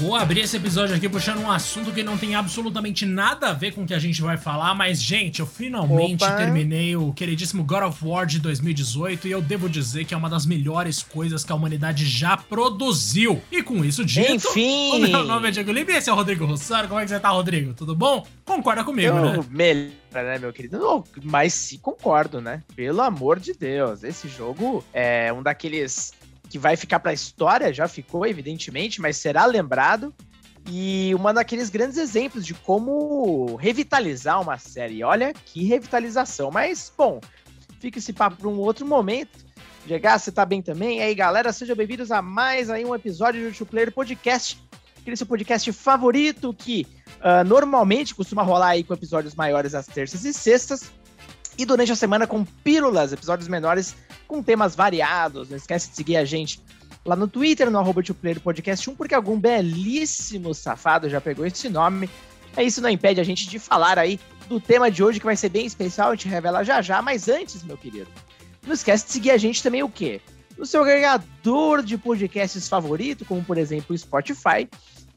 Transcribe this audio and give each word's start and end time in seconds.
Vou 0.00 0.16
abrir 0.16 0.40
esse 0.40 0.56
episódio 0.56 0.96
aqui 0.96 1.10
puxando 1.10 1.40
um 1.40 1.50
assunto 1.50 1.92
que 1.92 2.02
não 2.02 2.16
tem 2.16 2.34
absolutamente 2.34 3.04
nada 3.04 3.50
a 3.50 3.52
ver 3.52 3.74
com 3.74 3.82
o 3.82 3.86
que 3.86 3.92
a 3.92 3.98
gente 3.98 4.22
vai 4.22 4.38
falar, 4.38 4.74
mas, 4.74 5.02
gente, 5.02 5.40
eu 5.40 5.46
finalmente 5.46 6.24
Opa. 6.24 6.36
terminei 6.36 6.96
o 6.96 7.12
queridíssimo 7.12 7.62
God 7.62 7.82
of 7.82 8.02
War 8.02 8.24
de 8.24 8.40
2018 8.40 9.28
e 9.28 9.30
eu 9.30 9.42
devo 9.42 9.68
dizer 9.68 10.06
que 10.06 10.14
é 10.14 10.16
uma 10.16 10.30
das 10.30 10.46
melhores 10.46 11.02
coisas 11.02 11.44
que 11.44 11.52
a 11.52 11.54
humanidade 11.54 12.06
já 12.06 12.34
produziu. 12.34 13.42
E 13.52 13.62
com 13.62 13.84
isso 13.84 14.02
dito, 14.02 14.32
Enfim. 14.32 14.92
o 14.94 14.98
meu 15.00 15.22
nome 15.22 15.48
é 15.48 15.50
Diego 15.50 15.70
Libre 15.70 15.94
esse 15.94 16.08
é 16.08 16.12
o 16.14 16.16
Rodrigo 16.16 16.46
Rossaro. 16.46 16.88
Como 16.88 16.98
é 16.98 17.02
que 17.02 17.10
você 17.10 17.20
tá, 17.20 17.28
Rodrigo? 17.28 17.74
Tudo 17.74 17.94
bom? 17.94 18.26
Concorda 18.42 18.82
comigo, 18.82 19.14
eu, 19.14 19.22
né? 19.22 19.44
Melhor, 19.50 19.90
né, 20.14 20.38
meu 20.38 20.50
querido? 20.50 20.78
Não, 20.78 21.04
mas 21.22 21.52
sim, 21.52 21.76
concordo, 21.76 22.40
né? 22.40 22.62
Pelo 22.74 23.02
amor 23.02 23.38
de 23.38 23.52
Deus, 23.52 24.02
esse 24.02 24.28
jogo 24.28 24.82
é 24.94 25.30
um 25.30 25.42
daqueles 25.42 26.14
que 26.50 26.58
vai 26.58 26.76
ficar 26.76 26.98
para 26.98 27.12
a 27.12 27.14
história, 27.14 27.72
já 27.72 27.86
ficou, 27.86 28.26
evidentemente, 28.26 29.00
mas 29.00 29.16
será 29.16 29.46
lembrado. 29.46 30.12
E 30.68 31.14
uma 31.14 31.32
daqueles 31.32 31.70
grandes 31.70 31.96
exemplos 31.96 32.44
de 32.44 32.54
como 32.54 33.54
revitalizar 33.54 34.42
uma 34.42 34.58
série. 34.58 35.02
Olha 35.04 35.32
que 35.32 35.64
revitalização. 35.64 36.50
Mas, 36.50 36.92
bom, 36.98 37.20
fica 37.78 38.00
esse 38.00 38.12
papo 38.12 38.36
para 38.36 38.48
um 38.48 38.58
outro 38.58 38.84
momento. 38.84 39.38
Chegar, 39.86 40.18
você 40.18 40.30
tá 40.32 40.44
bem 40.44 40.60
também? 40.60 40.98
E 40.98 41.02
aí, 41.02 41.14
galera, 41.14 41.52
sejam 41.52 41.76
bem-vindos 41.76 42.10
a 42.10 42.20
mais 42.20 42.68
aí 42.68 42.84
um 42.84 42.94
episódio 42.94 43.48
do 43.48 43.56
Two 43.56 43.66
Player 43.66 43.92
Podcast. 43.92 44.60
Aquele 45.00 45.16
seu 45.16 45.26
podcast 45.26 45.72
favorito 45.72 46.52
que 46.52 46.86
uh, 47.18 47.44
normalmente 47.46 48.14
costuma 48.14 48.42
rolar 48.42 48.70
aí 48.70 48.84
com 48.84 48.92
episódios 48.92 49.34
maiores 49.34 49.74
às 49.74 49.86
terças 49.86 50.24
e 50.24 50.32
sextas. 50.34 50.90
E 51.58 51.64
durante 51.64 51.92
a 51.92 51.96
semana 51.96 52.26
com 52.26 52.44
pílulas, 52.44 53.12
episódios 53.12 53.48
menores 53.48 53.94
com 54.26 54.42
temas 54.42 54.74
variados. 54.74 55.50
Não 55.50 55.56
esquece 55.56 55.90
de 55.90 55.96
seguir 55.96 56.16
a 56.16 56.24
gente 56.24 56.62
lá 57.04 57.16
no 57.16 57.28
Twitter, 57.28 57.70
no 57.70 57.78
arroba 57.78 58.02
Podcast 58.42 58.90
1, 58.90 58.94
porque 58.94 59.14
algum 59.14 59.38
belíssimo 59.38 60.54
safado 60.54 61.08
já 61.08 61.20
pegou 61.20 61.46
esse 61.46 61.68
nome. 61.68 62.08
É 62.56 62.62
isso 62.62 62.80
não 62.80 62.88
impede 62.88 63.20
a 63.20 63.24
gente 63.24 63.48
de 63.48 63.58
falar 63.58 63.98
aí 63.98 64.18
do 64.48 64.60
tema 64.60 64.90
de 64.90 65.02
hoje, 65.02 65.20
que 65.20 65.26
vai 65.26 65.36
ser 65.36 65.48
bem 65.48 65.64
especial, 65.64 66.10
a 66.10 66.14
gente 66.14 66.28
revela 66.28 66.64
já 66.64 66.82
já, 66.82 67.00
mas 67.00 67.28
antes, 67.28 67.62
meu 67.62 67.78
querido, 67.78 68.08
não 68.66 68.74
esquece 68.74 69.06
de 69.06 69.12
seguir 69.12 69.30
a 69.30 69.38
gente 69.38 69.62
também 69.62 69.82
o 69.82 69.88
quê? 69.88 70.20
No 70.58 70.66
seu 70.66 70.82
agregador 70.82 71.82
de 71.82 71.96
podcasts 71.96 72.68
favorito, 72.68 73.24
como 73.24 73.42
por 73.44 73.56
exemplo 73.56 73.94
o 73.94 73.98
Spotify. 73.98 74.68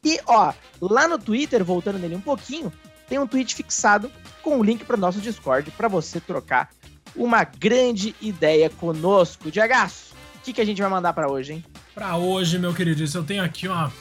E 0.04 0.20
ó, 0.26 0.52
lá 0.80 1.08
no 1.08 1.18
Twitter, 1.18 1.64
voltando 1.64 1.98
nele 1.98 2.14
um 2.14 2.20
pouquinho, 2.20 2.72
tem 3.08 3.18
um 3.18 3.26
tweet 3.26 3.54
fixado 3.54 4.10
com 4.42 4.56
o 4.56 4.58
um 4.60 4.62
link 4.62 4.84
para 4.84 4.96
o 4.96 5.00
nosso 5.00 5.20
Discord 5.20 5.70
para 5.72 5.88
você 5.88 6.20
trocar 6.20 6.70
uma 7.16 7.44
grande 7.44 8.14
ideia 8.20 8.68
conosco. 8.68 9.50
Diagaço, 9.50 10.14
o 10.36 10.40
que, 10.42 10.52
que 10.52 10.60
a 10.60 10.64
gente 10.64 10.80
vai 10.80 10.90
mandar 10.90 11.12
para 11.12 11.30
hoje, 11.30 11.54
hein? 11.54 11.64
Para 11.94 12.16
hoje, 12.16 12.58
meu 12.58 12.74
querido, 12.74 13.04
eu 13.14 13.24
tenho 13.24 13.42
aqui 13.42 13.68
uma 13.68 13.92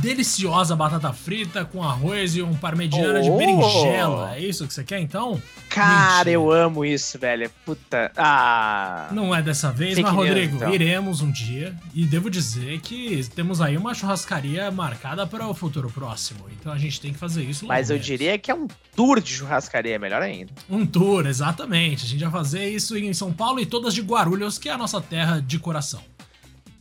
deliciosa 0.00 0.74
batata 0.76 1.12
frita 1.12 1.64
com 1.64 1.82
arroz 1.82 2.36
e 2.36 2.42
um 2.42 2.54
parmegiana 2.54 3.18
oh. 3.18 3.22
de 3.22 3.30
berinjela. 3.30 4.34
É 4.36 4.40
isso 4.40 4.66
que 4.66 4.74
você 4.74 4.84
quer, 4.84 5.00
então? 5.00 5.40
Cara, 5.68 6.16
Mentira. 6.16 6.30
eu 6.30 6.52
amo 6.52 6.84
isso, 6.84 7.18
velho. 7.18 7.50
Puta. 7.64 8.12
Ah. 8.16 9.08
Não 9.12 9.34
é 9.34 9.42
dessa 9.42 9.70
vez, 9.70 9.98
mas, 9.98 10.12
Rodrigo, 10.12 10.56
então. 10.56 10.74
iremos 10.74 11.20
um 11.20 11.30
dia. 11.30 11.74
E 11.94 12.04
devo 12.04 12.30
dizer 12.30 12.80
que 12.80 13.26
temos 13.34 13.60
aí 13.60 13.76
uma 13.76 13.94
churrascaria 13.94 14.70
marcada 14.70 15.26
para 15.26 15.46
o 15.46 15.54
futuro 15.54 15.90
próximo. 15.90 16.44
Então 16.58 16.72
a 16.72 16.78
gente 16.78 17.00
tem 17.00 17.12
que 17.12 17.18
fazer 17.18 17.42
isso. 17.42 17.66
Mas 17.66 17.90
eu 17.90 17.98
diria 17.98 18.38
que 18.38 18.50
é 18.50 18.54
um 18.54 18.66
tour 18.94 19.20
de 19.20 19.30
churrascaria, 19.30 19.98
melhor 19.98 20.22
ainda. 20.22 20.52
Um 20.68 20.84
tour, 20.84 21.26
exatamente. 21.26 22.04
A 22.04 22.08
gente 22.08 22.22
vai 22.22 22.30
fazer 22.30 22.68
isso 22.68 22.96
em 22.96 23.12
São 23.12 23.32
Paulo 23.32 23.60
e 23.60 23.66
todas 23.66 23.94
de 23.94 24.02
Guarulhos, 24.02 24.58
que 24.58 24.68
é 24.68 24.72
a 24.72 24.78
nossa 24.78 25.00
terra 25.00 25.40
de 25.40 25.58
coração. 25.58 26.02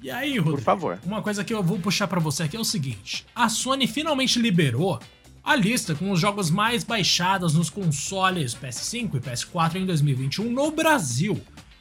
E 0.01 0.09
aí, 0.09 0.37
Rodrigo, 0.37 0.57
Por 0.57 0.63
favor. 0.63 0.99
uma 1.05 1.21
coisa 1.21 1.43
que 1.43 1.53
eu 1.53 1.61
vou 1.61 1.77
puxar 1.77 2.07
para 2.07 2.19
você 2.19 2.43
aqui 2.43 2.57
é 2.57 2.59
o 2.59 2.65
seguinte: 2.65 3.25
a 3.35 3.47
Sony 3.47 3.85
finalmente 3.87 4.39
liberou 4.39 4.99
a 5.43 5.55
lista 5.55 5.93
com 5.93 6.11
os 6.11 6.19
jogos 6.19 6.49
mais 6.49 6.83
baixados 6.83 7.53
nos 7.53 7.69
consoles 7.69 8.55
PS5 8.55 9.15
e 9.15 9.19
PS4 9.19 9.75
em 9.75 9.85
2021 9.85 10.51
no 10.51 10.71
Brasil. 10.71 11.39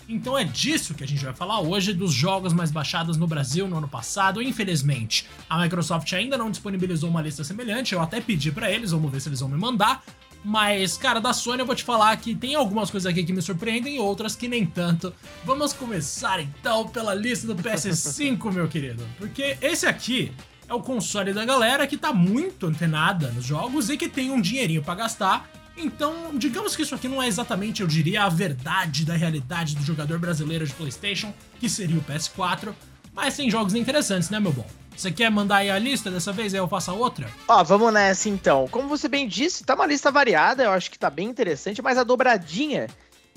Então 0.08 0.36
é 0.36 0.42
disso 0.44 0.92
que 0.92 1.04
a 1.04 1.06
gente 1.06 1.24
vai 1.24 1.32
falar 1.32 1.60
hoje, 1.60 1.92
dos 1.94 2.12
jogos 2.12 2.52
mais 2.52 2.70
baixados 2.72 3.16
no 3.16 3.26
Brasil 3.28 3.68
no 3.68 3.78
ano 3.78 3.88
passado. 3.88 4.42
Infelizmente, 4.42 5.26
a 5.48 5.60
Microsoft 5.62 6.12
ainda 6.12 6.36
não 6.36 6.50
disponibilizou 6.50 7.08
uma 7.08 7.22
lista 7.22 7.44
semelhante, 7.44 7.94
eu 7.94 8.00
até 8.00 8.20
pedi 8.20 8.50
para 8.50 8.70
eles, 8.70 8.90
vamos 8.90 9.10
ver 9.10 9.20
se 9.20 9.28
eles 9.28 9.40
vão 9.40 9.48
me 9.48 9.56
mandar. 9.56 10.02
Mas, 10.42 10.96
cara, 10.96 11.20
da 11.20 11.32
Sony 11.32 11.60
eu 11.60 11.66
vou 11.66 11.74
te 11.74 11.84
falar 11.84 12.16
que 12.16 12.34
tem 12.34 12.54
algumas 12.54 12.90
coisas 12.90 13.10
aqui 13.10 13.24
que 13.24 13.32
me 13.32 13.42
surpreendem 13.42 13.96
e 13.96 13.98
outras 13.98 14.34
que 14.34 14.48
nem 14.48 14.64
tanto. 14.64 15.12
Vamos 15.44 15.72
começar 15.72 16.40
então 16.40 16.88
pela 16.88 17.14
lista 17.14 17.46
do 17.46 17.54
PS5, 17.56 18.50
meu 18.52 18.66
querido. 18.66 19.06
Porque 19.18 19.58
esse 19.60 19.86
aqui 19.86 20.32
é 20.66 20.72
o 20.72 20.80
console 20.80 21.32
da 21.32 21.44
galera 21.44 21.86
que 21.86 21.96
tá 21.96 22.12
muito 22.12 22.66
antenada 22.66 23.30
nos 23.32 23.44
jogos 23.44 23.90
e 23.90 23.96
que 23.96 24.08
tem 24.08 24.30
um 24.30 24.40
dinheirinho 24.40 24.82
para 24.82 24.94
gastar. 24.94 25.50
Então, 25.76 26.30
digamos 26.34 26.74
que 26.74 26.82
isso 26.82 26.94
aqui 26.94 27.08
não 27.08 27.22
é 27.22 27.26
exatamente, 27.26 27.80
eu 27.82 27.86
diria, 27.86 28.24
a 28.24 28.28
verdade 28.28 29.04
da 29.04 29.14
realidade 29.14 29.76
do 29.76 29.82
jogador 29.82 30.18
brasileiro 30.18 30.66
de 30.66 30.72
PlayStation, 30.72 31.32
que 31.58 31.68
seria 31.68 31.96
o 31.96 32.02
PS4, 32.02 32.74
mas 33.14 33.36
tem 33.36 33.50
jogos 33.50 33.74
interessantes, 33.74 34.30
né, 34.30 34.38
meu 34.38 34.52
bom? 34.52 34.66
Você 35.00 35.10
quer 35.10 35.30
mandar 35.30 35.56
aí 35.56 35.70
a 35.70 35.78
lista 35.78 36.10
dessa 36.10 36.30
vez? 36.30 36.52
Aí 36.52 36.60
eu 36.60 36.68
faço 36.68 36.90
a 36.90 36.94
outra? 36.94 37.26
Ó, 37.48 37.64
vamos 37.64 37.90
nessa 37.90 38.28
então. 38.28 38.68
Como 38.68 38.86
você 38.86 39.08
bem 39.08 39.26
disse, 39.26 39.64
tá 39.64 39.74
uma 39.74 39.86
lista 39.86 40.10
variada, 40.10 40.64
eu 40.64 40.70
acho 40.72 40.90
que 40.90 40.98
tá 40.98 41.08
bem 41.08 41.26
interessante, 41.26 41.80
mas 41.80 41.96
a 41.96 42.04
dobradinha 42.04 42.86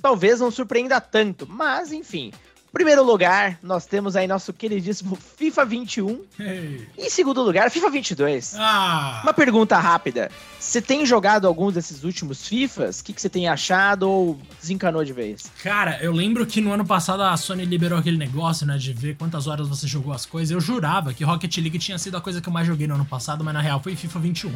talvez 0.01 0.41
não 0.41 0.51
surpreenda 0.51 0.99
tanto. 0.99 1.47
Mas, 1.49 1.93
enfim, 1.93 2.33
Primeiro 2.73 3.03
lugar, 3.03 3.59
nós 3.61 3.85
temos 3.85 4.15
aí 4.15 4.25
nosso 4.25 4.51
queridíssimo 4.51 5.15
FIFA 5.15 5.63
21. 5.63 6.21
Hey. 6.39 6.87
Em 6.97 7.07
segundo 7.07 7.43
lugar, 7.43 7.69
FIFA 7.69 7.91
22. 7.91 8.55
Ah. 8.57 9.19
Uma 9.23 9.31
pergunta 9.31 9.77
rápida. 9.77 10.31
Você 10.59 10.81
tem 10.81 11.05
jogado 11.05 11.45
alguns 11.45 11.75
desses 11.75 12.03
últimos 12.03 12.47
FIFAs? 12.47 12.99
O 12.99 13.03
que, 13.03 13.13
que 13.13 13.21
você 13.21 13.29
tem 13.29 13.47
achado 13.47 14.09
ou 14.09 14.39
desencanou 14.59 15.05
de 15.05 15.13
vez? 15.13 15.51
Cara, 15.61 15.99
eu 16.01 16.11
lembro 16.11 16.47
que 16.47 16.61
no 16.61 16.73
ano 16.73 16.83
passado 16.83 17.21
a 17.21 17.37
Sony 17.37 17.63
liberou 17.63 17.99
aquele 17.99 18.17
negócio, 18.17 18.65
né, 18.65 18.75
de 18.75 18.91
ver 18.91 19.17
quantas 19.17 19.45
horas 19.45 19.67
você 19.69 19.85
jogou 19.85 20.11
as 20.11 20.25
coisas. 20.25 20.49
Eu 20.49 20.59
jurava 20.59 21.13
que 21.13 21.23
Rocket 21.23 21.55
League 21.57 21.77
tinha 21.77 21.99
sido 21.99 22.17
a 22.17 22.21
coisa 22.21 22.41
que 22.41 22.49
eu 22.49 22.53
mais 22.53 22.65
joguei 22.65 22.87
no 22.87 22.95
ano 22.95 23.05
passado, 23.05 23.43
mas 23.43 23.53
na 23.53 23.61
real 23.61 23.79
foi 23.83 23.95
FIFA 23.95 24.17
21. 24.17 24.51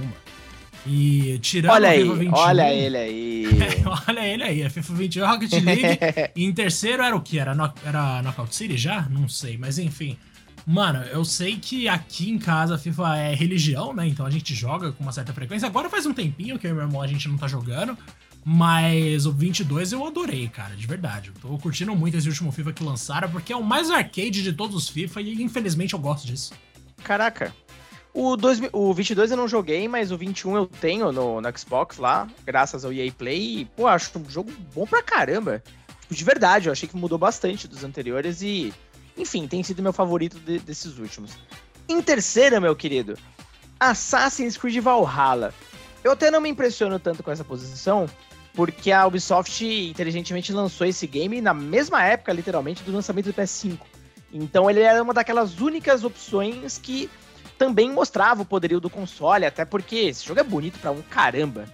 E 0.85 1.39
tirando 1.39 1.71
olha 1.71 1.89
aí, 1.89 2.03
21, 2.03 2.33
olha 2.33 2.73
ele 2.73 2.97
aí. 2.97 3.45
olha 4.07 4.27
ele 4.27 4.43
aí, 4.43 4.63
a 4.63 4.69
FIFA 4.69 4.93
21 4.93 5.23
é 5.23 5.27
Rocket 5.27 5.51
League. 5.53 5.99
e 6.35 6.43
em 6.45 6.53
terceiro 6.53 7.03
era 7.03 7.15
o 7.15 7.21
que? 7.21 7.39
Era, 7.39 7.53
no, 7.53 7.73
era 7.85 8.21
Knockout 8.21 8.55
City 8.55 8.77
já? 8.77 9.01
Não 9.09 9.27
sei, 9.27 9.57
mas 9.57 9.77
enfim. 9.79 10.17
Mano, 10.65 10.99
eu 11.05 11.23
sei 11.23 11.57
que 11.57 11.87
aqui 11.87 12.29
em 12.29 12.37
casa 12.37 12.75
a 12.75 12.77
FIFA 12.77 13.17
é 13.17 13.33
religião, 13.33 13.93
né? 13.93 14.05
Então 14.05 14.25
a 14.25 14.29
gente 14.29 14.53
joga 14.53 14.91
com 14.91 15.01
uma 15.01 15.13
certa 15.13 15.33
frequência. 15.33 15.65
Agora 15.65 15.89
faz 15.89 16.05
um 16.05 16.13
tempinho 16.13 16.59
que 16.59 16.67
eu 16.67 16.71
e 16.71 16.73
meu 16.73 16.83
irmão 16.83 17.01
a 17.01 17.07
gente 17.07 17.27
não 17.27 17.37
tá 17.37 17.47
jogando. 17.47 17.97
Mas 18.49 19.25
o 19.25 19.31
22 19.33 19.91
eu 19.91 20.05
adorei, 20.05 20.47
cara, 20.47 20.75
de 20.75 20.87
verdade. 20.87 21.31
Eu 21.35 21.41
tô 21.41 21.57
curtindo 21.57 21.93
muito 21.93 22.15
esse 22.15 22.29
último 22.29 22.51
FIFA 22.51 22.71
que 22.71 22.83
lançaram, 22.83 23.29
porque 23.29 23.51
é 23.51 23.55
o 23.57 23.63
mais 23.63 23.89
arcade 23.91 24.41
de 24.41 24.53
todos 24.53 24.75
os 24.75 24.87
FIFA 24.87 25.21
e 25.21 25.41
infelizmente 25.41 25.93
eu 25.93 25.99
gosto 25.99 26.25
disso. 26.25 26.53
Caraca, 27.03 27.53
o, 28.19 28.35
dois, 28.35 28.59
o 28.73 28.91
22 28.95 29.29
eu 29.29 29.37
não 29.37 29.47
joguei, 29.47 29.87
mas 29.87 30.11
o 30.11 30.17
21 30.17 30.55
eu 30.55 30.65
tenho 30.65 31.11
no, 31.11 31.39
no 31.39 31.57
Xbox 31.59 31.99
lá, 31.99 32.27
graças 32.43 32.83
ao 32.83 32.91
EA 32.91 33.11
Play. 33.11 33.59
E, 33.59 33.65
pô, 33.65 33.85
acho 33.85 34.17
um 34.17 34.27
jogo 34.27 34.51
bom 34.73 34.87
pra 34.87 35.03
caramba. 35.03 35.61
Tipo, 36.01 36.15
de 36.15 36.23
verdade, 36.23 36.67
eu 36.67 36.71
achei 36.71 36.89
que 36.89 36.97
mudou 36.97 37.19
bastante 37.19 37.67
dos 37.67 37.83
anteriores 37.83 38.41
e, 38.41 38.73
enfim, 39.15 39.47
tem 39.47 39.61
sido 39.61 39.83
meu 39.83 39.93
favorito 39.93 40.39
de, 40.39 40.57
desses 40.57 40.97
últimos. 40.97 41.37
Em 41.87 42.01
terceira, 42.01 42.59
meu 42.59 42.75
querido, 42.75 43.15
Assassin's 43.79 44.57
Creed 44.57 44.79
Valhalla. 44.79 45.53
Eu 46.03 46.13
até 46.13 46.31
não 46.31 46.41
me 46.41 46.49
impressiono 46.49 46.97
tanto 46.97 47.21
com 47.21 47.29
essa 47.29 47.43
posição, 47.43 48.07
porque 48.55 48.91
a 48.91 49.05
Ubisoft 49.05 49.63
inteligentemente 49.63 50.51
lançou 50.51 50.87
esse 50.87 51.05
game 51.05 51.39
na 51.39 51.53
mesma 51.53 52.03
época, 52.03 52.33
literalmente, 52.33 52.81
do 52.81 52.91
lançamento 52.91 53.25
do 53.25 53.33
PS5. 53.35 53.77
Então 54.33 54.67
ele 54.67 54.81
era 54.81 55.03
uma 55.03 55.13
daquelas 55.13 55.59
únicas 55.59 56.03
opções 56.03 56.79
que 56.79 57.07
também 57.57 57.91
mostrava 57.91 58.41
o 58.41 58.45
poderio 58.45 58.79
do 58.79 58.89
console, 58.89 59.45
até 59.45 59.65
porque 59.65 59.95
esse 59.95 60.25
jogo 60.25 60.39
é 60.39 60.43
bonito 60.43 60.79
pra 60.79 60.91
um 60.91 61.01
caramba. 61.01 61.65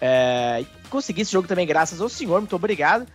É, 0.00 0.64
consegui 0.90 1.22
esse 1.22 1.32
jogo 1.32 1.48
também 1.48 1.66
graças 1.66 2.00
ao 2.00 2.08
senhor, 2.08 2.40
muito 2.40 2.56
obrigado. 2.56 3.06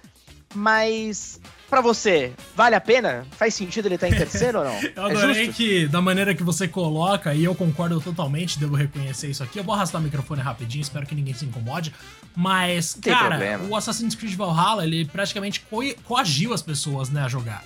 Mas 0.53 1.39
para 1.69 1.81
você, 1.81 2.33
vale 2.55 2.75
a 2.75 2.81
pena? 2.81 3.27
Faz 3.31 3.53
sentido 3.53 3.85
ele 3.85 3.95
estar 3.95 4.07
tá 4.07 4.15
em 4.15 4.17
terceiro 4.17 4.59
ou 4.59 4.65
não? 4.65 4.73
Eu 4.95 5.07
é 5.07 5.11
adorei 5.11 5.49
é 5.49 5.51
que, 5.51 5.87
da 5.87 6.01
maneira 6.01 6.33
que 6.33 6.41
você 6.41 6.67
coloca, 6.67 7.33
e 7.35 7.43
eu 7.43 7.53
concordo 7.53 8.01
totalmente, 8.01 8.57
devo 8.57 8.75
reconhecer 8.75 9.29
isso 9.29 9.43
aqui. 9.43 9.59
Eu 9.59 9.63
vou 9.63 9.75
arrastar 9.75 10.01
o 10.01 10.03
microfone 10.03 10.41
rapidinho, 10.41 10.81
espero 10.81 11.05
que 11.05 11.13
ninguém 11.13 11.33
se 11.33 11.45
incomode. 11.45 11.93
Mas, 12.35 12.95
cara, 12.95 13.37
problema. 13.37 13.65
o 13.65 13.75
Assassin's 13.75 14.15
Creed 14.15 14.35
Valhalla, 14.35 14.83
ele 14.83 15.05
praticamente 15.05 15.61
co 15.61 15.79
coagiu 16.03 16.53
as 16.53 16.63
pessoas, 16.63 17.09
né, 17.09 17.21
a 17.21 17.27
jogar. 17.27 17.63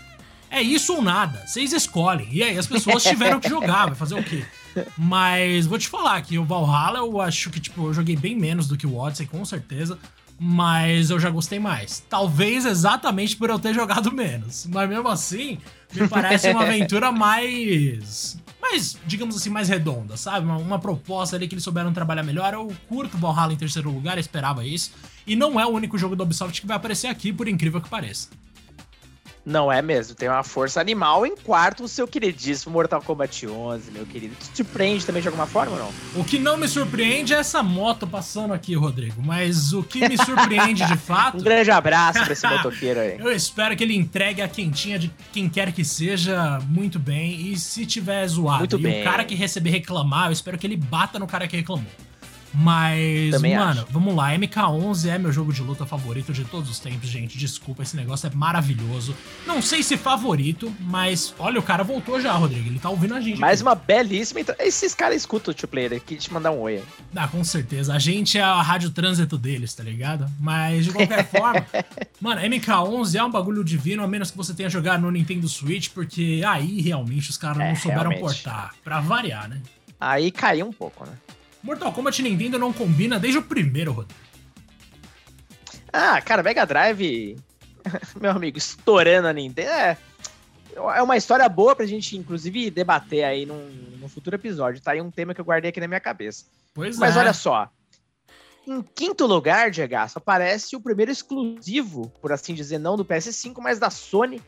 É 0.54 0.62
isso 0.62 0.94
ou 0.94 1.02
nada. 1.02 1.44
Vocês 1.48 1.74
escolhem. 1.74 2.28
E 2.32 2.44
aí 2.44 2.56
as 2.56 2.68
pessoas 2.68 3.02
tiveram 3.04 3.40
que 3.40 3.50
jogar, 3.50 3.88
vai 3.88 3.96
fazer 3.96 4.14
o 4.14 4.24
quê? 4.24 4.46
Mas 4.96 5.66
vou 5.66 5.80
te 5.80 5.88
falar 5.88 6.22
que 6.22 6.38
o 6.38 6.46
Valhalla 6.46 7.00
eu 7.00 7.20
acho 7.20 7.50
que, 7.50 7.60
tipo, 7.60 7.88
eu 7.88 7.94
joguei 7.94 8.16
bem 8.16 8.36
menos 8.36 8.68
do 8.68 8.78
que 8.78 8.86
o 8.86 8.96
Odyssey, 8.96 9.26
com 9.26 9.44
certeza. 9.44 9.98
mas 10.40 11.10
eu 11.10 11.20
já 11.20 11.32
gostei 11.32 11.58
mais. 11.58 12.06
Talvez 12.08 12.68
exatamente 12.68 13.36
por 13.36 13.50
eu 13.50 13.58
ter 13.58 13.74
jogado 13.74 14.12
menos. 14.12 14.68
Mas 14.68 14.88
mesmo 14.88 15.08
assim, 15.08 15.58
me 15.92 16.08
parece 16.08 16.52
uma 16.52 16.62
aventura 16.70 17.12
mais. 17.12 18.38
Mais, 18.62 18.96
digamos 19.08 19.36
assim, 19.36 19.50
mais 19.50 19.68
redonda, 19.70 20.16
sabe? 20.16 20.46
Uma, 20.46 20.58
uma, 20.58 20.80
proposta 20.80 21.36
ali 21.36 21.48
que 21.48 21.56
eles 21.56 21.64
souberam 21.64 21.92
trabalhar 21.92 22.24
melhor. 22.24 22.54
Eu 22.54 22.72
curto 22.88 23.18
Valhalla 23.18 23.54
em 23.54 23.58
terceiro 23.58 23.90
lugar, 23.90 24.20
esperava 24.20 24.64
isso. 24.64 24.92
E 25.26 25.36
não 25.36 25.60
é 25.60 25.66
o 25.66 25.70
único 25.70 25.98
jogo 25.98 26.16
da 26.16 26.24
Ubisoft 26.24 26.62
que 26.62 26.68
vai 26.68 26.78
aparecer 26.78 27.08
aqui, 27.08 27.34
por 27.34 27.48
incrível 27.48 27.82
que 27.82 27.90
pareça. 27.90 28.30
Não 29.46 29.70
é 29.72 29.82
mesmo, 29.82 30.16
tem 30.16 30.30
uma 30.30 30.44
força 30.44 30.80
animal. 30.80 31.26
Em 31.26 31.36
quarto, 31.36 31.84
o 31.84 31.88
seu 31.88 32.08
queridíssimo 32.08 32.72
Mortal 32.72 33.02
Kombat 33.02 33.46
11, 33.46 33.92
meu 33.92 34.06
querido. 34.06 34.36
Te 34.36 34.58
surpreende 34.58 35.06
também 35.06 35.22
de 35.22 35.28
alguma 35.28 35.46
forma 35.46 35.74
ou 35.74 35.80
não? 35.80 36.22
O 36.22 36.24
que 36.24 36.40
não 36.40 36.56
me 36.56 36.68
surpreende 36.68 37.34
é 37.34 37.38
essa 37.38 37.62
moto 37.62 38.08
passando 38.08 38.54
aqui, 38.54 38.74
Rodrigo. 38.74 39.22
Mas 39.22 39.74
o 39.74 39.84
que 39.84 40.08
me 40.08 40.18
surpreende 40.18 40.86
de 40.86 40.96
fato. 40.98 41.38
um 41.40 41.44
grande 41.44 41.70
abraço 41.72 42.24
pra 42.24 42.32
esse 42.32 42.48
motoqueiro 42.48 43.00
aí. 43.02 43.18
Eu 43.20 43.32
espero 43.32 43.76
que 43.76 43.84
ele 43.84 43.96
entregue 43.96 44.42
a 44.42 44.48
quentinha 44.48 44.98
de 44.98 45.12
quem 45.34 45.50
quer 45.50 45.72
que 45.74 45.84
seja 45.84 46.60
muito 46.70 46.98
bem. 46.98 47.52
E 47.52 47.60
se 47.60 47.86
tiver 47.86 48.26
zoado 48.28 48.60
muito 48.60 48.80
e 48.80 48.82
bem. 48.84 49.02
o 49.02 49.04
cara 49.04 49.26
que 49.26 49.36
receber 49.36 49.72
reclamar, 49.72 50.28
eu 50.28 50.32
espero 50.32 50.58
que 50.58 50.66
ele 50.66 50.78
bata 50.78 51.20
no 51.20 51.28
cara 51.28 51.48
que 51.48 51.58
reclamou. 51.58 51.86
Mas, 52.54 53.32
Também 53.32 53.56
mano, 53.56 53.82
acho. 53.82 53.92
vamos 53.92 54.16
lá. 54.16 54.32
MK11 54.34 55.10
é 55.10 55.18
meu 55.18 55.32
jogo 55.32 55.52
de 55.52 55.62
luta 55.62 55.86
favorito 55.86 56.32
de 56.32 56.46
todos 56.46 56.70
os 56.70 56.80
tempos, 56.80 57.10
gente. 57.10 57.38
Desculpa, 57.38 57.82
esse 57.84 57.96
negócio 57.96 58.28
é 58.28 58.32
maravilhoso. 58.34 59.16
Não 59.46 59.62
sei 59.62 59.82
se 59.82 59.98
favorito, 59.98 60.74
mas 60.80 61.34
olha, 61.40 61.60
o 61.60 61.64
cara 61.64 61.84
voltou 61.84 62.22
já, 62.22 62.34
Rodrigo. 62.34 62.68
Ele 62.70 62.80
tá 62.80 62.90
ouvindo 62.90 63.16
a 63.16 63.22
gente. 63.22 63.40
Mais 63.40 63.60
aqui. 63.62 63.68
uma 63.68 63.76
belíssima. 63.76 64.42
Esses 64.60 64.94
caras 64.94 65.18
escutam 65.18 65.52
o 65.52 65.56
two 65.56 65.68
player 65.68 65.94
aqui 65.94 66.16
te 66.16 66.32
mandar 66.32 66.52
um 66.52 66.60
oi. 66.62 66.84
Ah, 67.16 67.28
com 67.28 67.44
certeza. 67.44 67.94
A 67.94 68.00
gente 68.00 68.38
é 68.38 68.42
a 68.42 68.62
rádio 68.62 68.92
trânsito 68.92 69.38
deles, 69.38 69.74
tá 69.74 69.84
ligado? 69.84 70.30
Mas 70.40 70.86
de 70.86 70.92
qualquer 70.92 71.26
forma, 71.30 71.66
mano, 72.22 72.42
MK11 72.42 73.16
é 73.16 73.24
um 73.24 73.32
bagulho 73.32 73.64
divino, 73.64 74.04
a 74.04 74.08
menos 74.08 74.30
que 74.30 74.38
você 74.38 74.54
tenha 74.54 74.70
jogado 74.70 75.02
no 75.02 75.12
Nintendo 75.12 75.48
Switch, 75.48 75.90
porque 75.90 76.42
aí 76.48 76.82
realmente 76.82 77.30
os 77.30 77.38
caras 77.38 77.60
é, 77.60 77.70
não 77.70 77.76
souberam 77.76 78.12
realmente. 78.12 78.22
portar. 78.22 78.74
Pra 78.84 79.00
variar, 79.00 79.50
né? 79.50 79.62
Aí 80.00 80.32
caiu 80.32 80.68
um 80.68 80.74
pouco, 80.74 81.06
né? 81.06 81.14
Mortal 81.64 81.94
Kombat 81.94 82.22
Nintendo 82.22 82.60
não 82.60 82.74
combina 82.74 83.18
desde 83.18 83.40
o 83.40 83.44
primeiro, 83.44 83.94
Rodrigo. 83.94 84.20
Ah, 85.92 86.22
cara, 86.22 86.44
Mega 86.44 86.66
Drive, 86.66 87.38
meu 88.20 88.32
amigo, 88.32 88.58
estourando 88.58 89.28
a 89.28 89.34
Nintendo. 89.34 89.70
É, 89.70 89.98
é 90.76 91.02
uma 91.02 91.16
história 91.16 91.48
boa 91.48 91.76
pra 91.76 91.86
gente, 91.86 92.18
inclusive, 92.18 92.70
debater 92.70 93.24
aí 93.24 93.46
num, 93.46 93.70
num 94.00 94.10
futuro 94.10 94.36
episódio. 94.36 94.82
Tá 94.82 94.92
aí 94.92 95.02
um 95.02 95.12
tema 95.12 95.34
que 95.34 95.40
eu 95.40 95.46
guardei 95.46 95.70
aqui 95.70 95.80
na 95.80 95.88
minha 95.88 96.00
cabeça. 96.00 96.46
Pois 96.74 96.98
Mas 96.98 97.16
é. 97.16 97.20
olha 97.20 97.34
só. 97.34 97.70
Em 98.66 98.82
quinto 98.82 99.26
lugar, 99.26 99.70
Diego, 99.70 99.96
aparece 100.16 100.76
o 100.76 100.82
primeiro 100.82 101.12
exclusivo, 101.12 102.12
por 102.22 102.32
assim 102.32 102.54
dizer, 102.54 102.78
não 102.78 102.96
do 102.96 103.04
PS5, 103.04 103.56
mas 103.60 103.78
da 103.78 103.90
Sony, 103.90 104.42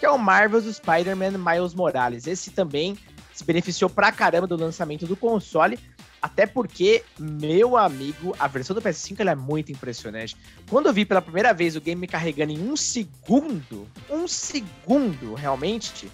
que 0.00 0.06
é 0.06 0.10
o 0.10 0.18
Marvel's 0.18 0.76
Spider-Man 0.76 1.32
Miles 1.38 1.74
Morales. 1.74 2.26
Esse 2.26 2.50
também 2.50 2.96
se 3.32 3.44
beneficiou 3.44 3.90
pra 3.90 4.10
caramba 4.10 4.46
do 4.46 4.56
lançamento 4.56 5.06
do 5.06 5.14
console, 5.14 5.78
até 6.20 6.46
porque, 6.46 7.04
meu 7.18 7.76
amigo, 7.76 8.34
a 8.38 8.46
versão 8.48 8.74
do 8.74 8.82
PS5 8.82 9.26
é 9.26 9.34
muito 9.34 9.72
impressionante. 9.72 10.36
Quando 10.68 10.86
eu 10.86 10.92
vi 10.92 11.04
pela 11.04 11.22
primeira 11.22 11.52
vez 11.52 11.76
o 11.76 11.80
game 11.80 12.00
me 12.00 12.06
carregando 12.06 12.52
em 12.52 12.60
um 12.60 12.76
segundo, 12.76 13.88
um 14.10 14.26
segundo 14.26 15.34
realmente, 15.34 16.10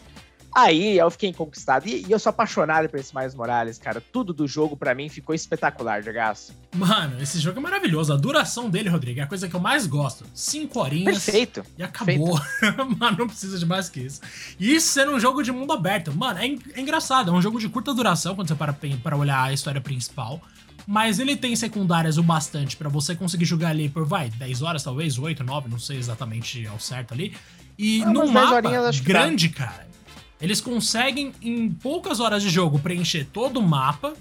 Aí 0.55 0.97
eu 0.97 1.11
fiquei 1.11 1.33
conquistado. 1.33 1.89
E, 1.89 2.07
e, 2.07 2.13
eu 2.13 2.19
sou 2.19 2.31
apaixonado 2.31 2.89
por 2.89 3.01
esse 3.01 3.15
Miles 3.15 3.35
Morales, 3.35 3.77
cara. 3.77 4.01
Tudo 4.01 4.33
do 4.33 4.47
jogo 4.47 4.77
para 4.77 4.95
mim 4.95 5.09
ficou 5.09 5.35
espetacular, 5.35 6.01
Jagaço. 6.01 6.55
Mano, 6.73 7.21
esse 7.21 7.41
jogo 7.41 7.59
é 7.59 7.63
maravilhoso. 7.63 8.13
A 8.13 8.17
duração 8.17 8.71
dele, 8.71 8.89
Rodrigo, 8.89 9.19
é 9.19 9.25
a 9.25 9.27
coisa 9.27 9.49
que 9.49 9.57
eu 9.57 9.61
mais 9.61 9.85
gosto. 9.87 10.25
Cinco 10.33 10.79
horinhas. 10.79 11.25
Perfeito. 11.25 11.65
E 11.77 11.83
acabou. 11.83 12.41
Mano, 13.01 13.19
não 13.19 13.27
precisa 13.27 13.59
de 13.59 13.67
mais 13.67 13.89
que 13.89 14.01
isso. 14.01 14.21
E 14.61 14.77
isso 14.77 14.93
sendo 14.93 15.13
um 15.13 15.19
jogo 15.19 15.43
de 15.43 15.51
mundo 15.51 15.73
aberto. 15.73 16.15
Mano, 16.15 16.39
é, 16.39 16.47
é 16.47 16.81
engraçado. 16.81 17.33
É 17.33 17.35
um 17.35 17.43
jogo 17.43 17.59
de 17.59 17.69
curta 17.69 17.93
duração 17.93 18.37
quando 18.37 18.47
você 18.47 18.55
para 18.55 18.73
para 19.03 19.17
olhar 19.17 19.43
a 19.43 19.53
história 19.53 19.81
principal. 19.81 20.41
Mas 20.87 21.19
ele 21.19 21.35
tem 21.35 21.57
secundárias 21.57 22.17
o 22.17 22.23
bastante 22.23 22.77
para 22.77 22.89
você 22.89 23.17
conseguir 23.17 23.47
jogar 23.47 23.71
ali 23.71 23.89
por, 23.89 24.05
vai, 24.05 24.29
10 24.29 24.63
horas, 24.63 24.83
talvez, 24.83 25.19
8, 25.19 25.43
9, 25.43 25.69
não 25.69 25.79
sei 25.79 25.97
exatamente 25.97 26.67
ao 26.67 26.79
certo 26.79 27.15
ali. 27.15 27.35
E 27.79 28.03
ah, 28.03 28.11
num 28.11 28.31
mapa 28.31 28.61
grande, 29.03 29.49
tá. 29.49 29.67
cara 29.67 29.94
eles 30.41 30.61
conseguem, 30.61 31.33
em 31.41 31.71
poucas 31.71 32.21
horas 32.21 32.43
de 32.43 32.51
jogo, 32.51 32.79
preencher 32.79 33.27
todo 33.33 33.59
o 33.59 33.63
mapa. 33.63 34.15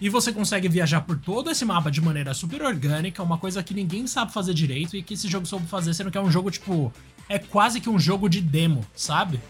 E 0.00 0.08
você 0.08 0.32
consegue 0.32 0.68
viajar 0.68 1.02
por 1.02 1.16
todo 1.16 1.50
esse 1.50 1.64
mapa 1.64 1.88
de 1.88 2.00
maneira 2.00 2.34
super 2.34 2.62
orgânica, 2.62 3.22
uma 3.22 3.38
coisa 3.38 3.62
que 3.62 3.72
ninguém 3.72 4.08
sabe 4.08 4.32
fazer 4.32 4.52
direito 4.52 4.96
e 4.96 5.02
que 5.02 5.14
esse 5.14 5.28
jogo 5.28 5.46
soube 5.46 5.66
fazer, 5.68 5.94
sendo 5.94 6.10
que 6.10 6.18
é 6.18 6.20
um 6.20 6.30
jogo, 6.30 6.50
tipo, 6.50 6.92
é 7.28 7.38
quase 7.38 7.80
que 7.80 7.88
um 7.88 7.98
jogo 7.98 8.28
de 8.28 8.40
demo, 8.40 8.84
sabe? 8.94 9.40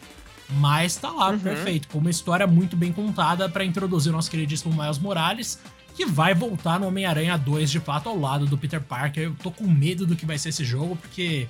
Mas 0.50 0.96
tá 0.96 1.10
lá, 1.10 1.30
uhum. 1.30 1.38
perfeito, 1.38 1.88
com 1.88 1.98
uma 1.98 2.10
história 2.10 2.46
muito 2.46 2.76
bem 2.76 2.92
contada 2.92 3.48
para 3.48 3.64
introduzir 3.64 4.10
o 4.10 4.12
nosso 4.12 4.30
queridíssimo 4.30 4.74
Miles 4.74 4.98
Morales, 4.98 5.58
que 5.96 6.04
vai 6.04 6.34
voltar 6.34 6.78
no 6.78 6.86
Homem-Aranha 6.88 7.36
2 7.36 7.70
de 7.70 7.80
fato 7.80 8.08
ao 8.08 8.18
lado 8.18 8.46
do 8.46 8.58
Peter 8.58 8.80
Parker. 8.80 9.24
Eu 9.24 9.36
tô 9.42 9.50
com 9.50 9.64
medo 9.64 10.06
do 10.06 10.14
que 10.14 10.26
vai 10.26 10.36
ser 10.36 10.50
esse 10.50 10.64
jogo, 10.64 10.96
porque 10.96 11.48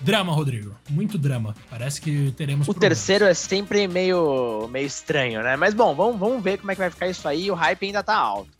Drama, 0.00 0.32
Rodrigo. 0.32 0.74
Muito 0.88 1.18
drama. 1.18 1.54
Parece 1.68 2.00
que 2.00 2.32
teremos. 2.32 2.68
O 2.68 2.72
problemas. 2.72 2.98
terceiro 2.98 3.24
é 3.24 3.34
sempre 3.34 3.88
meio, 3.88 4.68
meio 4.68 4.86
estranho, 4.86 5.42
né? 5.42 5.56
Mas 5.56 5.74
bom, 5.74 5.94
vamos, 5.94 6.18
vamos 6.18 6.42
ver 6.42 6.58
como 6.58 6.70
é 6.70 6.74
que 6.74 6.80
vai 6.80 6.90
ficar 6.90 7.08
isso 7.08 7.26
aí. 7.26 7.50
O 7.50 7.54
hype 7.54 7.86
ainda 7.86 8.02
tá 8.02 8.16
alto. 8.16 8.50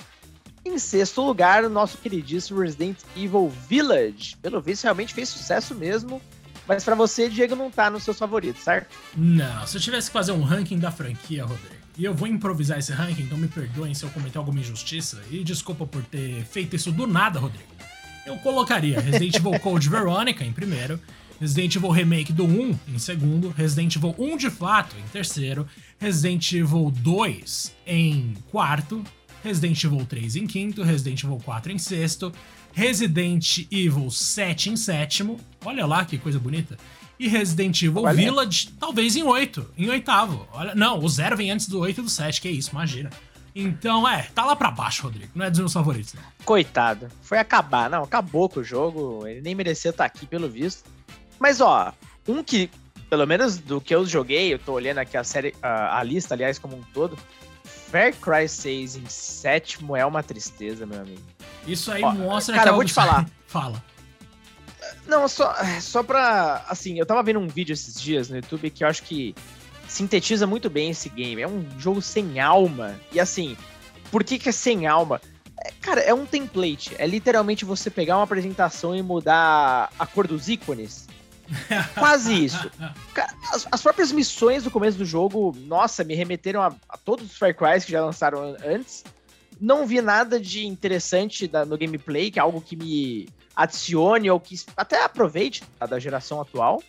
Em 0.65 0.79
sexto 0.79 1.23
lugar, 1.23 1.65
o 1.65 1.71
nosso 1.71 1.97
queridíssimo 1.99 2.61
Resident 2.61 2.99
Evil 3.17 3.49
Village. 3.69 4.37
Pelo 4.43 4.61
visto, 4.61 4.85
realmente 4.85 5.15
fez 5.15 5.29
sucesso 5.29 5.75
mesmo. 5.75 6.21
Mas 6.67 6.85
para 6.85 6.95
você, 6.95 7.31
Diego, 7.31 7.57
não 7.57 7.71
tá 7.71 7.89
nos 7.89 8.03
seus 8.03 8.19
favoritos, 8.19 8.63
certo? 8.63 8.95
Não. 9.17 9.67
Se 9.67 9.79
eu 9.79 9.81
tivesse 9.81 10.09
que 10.09 10.13
fazer 10.13 10.33
um 10.33 10.43
ranking 10.43 10.79
da 10.79 10.91
franquia, 10.91 11.45
Rodrigo, 11.45 11.79
e 11.97 12.05
eu 12.05 12.13
vou 12.13 12.29
improvisar 12.29 12.79
esse 12.79 12.93
ranking, 12.93 13.23
então 13.23 13.39
me 13.39 13.49
perdoem 13.49 13.95
se 13.95 14.05
eu 14.05 14.11
cometer 14.11 14.37
alguma 14.37 14.61
injustiça. 14.61 15.23
E 15.31 15.43
desculpa 15.43 15.87
por 15.87 16.03
ter 16.05 16.45
feito 16.45 16.77
isso 16.77 16.93
do 16.93 17.07
nada, 17.07 17.39
Rodrigo. 17.41 17.65
Eu 18.27 18.37
colocaria 18.39 19.01
Resident 19.01 19.37
Evil 19.37 19.59
Code 19.59 19.89
Veronica 19.91 20.45
em 20.45 20.53
primeiro. 20.53 21.01
Resident 21.41 21.77
Evil 21.77 21.91
Remake 21.91 22.33
do 22.33 22.45
1 22.45 22.79
em 22.89 22.99
segundo, 22.99 23.51
Resident 23.51 23.95
Evil 23.95 24.15
1 24.19 24.37
de 24.37 24.51
fato 24.51 24.97
em 24.97 25.09
terceiro, 25.11 25.67
Resident 25.99 26.53
Evil 26.53 26.91
2 26.91 27.75
em 27.87 28.35
quarto, 28.51 29.05
Resident 29.43 29.83
Evil 29.85 30.05
3 30.05 30.37
em 30.37 30.47
quinto, 30.47 30.83
Resident 30.83 31.23
Evil 31.23 31.41
4 31.45 31.73
em 31.73 31.79
sexto, 31.79 32.33
Resident 32.73 33.67
Evil 33.71 34.11
7 34.11 34.71
em 34.71 34.77
sétimo, 34.77 35.39
olha 35.65 35.87
lá 35.87 36.05
que 36.05 36.19
coisa 36.19 36.39
bonita, 36.39 36.77
e 37.19 37.29
Resident 37.29 37.83
Evil 37.83 38.03
Olha. 38.03 38.15
Village 38.15 38.71
talvez 38.79 39.17
em 39.17 39.23
oito, 39.23 39.69
em 39.77 39.89
oitavo. 39.89 40.47
Olha, 40.53 40.75
não, 40.75 40.99
o 40.99 41.09
zero 41.09 41.37
vem 41.37 41.51
antes 41.51 41.69
do 41.69 41.81
8 41.81 42.01
e 42.01 42.03
do 42.05 42.09
7, 42.09 42.41
que 42.41 42.49
é 42.49 42.51
isso, 42.53 42.71
imagina. 42.71 43.11
Então, 43.55 44.09
é, 44.09 44.23
tá 44.35 44.45
lá 44.45 44.55
pra 44.55 44.71
baixo, 44.71 45.03
Rodrigo. 45.03 45.33
Não 45.35 45.45
é 45.45 45.51
dos 45.51 45.59
meus 45.59 45.73
favoritos, 45.73 46.15
não. 46.15 46.23
Coitado. 46.45 47.09
Foi 47.23 47.39
acabar. 47.39 47.91
Não, 47.91 48.05
acabou 48.05 48.49
com 48.49 48.61
o 48.61 48.65
jogo. 48.65 49.27
Ele 49.27 49.41
nem 49.41 49.53
merecia 49.53 49.91
estar 49.91 50.05
aqui, 50.05 50.27
pelo 50.27 50.49
visto. 50.49 50.89
Mas, 51.39 51.61
ó, 51.61 51.93
um 52.27 52.43
que, 52.43 52.71
pelo 53.09 53.27
menos 53.27 53.59
do 53.59 53.81
que 53.81 53.95
eu 53.95 54.07
joguei, 54.07 54.53
eu 54.53 54.59
tô 54.59 54.73
olhando 54.73 54.99
aqui 54.99 55.17
a 55.17 55.25
série, 55.25 55.55
a, 55.63 55.99
a 55.99 56.03
lista, 56.03 56.35
aliás, 56.35 56.59
como 56.59 56.77
um 56.77 56.83
todo. 56.93 57.19
Far 57.65 58.13
Cry 58.15 58.49
6 58.49 58.97
em 58.97 59.07
sétimo 59.09 59.97
é 59.97 60.05
uma 60.05 60.23
tristeza, 60.23 60.85
meu 60.85 61.01
amigo. 61.01 61.23
Isso 61.67 61.91
aí 61.91 62.03
ó, 62.03 62.13
mostra 62.13 62.55
cara, 62.55 62.65
que. 62.65 62.69
Cara, 62.71 62.77
vou 62.77 62.85
te 62.85 62.93
falar. 62.93 63.29
Fala. 63.47 63.83
Não, 65.07 65.27
só, 65.27 65.55
só 65.81 66.03
pra. 66.03 66.65
Assim, 66.69 66.99
eu 66.99 67.07
tava 67.07 67.23
vendo 67.23 67.39
um 67.39 67.49
vídeo 67.49 67.73
esses 67.73 68.01
dias 68.01 68.29
no 68.29 68.37
YouTube 68.37 68.71
que 68.71 68.85
eu 68.85 68.89
acho 68.89 69.03
que 69.03 69.35
sintetiza 69.89 70.47
muito 70.47 70.69
bem 70.69 70.91
esse 70.91 71.09
game. 71.09 71.41
É 71.41 71.49
um 71.49 71.65
jogo 71.79 72.03
sem 72.03 72.39
alma. 72.39 72.95
E 73.11 73.19
assim, 73.19 73.57
por 74.11 74.23
que, 74.23 74.39
que 74.39 74.51
é 74.51 74.53
sem 74.53 74.87
alma? 74.87 75.21
É, 75.65 75.73
cara, 75.81 76.01
é 76.01 76.13
um 76.13 76.27
template. 76.27 76.95
É 76.99 77.07
literalmente 77.07 77.65
você 77.65 77.91
pegar 77.91 78.17
uma 78.17 78.25
apresentação 78.25 78.95
e 78.95 79.03
mudar 79.03 79.91
a 79.99 80.07
cor 80.07 80.27
dos 80.27 80.49
ícones. 80.49 81.08
Quase 81.95 82.45
isso. 82.45 82.71
As, 83.53 83.67
as, 83.71 83.83
próprias 83.83 84.13
missões 84.13 84.65
do 84.65 84.71
começo 84.71 84.99
do 84.99 85.05
jogo, 85.05 85.57
nossa, 85.67 86.05
me 86.05 86.15
remeteram 86.15 86.63
a, 86.63 86.75
a 86.89 86.97
todos 86.97 87.27
os 87.27 87.39
Far 87.39 87.55
Cry 87.55 87.81
que 87.85 87.93
já 87.93 88.05
lançaram 88.05 88.57
antes. 88.65 89.05
Não 89.61 89.87
vi 89.87 90.01
nada 90.01 90.39
de 90.39 90.67
interessante 90.67 91.49
da, 91.49 91.65
no 91.65 91.77
gameplay, 91.77 92.31
que 92.31 92.39
é 92.39 92.43
algo 92.43 92.61
que 92.61 92.77
me 92.77 93.29
adicione 93.57 94.31
ou 94.31 94.39
que 94.39 94.57
até 94.77 95.03
aproveite 95.03 95.65
tá, 95.79 95.87
da 95.87 95.99
geração 95.99 96.41
atual. 96.41 96.83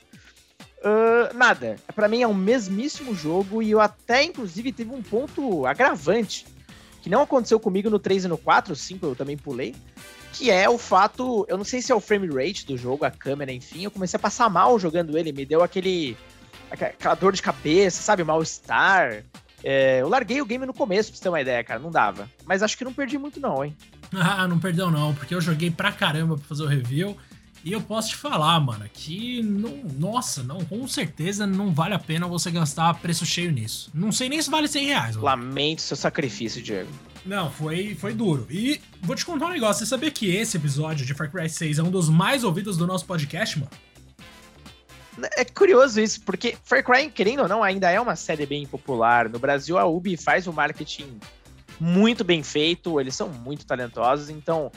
Uh, 0.80 1.36
nada. 1.36 1.78
Para 1.96 2.08
mim 2.08 2.22
é 2.22 2.28
um 2.28 2.34
mesmíssimo 2.34 3.16
jogo 3.16 3.62
e 3.62 3.72
eu 3.72 3.82
até, 3.82 4.24
inclusive, 4.24 4.72
teve 4.72 4.92
um 4.92 5.01
ponto 5.01 5.66
agravante 5.66 6.46
que 7.01 7.10
não 7.10 7.22
aconteceu 7.22 7.60
comigo 7.60 7.89
no 7.89 7.98
3 7.98 8.25
e 8.25 8.28
no 8.28 8.38
4, 8.38 8.74
o 8.74 8.75
5 8.75 9.06
eu 9.06 9.16
também 9.16 9.38
pulei, 9.38 9.74
que 10.34 10.52
é 10.52 10.70
o 10.70 10.78
fato, 10.78 11.46
eu 11.50 11.58
não 11.58 11.64
sei 11.64 11.82
se 11.82 11.92
é 11.92 11.96
o 11.96 12.00
frame 12.00 12.28
rate 12.28 12.66
do 12.66 12.78
jogo, 12.78 13.06
a 13.06 13.12
câmera, 13.12 13.52
enfim, 13.52 13.84
eu 13.84 13.92
comecei 13.92 14.18
a 14.18 14.22
passar 14.22 14.50
mal 14.50 14.78
jogando 14.80 15.18
ele, 15.18 15.32
me 15.32 15.46
deu 15.46 15.64
aquele 15.64 16.18
aquela 16.72 17.16
dor 17.16 17.34
de 17.34 17.42
cabeça, 17.42 18.02
sabe, 18.02 18.24
mal-estar. 18.24 19.24
É, 19.64 20.02
eu 20.02 20.08
larguei 20.08 20.42
o 20.42 20.46
game 20.46 20.66
no 20.66 20.74
começo, 20.74 21.10
pra 21.10 21.18
você 21.18 21.24
ter 21.24 21.30
uma 21.30 21.42
ideia, 21.42 21.64
cara, 21.64 21.80
não 21.80 21.92
dava. 21.92 22.30
Mas 22.46 22.64
acho 22.64 22.78
que 22.78 22.86
não 22.86 22.94
perdi 22.94 23.18
muito 23.18 23.40
não, 23.40 23.64
hein. 23.64 23.76
Ah, 24.12 24.48
não 24.48 24.58
perdeu 24.58 24.90
não, 24.90 25.14
porque 25.14 25.36
eu 25.36 25.42
joguei 25.42 25.70
pra 25.70 25.92
caramba 25.92 26.36
pra 26.36 26.46
fazer 26.46 26.64
o 26.64 26.68
review 26.68 27.16
E 27.63 27.74
eu 27.74 27.82
posso 27.82 28.10
te 28.10 28.16
falar, 28.16 28.60
mano, 28.60 28.86
que 28.94 29.44
não, 29.44 29.82
nossa, 29.98 30.42
não, 30.42 30.63
com 30.63 30.88
certeza 30.88 31.46
não 31.46 31.74
vale 31.74 31.94
a 31.94 32.00
pena 32.00 32.25
você 32.25 32.50
gastar 32.50 32.94
preço 32.96 33.25
cheio 33.25 33.51
nisso. 33.51 33.89
Não 33.94 34.12
sei 34.12 34.30
nem 34.30 34.42
se 34.42 34.50
vale 34.50 34.68
100 34.68 34.86
reais. 34.86 35.16
Mano. 35.16 35.25
Lamento 35.25 35.82
seu 35.82 35.98
sacrifício, 35.98 36.62
Diego. 36.62 36.89
Não, 37.25 37.51
foi, 37.51 37.96
foi 37.96 38.13
duro. 38.13 38.48
E 38.50 38.80
vou 39.01 39.16
te 39.16 39.25
contar 39.25 39.48
um 39.48 39.50
negócio. 39.50 39.86
Você 39.86 39.89
sabia 39.89 40.10
que 40.10 40.34
esse 40.34 40.56
episódio 40.56 41.06
de 41.06 41.13
Far 41.13 41.30
Cry 41.30 41.50
6 41.50 41.80
é 41.80 41.84
um 41.84 41.92
dos 41.92 42.08
mais 42.10 42.46
ouvidos 42.46 42.78
do 42.78 42.88
nosso 42.88 43.06
podcast, 43.06 43.60
mano? 43.60 43.72
É 45.36 45.44
curioso 45.44 46.00
isso, 46.00 46.22
porque 46.22 46.56
Far 46.63 46.82
Cry, 46.82 47.12
querendo 47.12 47.42
ou 47.42 47.48
não, 47.48 47.62
ainda 47.62 47.92
é 47.92 48.00
uma 48.00 48.16
série 48.16 48.46
bem 48.46 48.66
popular. 48.66 49.28
No 49.28 49.38
Brasil, 49.38 49.78
a 49.78 49.86
Ubi 49.86 50.16
faz 50.16 50.48
o 50.48 50.54
marketing 50.54 51.20
muito 51.80 52.24
bem 52.24 52.44
feito, 52.44 53.00
eles 53.00 53.16
são 53.16 53.30
muito 53.30 53.66
talentosos, 53.66 54.30
então 54.30 54.72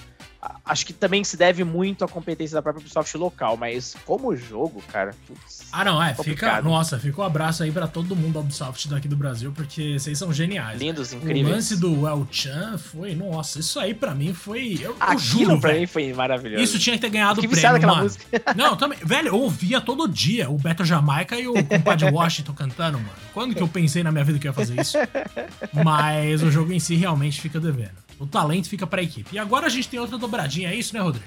acho 0.65 0.85
que 0.85 0.93
também 0.93 1.23
se 1.23 1.37
deve 1.37 1.63
muito 1.63 2.05
à 2.05 2.09
competência 2.09 2.55
da 2.55 2.63
própria 2.63 2.81
Ubisoft 2.81 3.17
local, 3.17 3.57
mas 3.57 3.97
como 4.05 4.35
jogo, 4.37 4.83
cara. 4.91 5.15
Putz, 5.27 5.63
ah, 5.71 5.85
não, 5.85 6.03
é. 6.03 6.15
Fica, 6.15 6.61
nossa, 6.61 6.99
fica 6.99 7.21
um 7.21 7.25
abraço 7.25 7.63
aí 7.63 7.71
para 7.71 7.87
todo 7.87 8.17
mundo 8.17 8.35
da 8.35 8.41
Ubisoft 8.41 8.89
daqui 8.89 9.07
do 9.07 9.17
Brasil, 9.17 9.53
porque 9.55 9.99
vocês 9.99 10.19
são 10.19 10.33
geniais. 10.33 10.81
Lindos, 10.81 11.13
né? 11.13 11.19
incríveis. 11.19 11.47
O 11.47 11.51
lance 11.51 11.77
do 11.77 12.07
El 12.07 12.27
Chan 12.31 12.77
foi, 12.77 13.15
nossa, 13.15 13.61
isso 13.61 13.79
aí 13.79 13.95
para 13.95 14.15
mim 14.15 14.35
foi. 14.35 14.79
Eu, 14.81 14.97
Aquilo 14.99 15.13
eu 15.13 15.19
juro, 15.19 15.61
pra 15.61 15.71
véio, 15.71 15.83
mim 15.83 15.87
foi 15.87 16.13
maravilhoso. 16.13 16.63
Isso 16.63 16.79
tinha 16.79 16.97
que 16.97 17.03
ter 17.03 17.11
ganhado 17.11 17.41
o 17.41 17.49
prêmio. 17.49 17.77
Aquela 17.77 17.93
mano. 17.93 18.03
música. 18.05 18.25
Não, 18.57 18.77
também. 18.77 18.99
Velho, 19.03 19.29
eu 19.29 19.37
ouvia 19.37 19.81
todo 19.81 20.09
dia 20.09 20.51
o 20.51 20.59
Beto 20.59 20.85
Jamaica 20.85 21.39
e 21.39 21.47
o 21.47 21.65
compadre 21.65 22.11
Washington 22.11 22.53
cantando, 22.53 22.99
mano. 22.99 23.13
Quando 23.33 23.55
que 23.55 23.63
eu 23.63 23.69
pensei 23.69 24.03
na 24.03 24.11
minha 24.11 24.25
vida 24.25 24.39
que 24.39 24.47
eu 24.47 24.51
ia 24.51 24.55
fazer 24.55 24.81
isso? 24.81 24.99
Mas 25.85 26.43
o 26.43 26.51
jogo 26.51 26.73
em 26.73 26.81
si 26.81 26.97
realmente 26.97 27.41
fica 27.41 27.61
devendo. 27.61 28.03
O 28.23 28.27
talento 28.27 28.69
fica 28.69 28.87
pra 28.87 29.03
equipe. 29.03 29.35
E 29.35 29.39
agora 29.39 29.67
a 29.67 29.69
gente 29.69 29.89
tem 29.89 29.99
outra 29.99 30.17
dobradinha, 30.17 30.71
é 30.71 30.77
isso, 30.77 30.95
né, 30.95 31.01
Rodrigo? 31.01 31.27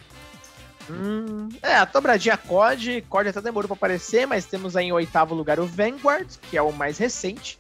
Hum, 0.90 1.50
é, 1.62 1.76
a 1.76 1.84
dobradinha 1.84 2.38
COD. 2.38 3.04
COD 3.10 3.30
até 3.30 3.42
demorou 3.42 3.68
pra 3.68 3.76
aparecer, 3.76 4.26
mas 4.26 4.46
temos 4.46 4.78
aí 4.78 4.86
em 4.86 4.92
oitavo 4.94 5.36
lugar 5.36 5.60
o 5.60 5.66
Vanguard, 5.66 6.38
que 6.50 6.56
é 6.56 6.62
o 6.62 6.72
mais 6.72 6.98
recente. 6.98 7.58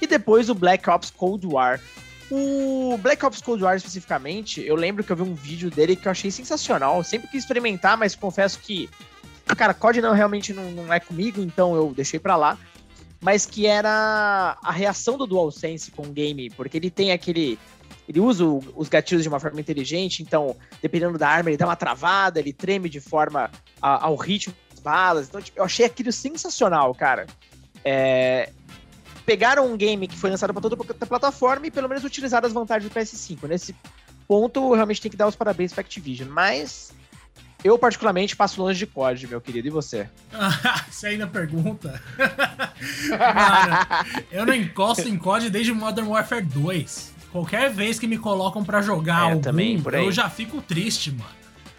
E 0.00 0.08
depois 0.08 0.50
o 0.50 0.56
Black 0.56 0.90
Ops 0.90 1.10
Cold 1.10 1.46
War. 1.46 1.80
O 2.28 2.98
Black 3.00 3.24
Ops 3.24 3.40
Cold 3.40 3.62
War 3.62 3.76
especificamente, 3.76 4.60
eu 4.60 4.74
lembro 4.74 5.04
que 5.04 5.12
eu 5.12 5.16
vi 5.16 5.22
um 5.22 5.34
vídeo 5.34 5.70
dele 5.70 5.94
que 5.94 6.08
eu 6.08 6.12
achei 6.12 6.32
sensacional. 6.32 6.96
Eu 6.96 7.04
sempre 7.04 7.28
quis 7.28 7.44
experimentar, 7.44 7.96
mas 7.96 8.16
confesso 8.16 8.58
que, 8.58 8.90
cara, 9.56 9.72
COD 9.72 10.00
não 10.00 10.14
realmente 10.14 10.52
não, 10.52 10.68
não 10.72 10.92
é 10.92 10.98
comigo, 10.98 11.40
então 11.40 11.76
eu 11.76 11.92
deixei 11.94 12.18
pra 12.18 12.34
lá. 12.34 12.58
Mas 13.20 13.46
que 13.46 13.66
era 13.66 14.58
a 14.60 14.72
reação 14.72 15.16
do 15.16 15.28
DualSense 15.28 15.92
com 15.92 16.02
o 16.02 16.10
game, 16.10 16.50
porque 16.50 16.76
ele 16.76 16.90
tem 16.90 17.12
aquele 17.12 17.56
ele 18.08 18.20
usa 18.20 18.44
os 18.44 18.88
gatilhos 18.88 19.22
de 19.22 19.28
uma 19.28 19.40
forma 19.40 19.60
inteligente, 19.60 20.22
então, 20.22 20.56
dependendo 20.82 21.18
da 21.18 21.28
arma, 21.28 21.50
ele 21.50 21.56
dá 21.56 21.66
uma 21.66 21.76
travada, 21.76 22.38
ele 22.38 22.52
treme 22.52 22.88
de 22.88 23.00
forma 23.00 23.50
a, 23.80 24.04
ao 24.06 24.16
ritmo 24.16 24.54
das 24.70 24.80
balas. 24.80 25.28
Então, 25.28 25.40
tipo, 25.40 25.58
eu 25.58 25.64
achei 25.64 25.86
aquilo 25.86 26.12
sensacional, 26.12 26.94
cara. 26.94 27.26
É... 27.84 28.50
Pegaram 29.24 29.72
um 29.72 29.76
game 29.76 30.06
que 30.06 30.18
foi 30.18 30.28
lançado 30.28 30.52
para 30.52 30.60
toda 30.60 30.76
a 31.00 31.06
plataforma 31.06 31.66
e 31.66 31.70
pelo 31.70 31.88
menos 31.88 32.04
utilizaram 32.04 32.46
as 32.46 32.52
vantagens 32.52 32.92
do 32.92 32.94
PS5. 32.94 33.48
Nesse 33.48 33.74
ponto, 34.28 34.74
realmente 34.74 35.00
tem 35.00 35.10
que 35.10 35.16
dar 35.16 35.26
os 35.26 35.34
parabéns 35.34 35.72
para 35.72 35.80
Activision. 35.80 36.28
Mas 36.28 36.92
eu, 37.64 37.78
particularmente, 37.78 38.36
passo 38.36 38.60
longe 38.60 38.78
de 38.78 38.86
COD, 38.86 39.26
meu 39.26 39.40
querido. 39.40 39.66
E 39.66 39.70
você? 39.70 40.06
você 40.90 41.06
ainda 41.06 41.26
pergunta? 41.26 42.02
Mano, 43.08 44.24
eu 44.30 44.44
não 44.44 44.52
encosto 44.52 45.08
em 45.08 45.16
COD 45.16 45.48
desde 45.48 45.72
Modern 45.72 46.08
Warfare 46.08 46.44
2. 46.44 47.13
Qualquer 47.34 47.68
vez 47.68 47.98
que 47.98 48.06
me 48.06 48.16
colocam 48.16 48.62
para 48.62 48.80
jogar 48.80 49.28
é, 49.28 49.32
algum, 49.32 49.40
também, 49.40 49.82
eu 49.94 50.12
já 50.12 50.30
fico 50.30 50.62
triste, 50.62 51.10
mano. 51.10 51.28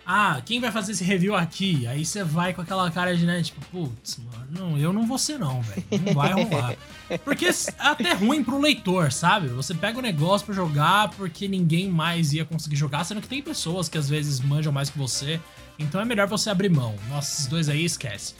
Ah, 0.05 0.41
quem 0.45 0.59
vai 0.59 0.69
fazer 0.69 0.91
esse 0.91 1.03
review 1.05 1.33
aqui? 1.33 1.87
Aí 1.87 2.03
você 2.03 2.25
vai 2.25 2.53
com 2.53 2.61
aquela 2.61 2.91
cara 2.91 3.15
de, 3.15 3.25
né, 3.25 3.41
tipo, 3.41 3.61
putz, 3.67 4.17
mano, 4.17 4.47
não, 4.49 4.77
eu 4.77 4.91
não 4.91 5.07
vou 5.07 5.17
ser 5.17 5.39
não, 5.39 5.61
velho. 5.61 5.81
Não 6.05 6.13
vai 6.13 6.33
rolar. 6.33 6.75
Porque 7.23 7.45
é 7.45 7.53
até 7.79 8.11
ruim 8.11 8.43
pro 8.43 8.59
leitor, 8.59 9.13
sabe? 9.13 9.47
Você 9.47 9.73
pega 9.73 9.97
o 9.97 10.01
negócio 10.01 10.45
para 10.45 10.53
jogar 10.53 11.11
porque 11.11 11.47
ninguém 11.47 11.87
mais 11.87 12.33
ia 12.33 12.43
conseguir 12.43 12.75
jogar, 12.75 13.05
sendo 13.05 13.21
que 13.21 13.27
tem 13.29 13.41
pessoas 13.41 13.87
que 13.87 13.97
às 13.97 14.09
vezes 14.09 14.41
manjam 14.41 14.73
mais 14.73 14.89
que 14.89 14.97
você. 14.97 15.39
Então 15.79 16.01
é 16.01 16.05
melhor 16.05 16.27
você 16.27 16.49
abrir 16.49 16.67
mão. 16.67 16.95
Nossa, 17.07 17.31
esses 17.31 17.47
dois 17.47 17.69
aí 17.69 17.85
esquece. 17.85 18.33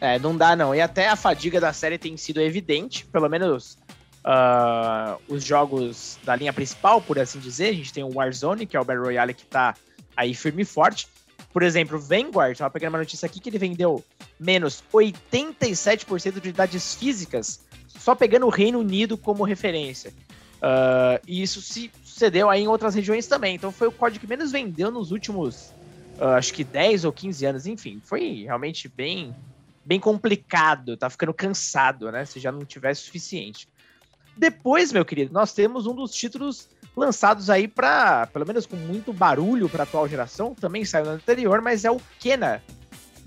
É, 0.00 0.18
não 0.18 0.34
dá 0.34 0.56
não. 0.56 0.74
E 0.74 0.80
até 0.80 1.08
a 1.08 1.16
fadiga 1.16 1.60
da 1.60 1.74
série 1.74 1.98
tem 1.98 2.16
sido 2.16 2.40
evidente, 2.40 3.04
pelo 3.12 3.28
menos 3.28 3.76
uh, 4.24 5.20
os 5.28 5.44
jogos 5.44 6.18
da 6.24 6.34
linha 6.36 6.52
principal, 6.52 7.00
por 7.00 7.18
assim 7.18 7.38
dizer. 7.38 7.68
A 7.68 7.74
gente 7.74 7.92
tem 7.92 8.04
o 8.04 8.14
Warzone, 8.14 8.66
que 8.66 8.76
é 8.76 8.80
o 8.80 8.84
Battle 8.84 9.04
Royale 9.04 9.34
que 9.34 9.44
tá 9.44 9.74
aí 10.16 10.34
firme 10.34 10.62
e 10.62 10.64
forte. 10.64 11.08
Por 11.52 11.62
exemplo, 11.62 11.96
o 11.96 12.00
Vanguard, 12.00 12.56
tava 12.56 12.70
pegando 12.70 12.94
uma 12.94 12.98
notícia 12.98 13.26
aqui 13.26 13.40
que 13.40 13.48
ele 13.48 13.58
vendeu 13.58 14.04
menos 14.38 14.84
87% 14.92 16.40
de 16.40 16.48
unidades 16.48 16.94
físicas, 16.94 17.60
só 17.88 18.14
pegando 18.14 18.46
o 18.46 18.50
Reino 18.50 18.78
Unido 18.78 19.18
como 19.18 19.42
referência. 19.42 20.12
Uh, 20.60 21.18
e 21.26 21.42
isso 21.42 21.60
se 21.60 21.90
sucedeu 22.04 22.50
aí 22.50 22.62
em 22.62 22.68
outras 22.68 22.94
regiões 22.94 23.26
também. 23.26 23.56
Então 23.56 23.72
foi 23.72 23.88
o 23.88 23.92
código 23.92 24.20
que 24.20 24.26
menos 24.28 24.52
vendeu 24.52 24.90
nos 24.90 25.10
últimos, 25.10 25.72
uh, 26.18 26.36
acho 26.36 26.52
que 26.52 26.62
10 26.62 27.04
ou 27.04 27.12
15 27.12 27.46
anos. 27.46 27.66
Enfim, 27.66 28.00
foi 28.04 28.44
realmente 28.44 28.88
bem, 28.88 29.34
bem 29.84 29.98
complicado. 29.98 30.96
Tá 30.96 31.10
ficando 31.10 31.34
cansado, 31.34 32.12
né? 32.12 32.24
Se 32.24 32.38
já 32.38 32.52
não 32.52 32.64
tivesse 32.64 33.02
suficiente. 33.02 33.66
Depois, 34.36 34.92
meu 34.92 35.04
querido, 35.04 35.32
nós 35.32 35.52
temos 35.52 35.86
um 35.86 35.94
dos 35.94 36.12
títulos 36.12 36.68
lançados 36.96 37.48
aí 37.48 37.68
para, 37.68 38.26
pelo 38.26 38.46
menos 38.46 38.66
com 38.66 38.76
muito 38.76 39.12
barulho 39.12 39.68
para 39.68 39.84
atual 39.84 40.08
geração, 40.08 40.54
também 40.54 40.84
saiu 40.84 41.06
no 41.06 41.12
anterior, 41.12 41.60
mas 41.62 41.84
é 41.84 41.90
o 41.90 42.00
Kena 42.18 42.62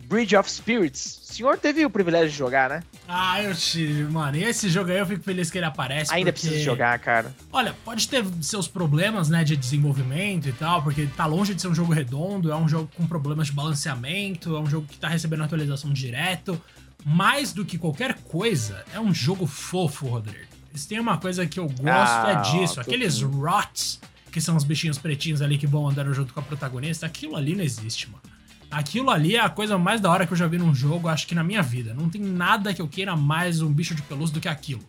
Bridge 0.08 0.36
of 0.36 0.50
Spirits. 0.50 1.22
O 1.24 1.34
senhor 1.34 1.58
teve 1.58 1.84
o 1.86 1.90
privilégio 1.90 2.30
de 2.30 2.38
jogar, 2.38 2.70
né? 2.70 2.84
Ah, 3.08 3.42
eu 3.42 3.56
tive, 3.56 4.04
mano. 4.04 4.38
E 4.38 4.44
esse 4.44 4.70
jogo 4.70 4.92
aí 4.92 5.00
eu 5.00 5.06
fico 5.06 5.24
feliz 5.24 5.50
que 5.50 5.58
ele 5.58 5.66
aparece. 5.66 6.14
Ainda 6.14 6.32
porque... 6.32 6.48
precisa 6.48 6.64
jogar, 6.64 6.98
cara. 7.00 7.34
Olha, 7.52 7.76
pode 7.84 8.08
ter 8.08 8.24
seus 8.42 8.68
problemas, 8.68 9.30
né, 9.30 9.44
de 9.44 9.58
desenvolvimento 9.58 10.48
e 10.48 10.54
tal, 10.54 10.84
porque 10.84 11.08
tá 11.18 11.26
longe 11.26 11.56
de 11.56 11.62
ser 11.62 11.68
um 11.68 11.76
jogo 11.76 11.92
redondo, 11.92 12.52
é 12.52 12.56
um 12.56 12.70
jogo 12.70 12.90
com 12.96 13.08
problemas 13.08 13.48
de 13.48 13.54
balanceamento, 13.54 14.56
é 14.56 14.60
um 14.60 14.68
jogo 14.68 14.86
que 14.88 15.00
tá 15.00 15.08
recebendo 15.08 15.44
atualização 15.44 15.92
direto. 15.92 16.62
Mais 17.04 17.52
do 17.52 17.66
que 17.66 17.78
qualquer 17.78 18.14
coisa, 18.26 18.86
é 18.94 19.00
um 19.00 19.14
jogo 19.14 19.48
fofo, 19.48 20.06
Rodrigo. 20.08 20.53
Se 20.74 20.88
tem 20.88 21.00
uma 21.00 21.18
coisa 21.18 21.46
que 21.46 21.60
eu 21.60 21.68
gosto 21.68 21.88
é 22.28 22.36
ah, 22.36 22.44
é 22.46 22.52
disso. 22.52 22.80
Aqueles 22.80 23.22
rots, 23.22 24.00
que 24.32 24.42
são 24.42 24.56
os 24.56 24.64
bichinhos 24.64 24.98
pretinhos 24.98 25.42
ali 25.42 25.58
que 25.58 25.68
vão 25.68 25.88
andando 25.88 26.14
junto 26.14 26.34
com 26.34 26.40
a 26.40 26.44
protagonista, 26.44 27.06
aquilo 27.06 27.36
ali 27.36 27.56
não 27.56 27.64
existe, 27.64 28.10
mano. 28.10 28.24
Aquilo 28.72 29.12
ali 29.12 29.36
é 29.36 29.40
a 29.40 29.50
coisa 29.50 29.78
mais 29.78 30.02
da 30.02 30.10
hora 30.10 30.26
que 30.26 30.34
eu 30.34 30.38
já 30.38 30.48
vi 30.48 30.58
num 30.58 30.74
jogo, 30.74 31.08
acho 31.08 31.28
que 31.28 31.36
na 31.36 31.44
minha 31.44 31.62
vida. 31.62 31.94
Não 31.94 32.10
tem 32.10 32.22
nada 32.22 32.74
que 32.74 32.82
eu 32.82 32.88
queira 32.88 33.16
mais 33.16 33.62
um 33.62 33.72
bicho 33.72 33.94
de 33.94 34.02
pelúcia 34.02 34.34
do 34.34 34.42
que 34.42 34.48
aquilo. 34.48 34.82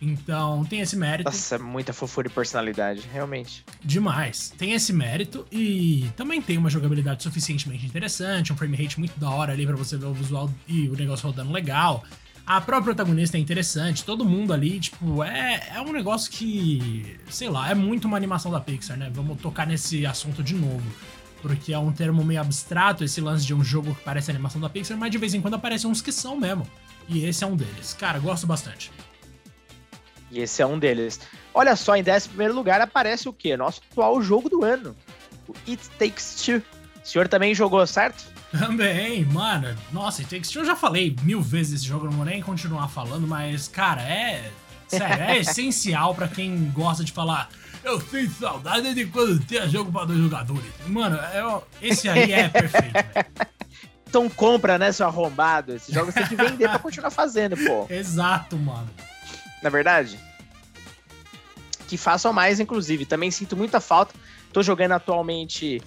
Então, 0.00 0.64
tem 0.64 0.80
esse 0.80 0.96
mérito. 0.96 1.28
Nossa, 1.28 1.56
é 1.56 1.58
muita 1.58 1.92
fofura 1.92 2.28
e 2.28 2.30
personalidade, 2.30 3.02
realmente. 3.12 3.64
Demais. 3.84 4.52
Tem 4.56 4.72
esse 4.72 4.92
mérito 4.92 5.46
e 5.50 6.08
também 6.16 6.40
tem 6.40 6.56
uma 6.56 6.70
jogabilidade 6.70 7.22
suficientemente 7.22 7.86
interessante, 7.86 8.52
um 8.52 8.56
frame 8.56 8.76
rate 8.76 8.98
muito 8.98 9.18
da 9.18 9.30
hora 9.30 9.52
ali 9.52 9.66
para 9.66 9.76
você 9.76 9.96
ver 9.96 10.06
o 10.06 10.14
visual 10.14 10.50
e 10.66 10.88
o 10.88 10.96
negócio 10.96 11.26
rodando 11.26 11.52
legal. 11.52 12.04
A 12.48 12.62
própria 12.62 12.94
protagonista 12.94 13.36
é 13.36 13.40
interessante, 13.40 14.02
todo 14.02 14.24
mundo 14.24 14.54
ali, 14.54 14.80
tipo, 14.80 15.22
é, 15.22 15.68
é 15.74 15.80
um 15.82 15.92
negócio 15.92 16.30
que, 16.32 17.20
sei 17.28 17.50
lá, 17.50 17.70
é 17.70 17.74
muito 17.74 18.06
uma 18.06 18.16
animação 18.16 18.50
da 18.50 18.58
Pixar, 18.58 18.96
né? 18.96 19.10
Vamos 19.12 19.38
tocar 19.38 19.66
nesse 19.66 20.06
assunto 20.06 20.42
de 20.42 20.54
novo. 20.54 20.82
Porque 21.42 21.74
é 21.74 21.78
um 21.78 21.92
termo 21.92 22.24
meio 22.24 22.40
abstrato 22.40 23.04
esse 23.04 23.20
lance 23.20 23.44
de 23.44 23.52
um 23.52 23.62
jogo 23.62 23.94
que 23.94 24.02
parece 24.02 24.30
animação 24.30 24.58
da 24.58 24.70
Pixar, 24.70 24.96
mas 24.96 25.10
de 25.10 25.18
vez 25.18 25.34
em 25.34 25.42
quando 25.42 25.54
aparecem 25.54 25.90
uns 25.90 26.00
que 26.00 26.10
são 26.10 26.38
mesmo. 26.38 26.66
E 27.06 27.22
esse 27.22 27.44
é 27.44 27.46
um 27.46 27.54
deles. 27.54 27.92
Cara, 27.92 28.18
gosto 28.18 28.46
bastante. 28.46 28.90
E 30.30 30.40
esse 30.40 30.62
é 30.62 30.66
um 30.66 30.78
deles. 30.78 31.20
Olha 31.52 31.76
só, 31.76 31.96
em 31.96 32.02
11 32.02 32.48
lugar 32.48 32.80
aparece 32.80 33.28
o 33.28 33.32
quê? 33.32 33.58
Nosso 33.58 33.82
atual 33.90 34.22
jogo 34.22 34.48
do 34.48 34.64
ano. 34.64 34.96
O 35.46 35.52
It 35.68 35.86
Takes 35.98 36.42
Two. 36.42 36.62
O 37.04 37.06
senhor 37.06 37.28
também 37.28 37.54
jogou, 37.54 37.86
certo? 37.86 38.24
Também, 38.50 39.24
mano. 39.26 39.76
Nossa, 39.92 40.22
eu 40.22 40.64
já 40.64 40.74
falei 40.74 41.14
mil 41.22 41.40
vezes 41.42 41.72
desse 41.72 41.86
jogo, 41.86 42.06
não 42.06 42.12
vou 42.12 42.24
nem 42.24 42.40
continuar 42.40 42.88
falando, 42.88 43.26
mas, 43.26 43.68
cara, 43.68 44.02
é. 44.02 44.50
Sério, 44.86 45.24
é 45.24 45.38
essencial 45.40 46.14
para 46.14 46.28
quem 46.28 46.70
gosta 46.70 47.04
de 47.04 47.12
falar. 47.12 47.50
Eu 47.84 48.00
sinto 48.00 48.32
saudade 48.32 48.94
de 48.94 49.06
quando 49.06 49.38
tinha 49.44 49.68
jogo 49.68 49.92
para 49.92 50.06
dois 50.06 50.18
jogadores. 50.18 50.72
Mano, 50.86 51.16
é, 51.16 51.62
esse 51.86 52.08
aí 52.08 52.32
é 52.32 52.48
perfeito. 52.48 52.94
Então 54.08 54.28
compra, 54.30 54.78
né, 54.78 54.90
seu 54.90 55.06
arrombado? 55.06 55.74
Esse 55.74 55.92
jogo 55.92 56.10
você 56.10 56.20
tem 56.20 56.28
que 56.28 56.36
vender 56.36 56.66
pra 56.66 56.78
continuar 56.78 57.10
fazendo, 57.10 57.56
pô. 57.58 57.86
Exato, 57.92 58.56
mano. 58.56 58.88
Na 59.62 59.68
é 59.68 59.70
verdade? 59.70 60.18
Que 61.86 61.98
façam 61.98 62.32
mais, 62.32 62.58
inclusive. 62.58 63.04
Também 63.04 63.30
sinto 63.30 63.54
muita 63.54 63.80
falta. 63.80 64.14
Tô 64.50 64.62
jogando 64.62 64.92
atualmente 64.92 65.82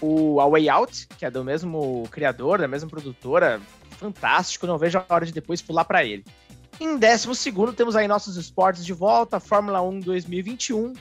o 0.00 0.40
A 0.40 0.48
Way 0.48 0.68
Out, 0.68 1.08
que 1.18 1.24
é 1.24 1.30
do 1.30 1.44
mesmo 1.44 2.06
criador, 2.10 2.58
da 2.58 2.68
mesma 2.68 2.88
produtora, 2.88 3.60
fantástico, 3.98 4.66
não 4.66 4.78
vejo 4.78 4.98
a 4.98 5.04
hora 5.08 5.26
de 5.26 5.32
depois 5.32 5.62
pular 5.62 5.84
para 5.84 6.04
ele. 6.04 6.24
Em 6.78 6.98
décimo 6.98 7.34
segundo, 7.34 7.72
temos 7.72 7.96
aí 7.96 8.06
nossos 8.06 8.36
esportes 8.36 8.84
de 8.84 8.92
volta, 8.92 9.40
Fórmula 9.40 9.80
1 9.80 10.00
2021. 10.00 10.92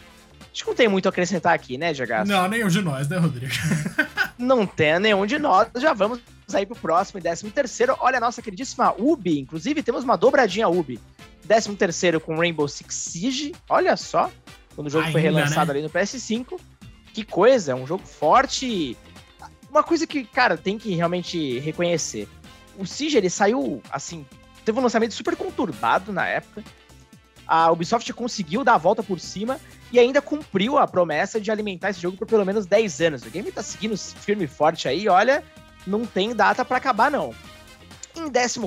Acho 0.54 0.64
que 0.64 0.70
não 0.70 0.76
tem 0.76 0.88
muito 0.88 1.06
a 1.08 1.10
acrescentar 1.10 1.54
aqui, 1.54 1.78
né, 1.78 1.94
Jagaço? 1.94 2.32
Não, 2.32 2.48
nenhum 2.48 2.70
de 2.70 2.82
nós, 2.82 3.10
né, 3.10 3.18
Rodrigo? 3.18 3.54
Não 4.38 4.66
tem 4.66 5.00
nenhum 5.00 5.26
de 5.26 5.40
nós, 5.40 5.70
já 5.78 5.94
vamos 5.94 6.20
aí 6.54 6.66
pro 6.66 6.76
próximo 6.76 7.20
e 7.20 7.24
décimo 7.24 7.50
terceiro. 7.52 7.96
Olha 8.02 8.18
a 8.18 8.20
nossa 8.20 8.42
queridíssima 8.42 8.94
Ubi, 8.98 9.40
inclusive 9.40 9.82
temos 9.82 10.04
uma 10.04 10.18
dobradinha 10.18 10.68
Ubi. 10.68 11.00
Décimo 11.46 11.76
terceiro 11.76 12.20
com 12.20 12.38
Rainbow 12.38 12.68
Six 12.68 12.94
Siege, 12.94 13.54
olha 13.70 13.96
só, 13.96 14.30
quando 14.76 14.88
o 14.88 14.90
jogo 14.90 15.06
Ainda, 15.06 15.14
foi 15.14 15.22
relançado 15.22 15.68
né? 15.68 15.80
ali 15.80 15.82
no 15.82 15.90
PS5. 15.90 16.60
Que 17.16 17.24
coisa, 17.24 17.72
é 17.72 17.76
um 17.76 17.88
jogo 17.88 18.06
forte. 18.06 18.98
Uma 19.72 19.82
coisa 19.82 20.06
que, 20.06 20.26
cara, 20.26 20.58
tem 20.58 20.78
que 20.78 20.94
realmente 20.94 21.60
reconhecer. 21.60 22.28
O 22.78 22.86
Siege, 22.86 23.18
ele 23.18 23.30
saiu, 23.30 23.82
assim, 23.90 24.26
teve 24.66 24.78
um 24.78 24.82
lançamento 24.82 25.14
super 25.14 25.34
conturbado 25.38 26.12
na 26.12 26.28
época. 26.28 26.62
A 27.48 27.72
Ubisoft 27.72 28.12
conseguiu 28.12 28.66
dar 28.66 28.74
a 28.74 28.78
volta 28.78 29.02
por 29.02 29.18
cima 29.18 29.62
e 29.94 29.98
ainda 29.98 30.22
cumpriu 30.22 30.78
a 30.78 30.86
promessa 30.86 31.40
de 31.40 31.50
alimentar 31.50 31.92
esse 31.92 32.02
jogo 32.02 32.18
por 32.18 32.28
pelo 32.28 32.44
menos 32.44 32.66
10 32.66 33.00
anos. 33.00 33.22
O 33.22 33.30
game 33.30 33.50
tá 33.50 33.64
seguindo 33.64 33.98
firme 33.98 34.44
e 34.44 34.48
forte 34.48 34.90
aí, 34.90 35.08
olha, 35.08 35.42
não 35.88 36.06
tem 36.06 36.36
data 36.36 36.66
para 36.66 36.76
acabar 36.76 37.10
não. 37.10 37.34
Em 38.14 38.30
14 38.30 38.60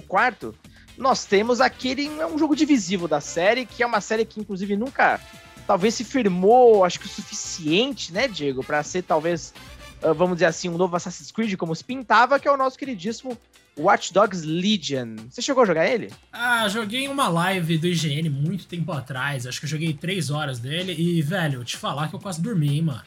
nós 0.97 1.26
temos 1.26 1.61
aquele 1.61 2.07
é 2.19 2.26
um 2.26 2.38
jogo 2.38 2.57
divisivo 2.57 3.07
da 3.07 3.21
série, 3.21 3.67
que 3.67 3.83
é 3.83 3.87
uma 3.87 4.00
série 4.00 4.25
que 4.25 4.40
inclusive 4.40 4.75
nunca 4.75 5.21
talvez 5.69 5.95
se 5.95 6.03
firmou, 6.03 6.83
acho 6.83 6.99
que 6.99 7.05
o 7.05 7.09
suficiente, 7.11 8.11
né, 8.11 8.27
Diego, 8.27 8.65
para 8.65 8.83
ser 8.83 9.03
talvez 9.03 9.53
ah, 10.03 10.15
vamos 10.15 10.37
dizer 10.37 10.47
assim, 10.47 10.71
um 10.71 10.79
novo 10.79 10.97
Assassin's 10.97 11.31
Creed 11.31 11.57
como 11.57 11.77
se 11.77 11.85
pintava, 11.85 12.41
que 12.41 12.49
é 12.49 12.51
o 12.51 12.57
nosso 12.57 12.79
queridíssimo 12.79 13.37
Watch 13.79 14.13
Dogs 14.13 14.47
Legion. 14.47 15.17
Você 15.29 15.43
chegou 15.43 15.63
a 15.63 15.67
jogar 15.67 15.87
ele? 15.87 16.11
Ah, 16.33 16.67
joguei 16.69 17.07
uma 17.07 17.29
live 17.29 17.77
do 17.77 17.87
IGN 17.87 18.31
muito 18.31 18.67
tempo 18.67 18.91
atrás. 18.93 19.47
Acho 19.47 19.61
que 19.61 19.67
eu 19.67 19.71
joguei 19.71 19.93
três 19.93 20.31
horas 20.31 20.59
dele 20.59 20.95
e, 20.99 21.21
velho, 21.21 21.63
te 21.63 21.77
falar 21.77 22.09
que 22.09 22.15
eu 22.15 22.19
quase 22.19 22.41
dormi, 22.41 22.77
hein, 22.77 22.83
mano. 22.83 23.03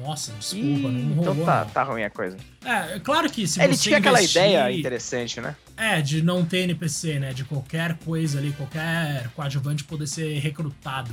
Nossa, 0.00 0.32
desculpa, 0.32 0.66
Ih, 0.66 0.92
não 0.92 1.14
rolou. 1.14 1.32
Então 1.32 1.44
tá, 1.44 1.64
tá 1.64 1.82
ruim 1.82 2.04
a 2.04 2.10
coisa. 2.10 2.36
É, 2.64 3.00
claro 3.00 3.28
que 3.30 3.48
se 3.48 3.60
Ele 3.60 3.74
você 3.74 3.84
tinha 3.84 3.98
aquela 3.98 4.22
ideia 4.22 4.70
interessante, 4.70 5.40
né? 5.40 5.56
É, 5.76 6.00
de 6.02 6.22
não 6.22 6.44
ter 6.44 6.58
NPC, 6.58 7.18
né? 7.18 7.32
De 7.32 7.44
qualquer 7.44 7.96
coisa 7.98 8.38
ali, 8.38 8.52
qualquer 8.52 9.28
coadjuvante 9.34 9.82
poder 9.84 10.06
ser 10.06 10.38
recrutado. 10.38 11.12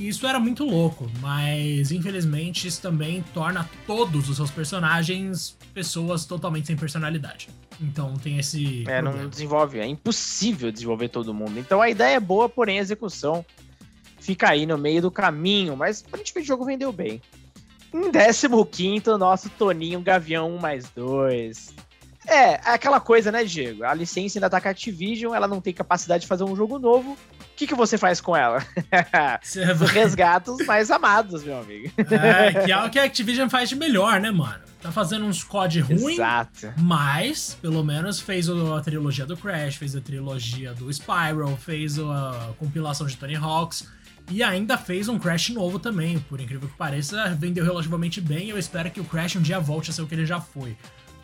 E 0.00 0.08
isso 0.08 0.26
era 0.26 0.40
muito 0.40 0.64
louco, 0.64 1.10
mas 1.20 1.92
infelizmente 1.92 2.66
isso 2.66 2.80
também 2.80 3.22
torna 3.34 3.68
todos 3.86 4.30
os 4.30 4.36
seus 4.36 4.50
personagens 4.50 5.58
pessoas 5.74 6.24
totalmente 6.24 6.68
sem 6.68 6.76
personalidade. 6.76 7.50
Então 7.78 8.14
tem 8.14 8.38
esse. 8.38 8.80
É, 8.88 9.02
problema. 9.02 9.22
não 9.24 9.28
desenvolve, 9.28 9.78
é 9.78 9.86
impossível 9.86 10.72
desenvolver 10.72 11.10
todo 11.10 11.34
mundo. 11.34 11.58
Então 11.58 11.82
a 11.82 11.90
ideia 11.90 12.16
é 12.16 12.20
boa, 12.20 12.48
porém 12.48 12.78
a 12.78 12.82
execução 12.82 13.44
fica 14.18 14.48
aí 14.48 14.64
no 14.64 14.78
meio 14.78 15.02
do 15.02 15.10
caminho, 15.10 15.76
mas 15.76 16.02
aparentemente 16.06 16.46
o 16.46 16.48
jogo 16.48 16.64
vendeu 16.64 16.90
bem. 16.90 17.20
Em 17.92 18.10
15, 18.10 19.18
nosso 19.18 19.50
Toninho 19.50 20.00
Gavião 20.00 20.50
1 20.56 20.58
mais 20.58 20.88
2. 20.90 21.74
É, 22.26 22.52
é 22.52 22.60
aquela 22.64 23.00
coisa, 23.00 23.30
né, 23.30 23.44
Diego? 23.44 23.84
A 23.84 23.92
licença 23.92 24.38
ainda 24.38 24.48
tá 24.48 24.62
com 24.62 24.68
a 24.68 24.70
Activision, 24.70 25.34
ela 25.34 25.46
não 25.46 25.60
tem 25.60 25.74
capacidade 25.74 26.22
de 26.22 26.26
fazer 26.26 26.44
um 26.44 26.56
jogo 26.56 26.78
novo. 26.78 27.18
O 27.60 27.62
que, 27.62 27.66
que 27.66 27.74
você 27.74 27.98
faz 27.98 28.22
com 28.22 28.34
ela? 28.34 28.64
Os 30.48 30.66
mais 30.66 30.90
amados, 30.90 31.44
meu 31.44 31.60
amigo. 31.60 31.92
É, 31.98 32.64
que 32.64 32.72
é 32.72 32.84
o 32.84 32.88
que 32.88 32.98
a 32.98 33.04
Activision 33.04 33.50
faz 33.50 33.68
de 33.68 33.76
melhor, 33.76 34.18
né, 34.18 34.30
mano? 34.30 34.60
Tá 34.80 34.90
fazendo 34.90 35.26
uns 35.26 35.44
COD 35.44 35.80
ruim, 35.80 36.14
Exato. 36.14 36.72
mas 36.78 37.58
pelo 37.60 37.84
menos 37.84 38.18
fez 38.18 38.48
a 38.48 38.80
trilogia 38.80 39.26
do 39.26 39.36
Crash, 39.36 39.74
fez 39.74 39.94
a 39.94 40.00
trilogia 40.00 40.72
do 40.72 40.90
Spiral, 40.90 41.54
fez 41.58 41.98
a 41.98 42.54
compilação 42.58 43.06
de 43.06 43.14
Tony 43.14 43.36
Hawks 43.36 43.86
e 44.30 44.42
ainda 44.42 44.78
fez 44.78 45.06
um 45.08 45.18
Crash 45.18 45.50
novo 45.50 45.78
também. 45.78 46.18
Por 46.18 46.40
incrível 46.40 46.66
que 46.66 46.76
pareça, 46.78 47.28
vendeu 47.34 47.62
relativamente 47.62 48.22
bem. 48.22 48.48
Eu 48.48 48.56
espero 48.56 48.90
que 48.90 49.00
o 49.00 49.04
Crash 49.04 49.36
um 49.36 49.42
dia 49.42 49.60
volte 49.60 49.90
a 49.90 49.92
ser 49.92 50.00
o 50.00 50.06
que 50.06 50.14
ele 50.14 50.24
já 50.24 50.40
foi. 50.40 50.74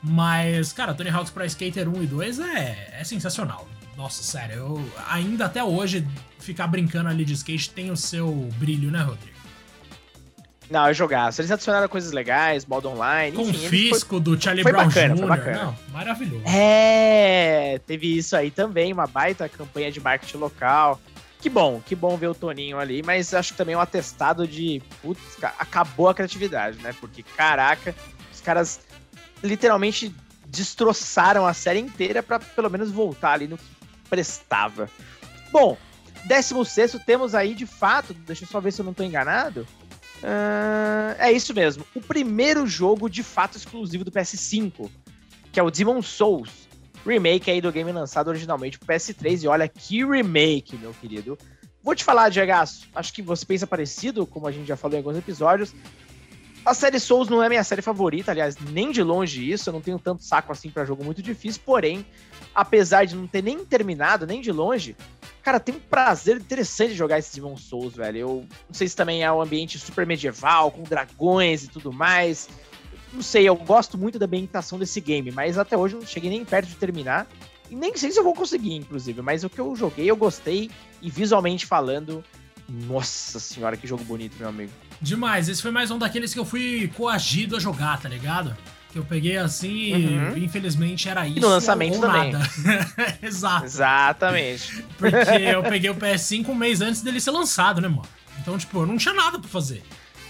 Mas, 0.03 0.71
cara, 0.71 0.93
Tony 0.93 1.09
Hawk's 1.09 1.31
Pro 1.31 1.47
Skater 1.47 1.89
1 1.89 2.03
e 2.03 2.07
2 2.07 2.41
é, 2.41 2.99
é 3.01 3.05
sensacional. 3.05 3.67
Nossa, 3.97 4.23
sério, 4.23 4.55
eu 4.57 4.91
ainda 5.09 5.47
até 5.47 5.65
hoje 5.65 6.07
ficar 6.39 6.67
brincando 6.67 7.09
ali 7.09 7.25
de 7.25 7.33
skate 7.33 7.71
tem 7.71 7.91
o 7.91 7.97
seu 7.97 8.31
brilho, 8.59 8.91
né, 8.91 9.01
Rodrigo? 9.01 9.37
Não, 10.69 10.89
eu 10.89 10.95
jogaço. 10.95 11.41
Eles 11.41 11.51
adicionaram 11.51 11.89
coisas 11.89 12.13
legais, 12.13 12.67
modo 12.67 12.89
online. 12.89 13.37
Confisco 13.37 14.19
do 14.19 14.41
Charlie 14.41 14.63
foi 14.63 14.73
Brown 14.73 14.87
bacana, 14.87 15.15
Jr. 15.15 15.19
Foi 15.19 15.29
bacana. 15.29 15.65
Não, 15.65 15.77
maravilhoso. 15.93 16.43
É, 16.45 17.81
teve 17.87 18.19
isso 18.19 18.37
aí 18.37 18.51
também, 18.51 18.93
uma 18.93 19.07
baita 19.07 19.49
campanha 19.49 19.91
de 19.91 20.01
marketing 20.01 20.39
local. 20.39 21.01
Que 21.41 21.49
bom, 21.49 21.81
que 21.85 21.95
bom 21.95 22.17
ver 22.17 22.29
o 22.29 22.35
Toninho 22.35 22.79
ali, 22.79 23.03
mas 23.03 23.33
acho 23.33 23.53
que 23.53 23.59
também 23.59 23.75
é 23.75 23.79
um 23.79 23.81
atestado 23.81 24.47
de. 24.49 24.83
Putz, 25.01 25.21
acabou 25.59 26.09
a 26.09 26.15
criatividade, 26.15 26.79
né? 26.79 26.93
Porque, 27.01 27.23
caraca, 27.23 27.95
os 28.33 28.41
caras 28.41 28.81
literalmente 29.45 30.13
destroçaram 30.47 31.47
a 31.47 31.55
série 31.55 31.79
inteira 31.79 32.23
para 32.23 32.41
pelo 32.41 32.71
menos 32.71 32.91
voltar 32.91 33.33
ali 33.33 33.47
no 33.47 33.59
que 33.59 33.76
prestava. 34.09 34.91
Bom, 35.51 35.77
16 36.25 36.97
temos 37.07 37.35
aí 37.35 37.55
de 37.55 37.67
fato, 37.67 38.13
deixa 38.13 38.45
eu 38.45 38.49
só 38.49 38.61
ver 38.61 38.73
se 38.73 38.81
eu 38.81 38.85
não 38.85 38.95
tô 38.95 39.03
enganado. 39.03 39.67
Uh, 40.17 41.15
é 41.19 41.31
isso 41.31 41.55
mesmo. 41.55 41.85
O 41.95 42.01
primeiro 42.01 42.67
jogo 42.67 43.09
de 43.09 43.23
fato 43.23 43.57
exclusivo 43.57 44.05
do 44.05 44.11
PS5, 44.11 44.91
que 45.53 45.61
é 45.61 45.63
o 45.63 45.71
Demon 45.71 46.03
Souls, 46.03 46.69
remake 47.05 47.51
aí 47.51 47.61
do 47.61 47.71
game 47.71 47.93
lançado 47.93 48.29
originalmente 48.29 48.79
pro 48.79 48.89
PS3. 48.89 49.45
E 49.45 49.49
olha 49.49 49.69
que 49.69 50.05
remake, 50.05 50.77
meu 50.77 50.93
querido. 50.95 51.39
Vou 51.83 51.95
te 51.95 52.03
falar, 52.03 52.31
Diego, 52.31 52.53
acho 52.53 53.13
que 53.13 53.23
você 53.23 53.47
pensa 53.47 53.67
parecido, 53.67 54.27
como 54.27 54.49
a 54.49 54.53
gente 54.53 54.67
já 54.67 54.77
falou 54.77 54.97
em 54.97 54.99
alguns 54.99 55.17
episódios. 55.17 55.73
A 56.67 56.75
série 56.75 56.99
Souls 56.99 57.29
não 57.29 57.41
é 57.41 57.49
minha 57.49 57.63
série 57.63 57.81
favorita, 57.81 58.33
aliás, 58.33 58.57
nem 58.57 58.91
de 58.91 59.01
longe 59.01 59.53
isso. 59.53 59.69
Eu 59.69 59.73
não 59.73 59.81
tenho 59.81 60.01
tanto 60.01 60.25
saco 60.25 60.51
assim 60.51 60.69
para 60.69 60.85
jogo 60.85 61.05
muito 61.05 61.23
difícil. 61.23 61.63
Porém, 61.65 62.05
apesar 62.53 63.05
de 63.05 63.15
não 63.15 63.25
ter 63.25 63.41
nem 63.41 63.65
terminado, 63.65 64.27
nem 64.27 64.41
de 64.41 64.51
longe, 64.51 64.97
cara, 65.45 65.61
tem 65.61 65.77
um 65.77 65.79
prazer 65.79 66.39
interessante 66.39 66.93
jogar 66.93 67.21
esse 67.21 67.37
Demon 67.37 67.57
Souls, 67.57 67.95
velho. 67.95 68.19
Eu 68.19 68.47
não 68.67 68.75
sei 68.75 68.89
se 68.89 68.97
também 68.97 69.23
é 69.23 69.31
um 69.31 69.41
ambiente 69.41 69.79
super 69.79 70.05
medieval, 70.05 70.73
com 70.73 70.83
dragões 70.83 71.63
e 71.63 71.69
tudo 71.69 71.93
mais. 71.93 72.49
Não 73.13 73.23
sei, 73.23 73.49
eu 73.49 73.55
gosto 73.55 73.97
muito 73.97 74.19
da 74.19 74.27
ambientação 74.27 74.77
desse 74.77 75.01
game, 75.01 75.31
mas 75.31 75.57
até 75.59 75.77
hoje 75.77 75.95
eu 75.95 76.01
não 76.01 76.07
cheguei 76.07 76.31
nem 76.31 76.45
perto 76.45 76.67
de 76.67 76.75
terminar. 76.75 77.29
E 77.71 77.77
nem 77.77 77.97
sei 77.97 78.11
se 78.11 78.19
eu 78.19 78.25
vou 78.25 78.35
conseguir, 78.35 78.75
inclusive. 78.75 79.23
Mas 79.23 79.45
o 79.45 79.49
que 79.49 79.61
eu 79.61 79.77
joguei, 79.77 80.11
eu 80.11 80.17
gostei. 80.17 80.69
E 81.01 81.09
visualmente 81.09 81.65
falando, 81.65 82.25
nossa 82.69 83.39
senhora, 83.39 83.77
que 83.77 83.87
jogo 83.87 84.05
bonito, 84.05 84.37
meu 84.39 84.49
amigo. 84.49 84.73
Demais. 85.01 85.49
Esse 85.49 85.63
foi 85.63 85.71
mais 85.71 85.91
um 85.91 85.99
daqueles 85.99 86.33
que 86.33 86.39
eu 86.39 86.45
fui 86.45 86.91
coagido 86.97 87.57
a 87.57 87.61
jogar, 87.61 88.01
tá 88.01 88.09
ligado? 88.09 88.57
Que 88.93 88.99
eu 88.99 89.05
peguei 89.05 89.37
assim 89.37 89.93
uhum. 89.95 90.37
e 90.37 90.45
infelizmente 90.45 91.09
era 91.09 91.27
isso. 91.27 91.39
E 91.39 91.41
no 91.41 91.49
lançamento 91.49 92.01
também. 92.01 92.33
Exato. 93.23 93.67
Exatamente. 93.67 94.85
Porque 94.99 95.17
eu 95.17 95.63
peguei 95.63 95.91
o 95.91 95.95
PS5 95.95 96.49
um 96.49 96.55
mês 96.55 96.81
antes 96.81 97.03
dele 97.03 97.21
ser 97.21 97.31
lançado, 97.31 97.81
né, 97.81 97.89
mano? 97.89 98.09
Então, 98.41 98.59
tipo, 98.59 98.81
eu 98.81 98.87
não 98.87 98.97
tinha 98.97 99.15
nada 99.15 99.39
pra 99.39 99.49
fazer. 99.49 99.83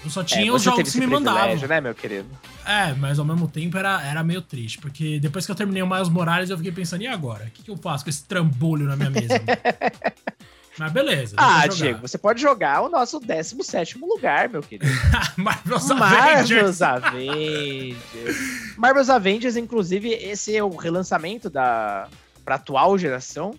Eu 0.03 0.11
só 0.11 0.23
tinha 0.23 0.47
é, 0.47 0.51
os 0.51 0.61
jogos 0.61 0.91
que 0.91 0.99
me 0.99 1.07
mandavam. 1.07 1.55
né, 1.67 1.81
meu 1.81 1.93
querido? 1.93 2.29
É, 2.65 2.93
mas 2.93 3.19
ao 3.19 3.25
mesmo 3.25 3.47
tempo 3.47 3.77
era, 3.77 4.01
era 4.05 4.23
meio 4.23 4.41
triste, 4.41 4.77
porque 4.77 5.19
depois 5.19 5.45
que 5.45 5.51
eu 5.51 5.55
terminei 5.55 5.81
o 5.81 5.89
Miles 5.89 6.07
Morales, 6.07 6.49
eu 6.49 6.57
fiquei 6.57 6.71
pensando, 6.71 7.01
e 7.01 7.07
agora? 7.07 7.45
O 7.45 7.51
que, 7.51 7.63
que 7.63 7.71
eu 7.71 7.77
faço 7.77 8.03
com 8.03 8.09
esse 8.09 8.23
trambolho 8.23 8.85
na 8.85 8.95
minha 8.95 9.09
mesa? 9.09 9.33
Mas 10.77 10.91
beleza. 10.91 11.35
Ah, 11.37 11.65
Diego, 11.67 12.07
você 12.07 12.17
pode 12.17 12.41
jogar 12.41 12.81
o 12.81 12.89
nosso 12.89 13.19
17 13.19 13.97
lugar, 13.97 14.47
meu 14.47 14.61
querido. 14.61 14.91
Marvel's 15.35 15.89
Avengers. 15.89 16.79
Marvel's 16.79 16.81
Avengers. 16.81 18.77
Marvel's 18.77 19.09
Avengers, 19.09 19.57
inclusive, 19.57 20.13
esse 20.13 20.55
é 20.55 20.63
o 20.63 20.75
relançamento 20.75 21.49
da 21.49 22.07
pra 22.45 22.55
atual 22.55 22.97
geração. 22.97 23.53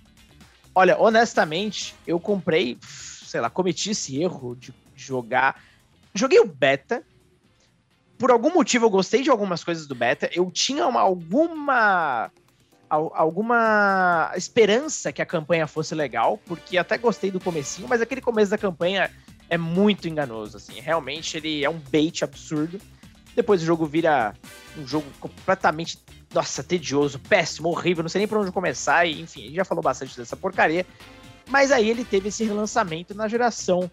Olha, 0.74 0.96
honestamente, 0.98 1.94
eu 2.06 2.18
comprei, 2.20 2.78
sei 2.80 3.40
lá, 3.40 3.50
cometi 3.50 3.90
esse 3.90 4.20
erro 4.22 4.56
de 4.56 4.72
jogar. 4.96 5.60
Joguei 6.14 6.38
o 6.38 6.46
beta. 6.46 7.02
Por 8.16 8.30
algum 8.30 8.52
motivo 8.52 8.86
eu 8.86 8.90
gostei 8.90 9.22
de 9.22 9.30
algumas 9.30 9.62
coisas 9.62 9.86
do 9.86 9.94
beta. 9.94 10.30
Eu 10.32 10.50
tinha 10.50 10.86
uma, 10.86 11.00
alguma 11.00 12.30
alguma 12.88 14.32
esperança 14.36 15.12
que 15.12 15.22
a 15.22 15.26
campanha 15.26 15.66
fosse 15.66 15.94
legal, 15.94 16.38
porque 16.46 16.78
até 16.78 16.96
gostei 16.96 17.30
do 17.30 17.40
comecinho, 17.40 17.88
mas 17.88 18.00
aquele 18.00 18.20
começo 18.20 18.50
da 18.50 18.58
campanha 18.58 19.10
é 19.50 19.56
muito 19.56 20.08
enganoso, 20.08 20.56
assim, 20.56 20.80
realmente 20.80 21.36
ele 21.36 21.64
é 21.64 21.70
um 21.70 21.78
bait 21.78 22.22
absurdo. 22.22 22.80
Depois 23.34 23.62
o 23.62 23.64
jogo 23.64 23.86
vira 23.86 24.34
um 24.76 24.86
jogo 24.86 25.06
completamente, 25.20 25.98
nossa, 26.34 26.62
tedioso, 26.62 27.18
péssimo, 27.18 27.68
horrível, 27.68 28.02
não 28.02 28.08
sei 28.08 28.20
nem 28.20 28.28
por 28.28 28.38
onde 28.38 28.50
começar, 28.50 29.06
e 29.06 29.20
enfim, 29.20 29.42
a 29.42 29.44
gente 29.46 29.56
já 29.56 29.64
falou 29.64 29.82
bastante 29.82 30.16
dessa 30.16 30.36
porcaria. 30.36 30.84
Mas 31.48 31.70
aí 31.70 31.88
ele 31.88 32.04
teve 32.04 32.28
esse 32.28 32.44
relançamento 32.44 33.14
na 33.14 33.28
geração 33.28 33.90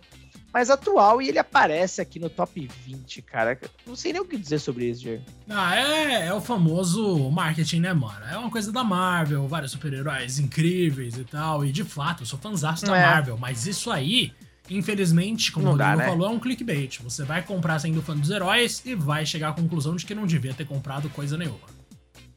mais 0.56 0.70
atual 0.70 1.22
e 1.22 1.28
ele 1.28 1.38
aparece 1.38 2.00
aqui 2.00 2.18
no 2.18 2.30
top 2.30 2.66
20, 2.86 3.22
cara. 3.24 3.60
Não 3.86 3.94
sei 3.94 4.14
nem 4.14 4.22
o 4.22 4.26
que 4.26 4.38
dizer 4.38 4.60
sobre 4.60 4.90
isso, 4.90 5.02
Diego. 5.02 5.22
Ah, 5.50 5.76
é, 5.76 6.28
é 6.28 6.34
o 6.34 6.40
famoso 6.40 7.30
marketing, 7.30 7.82
né, 7.82 7.94
mano? 7.94 8.26
É 8.32 8.38
uma 8.38 8.50
coisa 8.50 8.72
da 8.72 8.82
Marvel, 8.82 9.46
vários 9.50 9.74
super-heróis 9.74 10.40
incríveis 10.40 11.18
e 11.18 11.26
tal. 11.26 11.66
E 11.66 11.74
de 11.74 11.84
fato, 11.84 12.24
eu 12.24 12.26
sou 12.26 12.40
fãzão 12.40 12.74
da 12.84 12.98
é. 12.98 13.06
Marvel, 13.06 13.38
mas 13.38 13.68
isso 13.68 13.92
aí 13.92 14.32
Infelizmente, 14.68 15.52
como 15.52 15.68
o 15.68 15.72
Rodrigo 15.72 15.98
né? 15.98 16.06
falou, 16.06 16.28
é 16.28 16.32
um 16.32 16.40
clickbait. 16.40 17.00
Você 17.04 17.24
vai 17.24 17.44
comprar 17.44 17.78
sendo 17.78 18.02
fã 18.02 18.18
dos 18.18 18.32
heróis 18.32 18.82
e 18.84 18.96
vai 18.96 19.24
chegar 19.24 19.50
à 19.50 19.54
conclusão 19.54 19.96
de 19.96 20.04
que 20.04 20.16
não 20.16 20.26
devia 20.26 20.56
ter 20.56 20.66
comprado 20.66 21.08
coisa 21.10 21.38
nenhuma. 21.38 21.68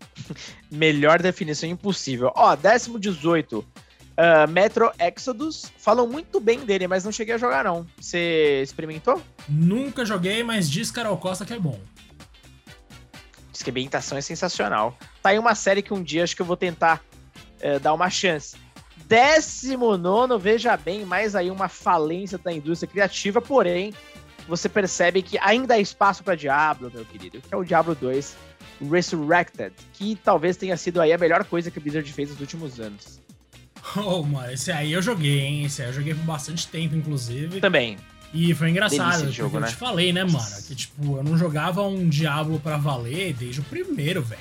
Melhor 0.70 1.22
definição 1.22 1.66
impossível. 1.66 2.30
Ó, 2.34 2.54
décimo 2.54 2.98
18. 2.98 3.64
Uh, 4.18 4.50
Metro 4.50 4.90
Exodus, 4.98 5.70
falam 5.78 6.08
muito 6.08 6.40
bem 6.40 6.64
dele, 6.64 6.88
mas 6.88 7.04
não 7.04 7.12
cheguei 7.12 7.36
a 7.36 7.38
jogar 7.38 7.62
não. 7.62 7.86
Você 8.00 8.60
experimentou? 8.64 9.22
Nunca 9.48 10.04
joguei, 10.04 10.42
mas 10.42 10.68
diz 10.68 10.90
Carol 10.90 11.16
Costa 11.18 11.44
que 11.44 11.54
é 11.54 11.58
bom. 11.58 11.78
Diz 13.52 13.62
que 13.62 13.70
a 13.70 13.72
ambientação 13.72 14.18
é 14.18 14.20
sensacional. 14.20 14.98
Tá 15.22 15.28
aí 15.28 15.38
uma 15.38 15.54
série 15.54 15.82
que 15.82 15.94
um 15.94 16.02
dia 16.02 16.24
acho 16.24 16.34
que 16.34 16.42
eu 16.42 16.46
vou 16.46 16.56
tentar 16.56 17.00
uh, 17.62 17.78
dar 17.78 17.94
uma 17.94 18.10
chance. 18.10 18.56
Décimo 19.06 19.96
nono, 19.96 20.36
veja 20.36 20.76
bem, 20.76 21.04
mais 21.04 21.36
aí 21.36 21.48
uma 21.48 21.68
falência 21.68 22.36
da 22.38 22.52
indústria 22.52 22.90
criativa, 22.90 23.40
porém, 23.40 23.94
você 24.48 24.68
percebe 24.68 25.22
que 25.22 25.38
ainda 25.38 25.74
há 25.74 25.78
espaço 25.78 26.24
para 26.24 26.34
Diablo, 26.34 26.90
meu 26.92 27.04
querido, 27.04 27.40
que 27.40 27.54
é 27.54 27.56
o 27.56 27.62
Diablo 27.62 27.94
2 27.94 28.36
Resurrected, 28.90 29.72
que 29.92 30.16
talvez 30.16 30.56
tenha 30.56 30.76
sido 30.76 31.00
aí 31.00 31.12
a 31.12 31.18
melhor 31.18 31.44
coisa 31.44 31.70
que 31.70 31.78
a 31.78 31.82
Blizzard 31.82 32.12
fez 32.12 32.30
nos 32.30 32.40
últimos 32.40 32.80
anos. 32.80 33.27
Oh, 33.96 34.22
mano, 34.22 34.52
esse 34.52 34.70
aí 34.70 34.92
eu 34.92 35.00
joguei, 35.00 35.40
hein? 35.40 35.64
Esse 35.64 35.82
aí 35.82 35.88
eu 35.88 35.94
joguei 35.94 36.14
por 36.14 36.24
bastante 36.24 36.66
tempo, 36.68 36.94
inclusive. 36.94 37.60
Também. 37.60 37.96
E 38.32 38.52
foi 38.54 38.70
engraçado, 38.70 39.20
porque 39.20 39.32
jogo, 39.32 39.56
eu 39.56 39.60
né? 39.62 39.68
te 39.68 39.74
falei, 39.74 40.12
né, 40.12 40.24
mano? 40.24 40.62
Que, 40.66 40.74
tipo, 40.74 41.16
eu 41.16 41.24
não 41.24 41.38
jogava 41.38 41.82
um 41.82 42.08
Diablo 42.08 42.60
pra 42.60 42.76
valer 42.76 43.32
desde 43.32 43.60
o 43.60 43.64
primeiro, 43.64 44.22
velho. 44.22 44.40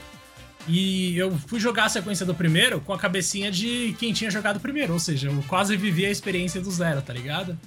E 0.68 1.18
eu 1.18 1.32
fui 1.48 1.60
jogar 1.60 1.86
a 1.86 1.90
sequência 1.90 2.26
do 2.26 2.36
primeiro 2.36 2.82
com 2.82 2.92
a 2.92 3.00
cabecinha 3.00 3.50
de 3.50 3.96
quem 3.98 4.12
tinha 4.12 4.30
jogado 4.30 4.60
primeiro, 4.60 4.92
ou 4.92 5.00
seja, 5.00 5.30
eu 5.30 5.44
quase 5.48 5.78
vivi 5.78 6.06
a 6.06 6.12
experiência 6.12 6.60
do 6.60 6.70
zero, 6.70 7.02
tá 7.02 7.14
ligado? 7.14 7.58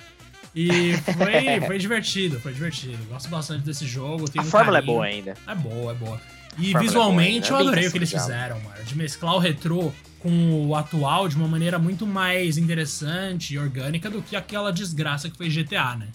E 0.55 0.93
foi, 0.99 1.61
foi 1.67 1.79
divertido, 1.79 2.39
foi 2.39 2.53
divertido. 2.53 2.99
Gosto 3.09 3.31
bastante 3.31 3.65
desse 3.65 3.87
jogo. 3.87 4.27
a 4.37 4.45
fórmula 4.45 4.79
é 4.79 4.83
boa 4.83 5.05
ainda. 5.07 5.35
É 5.47 5.55
boa, 5.55 5.93
é 5.93 5.95
boa. 5.95 6.21
E 6.59 6.77
visualmente 6.79 7.47
é 7.47 7.51
boa, 7.51 7.63
eu 7.63 7.69
adorei 7.69 7.87
o 7.87 7.91
que 7.91 7.97
eles 7.97 8.11
fizeram, 8.11 8.61
mano. 8.61 8.85
De 8.85 8.95
mesclar 8.97 9.35
o 9.35 9.39
retrô 9.39 9.91
com 10.23 10.67
o 10.67 10.75
atual 10.75 11.29
de 11.29 11.37
uma 11.37 11.49
maneira 11.49 11.79
muito 11.79 12.07
mais 12.07 12.59
interessante 12.59 13.55
e 13.55 13.59
orgânica 13.59 14.11
do 14.11 14.23
que 14.23 14.37
aquela 14.37 14.73
desgraça 14.73 15.31
que 15.31 15.37
foi 15.37 15.49
GTA, 15.49 15.97
né? 15.97 16.09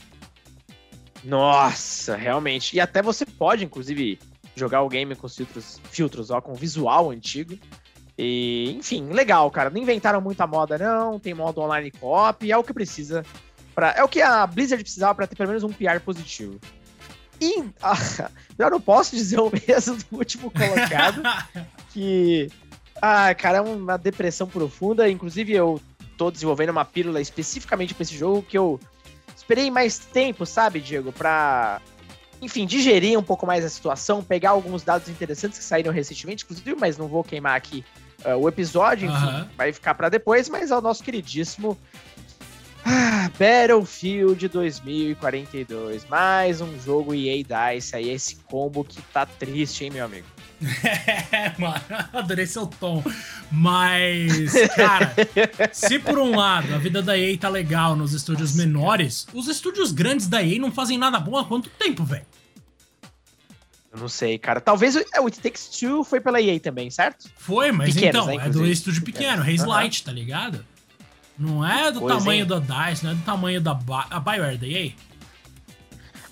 Nossa, 1.24 2.16
realmente. 2.16 2.76
E 2.76 2.80
até 2.80 3.02
você 3.02 3.26
pode, 3.26 3.66
inclusive, 3.66 4.20
jogar 4.56 4.84
o 4.84 4.90
game 4.90 5.16
com 5.16 5.28
filtros, 5.28 5.82
filtros 5.92 6.30
ó, 6.30 6.40
com 6.40 6.54
visual 6.54 7.10
antigo. 7.10 7.58
E, 8.18 8.76
enfim, 8.78 9.10
legal, 9.10 9.50
cara. 9.50 9.70
Não 9.70 9.82
inventaram 9.82 10.22
muita 10.22 10.46
moda, 10.46 10.78
não. 10.78 11.20
Tem 11.20 11.34
modo 11.34 11.62
online 11.62 11.92
co-op, 11.92 12.50
é 12.50 12.58
o 12.58 12.64
que 12.64 12.74
precisa. 12.74 13.26
Pra, 13.74 13.92
é 13.92 14.04
o 14.04 14.08
que 14.08 14.22
a 14.22 14.46
Blizzard 14.46 14.84
precisava 14.84 15.16
para 15.16 15.28
ter 15.28 15.36
pelo 15.36 15.50
menos 15.50 15.64
um 15.64 15.74
PR 15.74 16.00
positivo. 16.04 16.60
E 17.42 17.64
ah, 17.82 18.30
eu 18.58 18.70
não 18.70 18.80
posso 18.80 19.16
dizer 19.16 19.40
o 19.40 19.52
mesmo 19.52 19.98
do 19.98 20.18
último 20.18 20.52
colocado, 20.52 21.22
que 21.92 22.50
ah, 23.02 23.34
cara, 23.36 23.58
é 23.58 23.62
uma 23.62 23.98
depressão 23.98 24.48
profunda. 24.48 25.10
Inclusive, 25.10 25.54
eu 25.54 25.82
tô 26.18 26.32
desenvolvendo 26.32 26.70
uma 26.70 26.86
pílula 26.86 27.22
especificamente 27.22 27.94
para 27.94 28.04
esse 28.04 28.18
jogo 28.18 28.42
que 28.42 28.58
eu 28.58 28.80
esperei 29.36 29.70
mais 29.70 30.00
tempo, 30.00 30.46
sabe, 30.46 30.80
Diego, 30.80 31.12
pra, 31.12 31.82
enfim, 32.42 32.66
digerir 32.66 33.20
um 33.20 33.24
pouco 33.24 33.46
mais 33.46 33.64
a 33.66 33.70
situação, 33.70 34.24
pegar 34.24 34.52
alguns 34.52 34.84
dados 34.84 35.10
interessantes 35.10 35.60
que 35.60 35.64
saíram 35.64 35.92
recentemente, 35.92 36.44
inclusive, 36.44 36.76
mas 36.76 36.98
não 36.98 37.08
vou 37.08 37.24
queimar 37.24 37.56
aqui 37.56 37.84
uh, 38.26 38.38
o 38.38 38.48
episódio, 38.48 39.10
enfim, 39.10 39.26
uhum. 39.26 39.48
vai 39.58 39.74
ficar 39.74 39.94
para 39.94 40.10
depois, 40.10 40.50
mas 40.50 40.72
é 40.72 40.78
o 40.78 40.82
nosso 40.82 41.04
queridíssimo 41.04 41.78
ah, 42.86 43.32
Battlefield 43.38 44.48
2042. 44.48 46.06
Mais 46.06 46.62
um 46.62 46.80
jogo 46.80 47.14
EA 47.14 47.44
DICE 47.44 47.96
aí, 47.96 48.10
esse 48.10 48.36
combo 48.36 48.84
que 48.84 49.02
tá 49.02 49.26
triste, 49.26 49.84
hein, 49.84 49.92
meu 49.92 50.06
amigo? 50.06 50.35
É, 50.84 51.54
mano, 51.60 51.82
adorei 52.14 52.46
seu 52.46 52.68
tom. 52.68 53.04
Mas, 53.52 54.54
cara, 54.76 55.14
se 55.72 56.00
por 56.00 56.18
um 56.18 56.36
lado 56.36 56.74
a 56.74 56.78
vida 56.78 57.02
da 57.02 57.18
EA 57.18 57.38
tá 57.38 57.50
legal 57.50 57.96
nos 57.96 58.14
estúdios 58.14 58.52
Nossa, 58.56 58.66
menores, 58.66 59.26
cara. 59.26 59.38
os 59.38 59.48
estúdios 59.48 59.92
grandes 59.92 60.28
da 60.28 60.44
EA 60.44 60.60
não 60.60 60.72
fazem 60.72 60.98
nada 60.98 61.20
bom 61.20 61.38
há 61.38 61.46
quanto 61.46 61.70
tempo, 61.70 62.04
velho? 62.04 62.26
Eu 63.94 64.00
não 64.00 64.10
sei, 64.10 64.38
cara. 64.38 64.60
Talvez 64.60 64.96
o 64.96 65.00
It 65.00 65.40
Takes 65.40 65.70
Two 65.70 66.04
foi 66.04 66.20
pela 66.20 66.42
EA 66.42 66.60
também, 66.60 66.90
certo? 66.90 67.30
Foi, 67.38 67.72
mas 67.72 67.94
Pequenos, 67.94 68.24
então, 68.24 68.38
né, 68.38 68.48
é 68.48 68.50
do 68.50 68.66
estúdio 68.66 69.04
pequeno, 69.04 69.42
Haze 69.42 69.66
Light, 69.66 70.04
tá 70.04 70.12
ligado? 70.12 70.66
Não 71.38 71.66
é 71.66 71.92
do 71.92 72.02
pois 72.02 72.18
tamanho 72.18 72.46
da 72.46 72.60
DICE, 72.60 73.04
não 73.04 73.12
é 73.12 73.16
do 73.16 73.22
tamanho 73.24 73.62
da 73.62 73.72
a 73.72 74.20
BioWare 74.20 74.58
da 74.58 74.68
EA. 74.68 74.92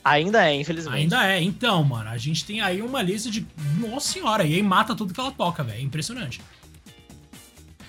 Ainda 0.04 0.46
é, 0.46 0.54
infelizmente. 0.54 1.14
Ainda 1.14 1.26
é. 1.26 1.42
Então, 1.42 1.84
mano, 1.84 2.10
a 2.10 2.18
gente 2.18 2.44
tem 2.46 2.60
aí 2.60 2.82
uma 2.82 3.02
lista 3.02 3.32
de. 3.32 3.48
Nossa 3.78 4.12
senhora, 4.12 4.44
e 4.44 4.56
aí 4.56 4.64
mata 4.64 4.94
tudo 4.94 5.14
que 5.14 5.20
ela 5.20 5.32
toca, 5.32 5.64
velho. 5.64 5.80
É 5.80 5.82
impressionante. 5.82 6.42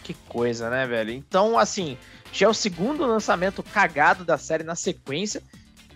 Que 0.05 0.14
coisa, 0.29 0.70
né, 0.70 0.87
velho? 0.87 1.11
Então, 1.11 1.59
assim, 1.59 1.96
já 2.33 2.46
é 2.46 2.48
o 2.48 2.55
segundo 2.55 3.05
lançamento 3.07 3.62
cagado 3.62 4.24
da 4.24 4.38
série 4.38 4.62
na 4.62 4.77
sequência. 4.77 5.42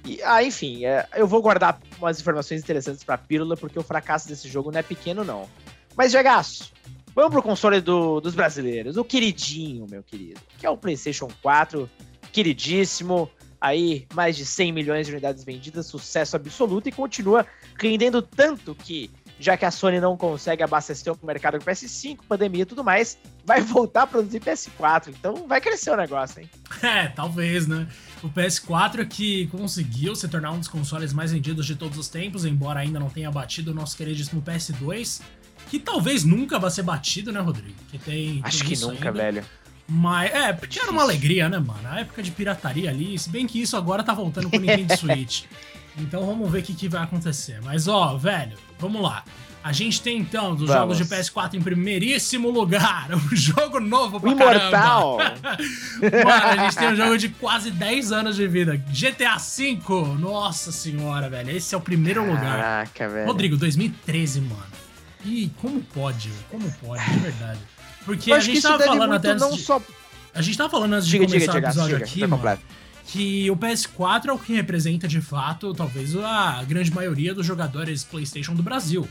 E, 0.04 0.20
ah, 0.22 0.42
enfim, 0.42 0.84
é, 0.84 1.06
eu 1.14 1.26
vou 1.26 1.42
guardar 1.42 1.78
umas 1.98 2.20
informações 2.20 2.60
interessantes 2.60 3.04
pra 3.04 3.18
Pílula, 3.18 3.56
porque 3.56 3.78
o 3.78 3.82
fracasso 3.82 4.26
desse 4.26 4.48
jogo 4.48 4.72
não 4.72 4.80
é 4.80 4.82
pequeno, 4.82 5.22
não. 5.22 5.48
Mas, 5.94 6.10
Jegaço, 6.10 6.72
vamos 7.14 7.30
pro 7.30 7.42
console 7.42 7.80
do, 7.80 8.20
dos 8.20 8.34
brasileiros. 8.34 8.96
O 8.96 9.04
queridinho, 9.04 9.86
meu 9.88 10.02
querido. 10.02 10.40
Que 10.58 10.66
é 10.66 10.70
o 10.70 10.76
PlayStation 10.76 11.28
4, 11.42 11.88
queridíssimo 12.32 13.30
aí 13.60 14.06
mais 14.14 14.36
de 14.36 14.44
100 14.44 14.72
milhões 14.72 15.06
de 15.06 15.12
unidades 15.12 15.44
vendidas, 15.44 15.86
sucesso 15.86 16.36
absoluto 16.36 16.88
e 16.88 16.92
continua 16.92 17.46
rendendo 17.76 18.22
tanto 18.22 18.74
que 18.74 19.10
já 19.40 19.56
que 19.56 19.64
a 19.64 19.70
Sony 19.70 20.00
não 20.00 20.16
consegue 20.16 20.62
abastecer 20.62 21.12
o 21.12 21.18
mercado 21.26 21.58
com 21.58 21.64
PS5, 21.64 22.18
pandemia 22.28 22.62
e 22.62 22.66
tudo 22.66 22.82
mais, 22.82 23.16
vai 23.44 23.60
voltar 23.60 24.02
a 24.02 24.06
produzir 24.06 24.40
PS4. 24.40 25.08
Então 25.08 25.46
vai 25.46 25.60
crescer 25.60 25.90
o 25.90 25.96
negócio, 25.96 26.40
hein? 26.40 26.50
É, 26.82 27.08
talvez, 27.08 27.66
né? 27.66 27.86
O 28.22 28.28
PS4 28.28 29.00
é 29.00 29.04
que 29.04 29.46
conseguiu 29.48 30.14
se 30.16 30.28
tornar 30.28 30.52
um 30.52 30.58
dos 30.58 30.68
consoles 30.68 31.12
mais 31.12 31.32
vendidos 31.32 31.66
de 31.66 31.76
todos 31.76 31.96
os 31.98 32.08
tempos, 32.08 32.44
embora 32.44 32.80
ainda 32.80 32.98
não 32.98 33.08
tenha 33.08 33.30
batido 33.30 33.70
o 33.70 33.74
nosso 33.74 33.96
queridíssimo 33.96 34.42
PS2, 34.42 35.22
que 35.70 35.78
talvez 35.78 36.24
nunca 36.24 36.58
vá 36.58 36.68
ser 36.68 36.82
batido, 36.82 37.32
né, 37.32 37.40
Rodrigo? 37.40 37.76
Que 37.90 37.98
tem 37.98 38.40
Acho 38.42 38.64
que 38.64 38.76
nunca, 38.76 39.08
ainda. 39.08 39.12
velho. 39.12 39.44
Mas, 39.88 40.30
é, 40.34 40.52
porque 40.52 40.78
era 40.78 40.90
uma 40.90 41.02
alegria, 41.02 41.48
né, 41.48 41.58
mano? 41.58 41.80
A 41.88 42.00
época 42.00 42.22
de 42.22 42.30
pirataria 42.30 42.90
ali, 42.90 43.18
se 43.18 43.30
bem 43.30 43.46
que 43.46 43.60
isso 43.60 43.76
agora 43.76 44.02
tá 44.02 44.12
voltando 44.12 44.50
com 44.50 44.56
o 44.56 44.60
Nintendo 44.60 44.94
Switch. 44.98 45.44
Então 45.96 46.26
vamos 46.26 46.50
ver 46.50 46.60
o 46.60 46.62
que, 46.62 46.74
que 46.74 46.88
vai 46.88 47.02
acontecer. 47.02 47.58
Mas, 47.62 47.88
ó, 47.88 48.16
velho, 48.16 48.56
vamos 48.78 49.00
lá. 49.02 49.24
A 49.64 49.72
gente 49.72 50.00
tem 50.00 50.18
então 50.18 50.54
dos 50.54 50.68
Vamos. 50.68 50.96
jogos 50.96 50.98
de 50.98 51.04
PS4 51.04 51.54
em 51.54 51.60
primeiríssimo 51.60 52.48
lugar, 52.48 53.08
um 53.12 53.34
jogo 53.36 53.80
novo 53.80 54.20
pra 54.20 54.30
Imortal. 54.30 55.16
caramba. 55.18 55.58
Mano, 56.24 56.46
a 56.46 56.56
gente 56.64 56.76
tem 56.76 56.88
um 56.88 56.96
jogo 56.96 57.18
de 57.18 57.28
quase 57.30 57.70
10 57.72 58.12
anos 58.12 58.36
de 58.36 58.46
vida, 58.46 58.76
GTA 58.76 59.36
V. 59.36 59.78
Nossa 60.18 60.70
senhora, 60.70 61.28
velho, 61.28 61.50
esse 61.50 61.74
é 61.74 61.78
o 61.78 61.80
primeiro 61.80 62.22
Caraca, 62.22 62.38
lugar. 62.40 62.56
Caraca, 62.58 63.08
velho. 63.08 63.26
Rodrigo, 63.26 63.56
2013, 63.56 64.40
mano. 64.42 64.62
E 65.24 65.50
como 65.60 65.80
pode? 65.80 66.30
Como 66.50 66.70
pode, 66.80 67.04
de 67.10 67.18
verdade. 67.18 67.60
Porque 68.08 68.32
a 68.32 68.40
gente 68.40 68.62
tava 68.62 68.82
falando 68.82 69.12
até 69.12 69.34
não 69.34 69.50
de... 69.50 69.60
só... 69.60 69.82
A 70.34 70.40
gente 70.40 70.56
tava 70.56 70.70
falando 70.70 70.94
antes 70.94 71.06
de 71.06 71.18
começar 71.18 71.38
diga, 71.38 71.54
o 71.54 71.58
episódio 71.58 71.96
diga, 71.96 72.06
aqui, 72.06 72.26
mano, 72.26 72.58
que 73.04 73.50
o 73.50 73.56
PS4 73.56 74.26
é 74.26 74.32
o 74.32 74.38
que 74.38 74.54
representa 74.54 75.06
de 75.06 75.20
fato, 75.20 75.74
talvez, 75.74 76.16
a 76.16 76.64
grande 76.64 76.90
maioria 76.90 77.34
dos 77.34 77.44
jogadores 77.44 78.04
PlayStation 78.04 78.54
do 78.54 78.62
Brasil. 78.62 79.06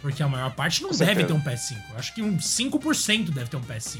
Porque 0.00 0.22
a 0.22 0.28
maior 0.28 0.54
parte 0.54 0.82
não 0.82 0.90
Com 0.90 0.96
deve 0.96 1.14
certeza. 1.14 1.26
ter 1.26 1.32
um 1.32 1.40
PS5. 1.40 1.90
Eu 1.90 1.98
acho 1.98 2.14
que 2.14 2.22
uns 2.22 2.44
5% 2.44 3.30
deve 3.30 3.50
ter 3.50 3.56
um 3.56 3.62
PS5. 3.62 3.98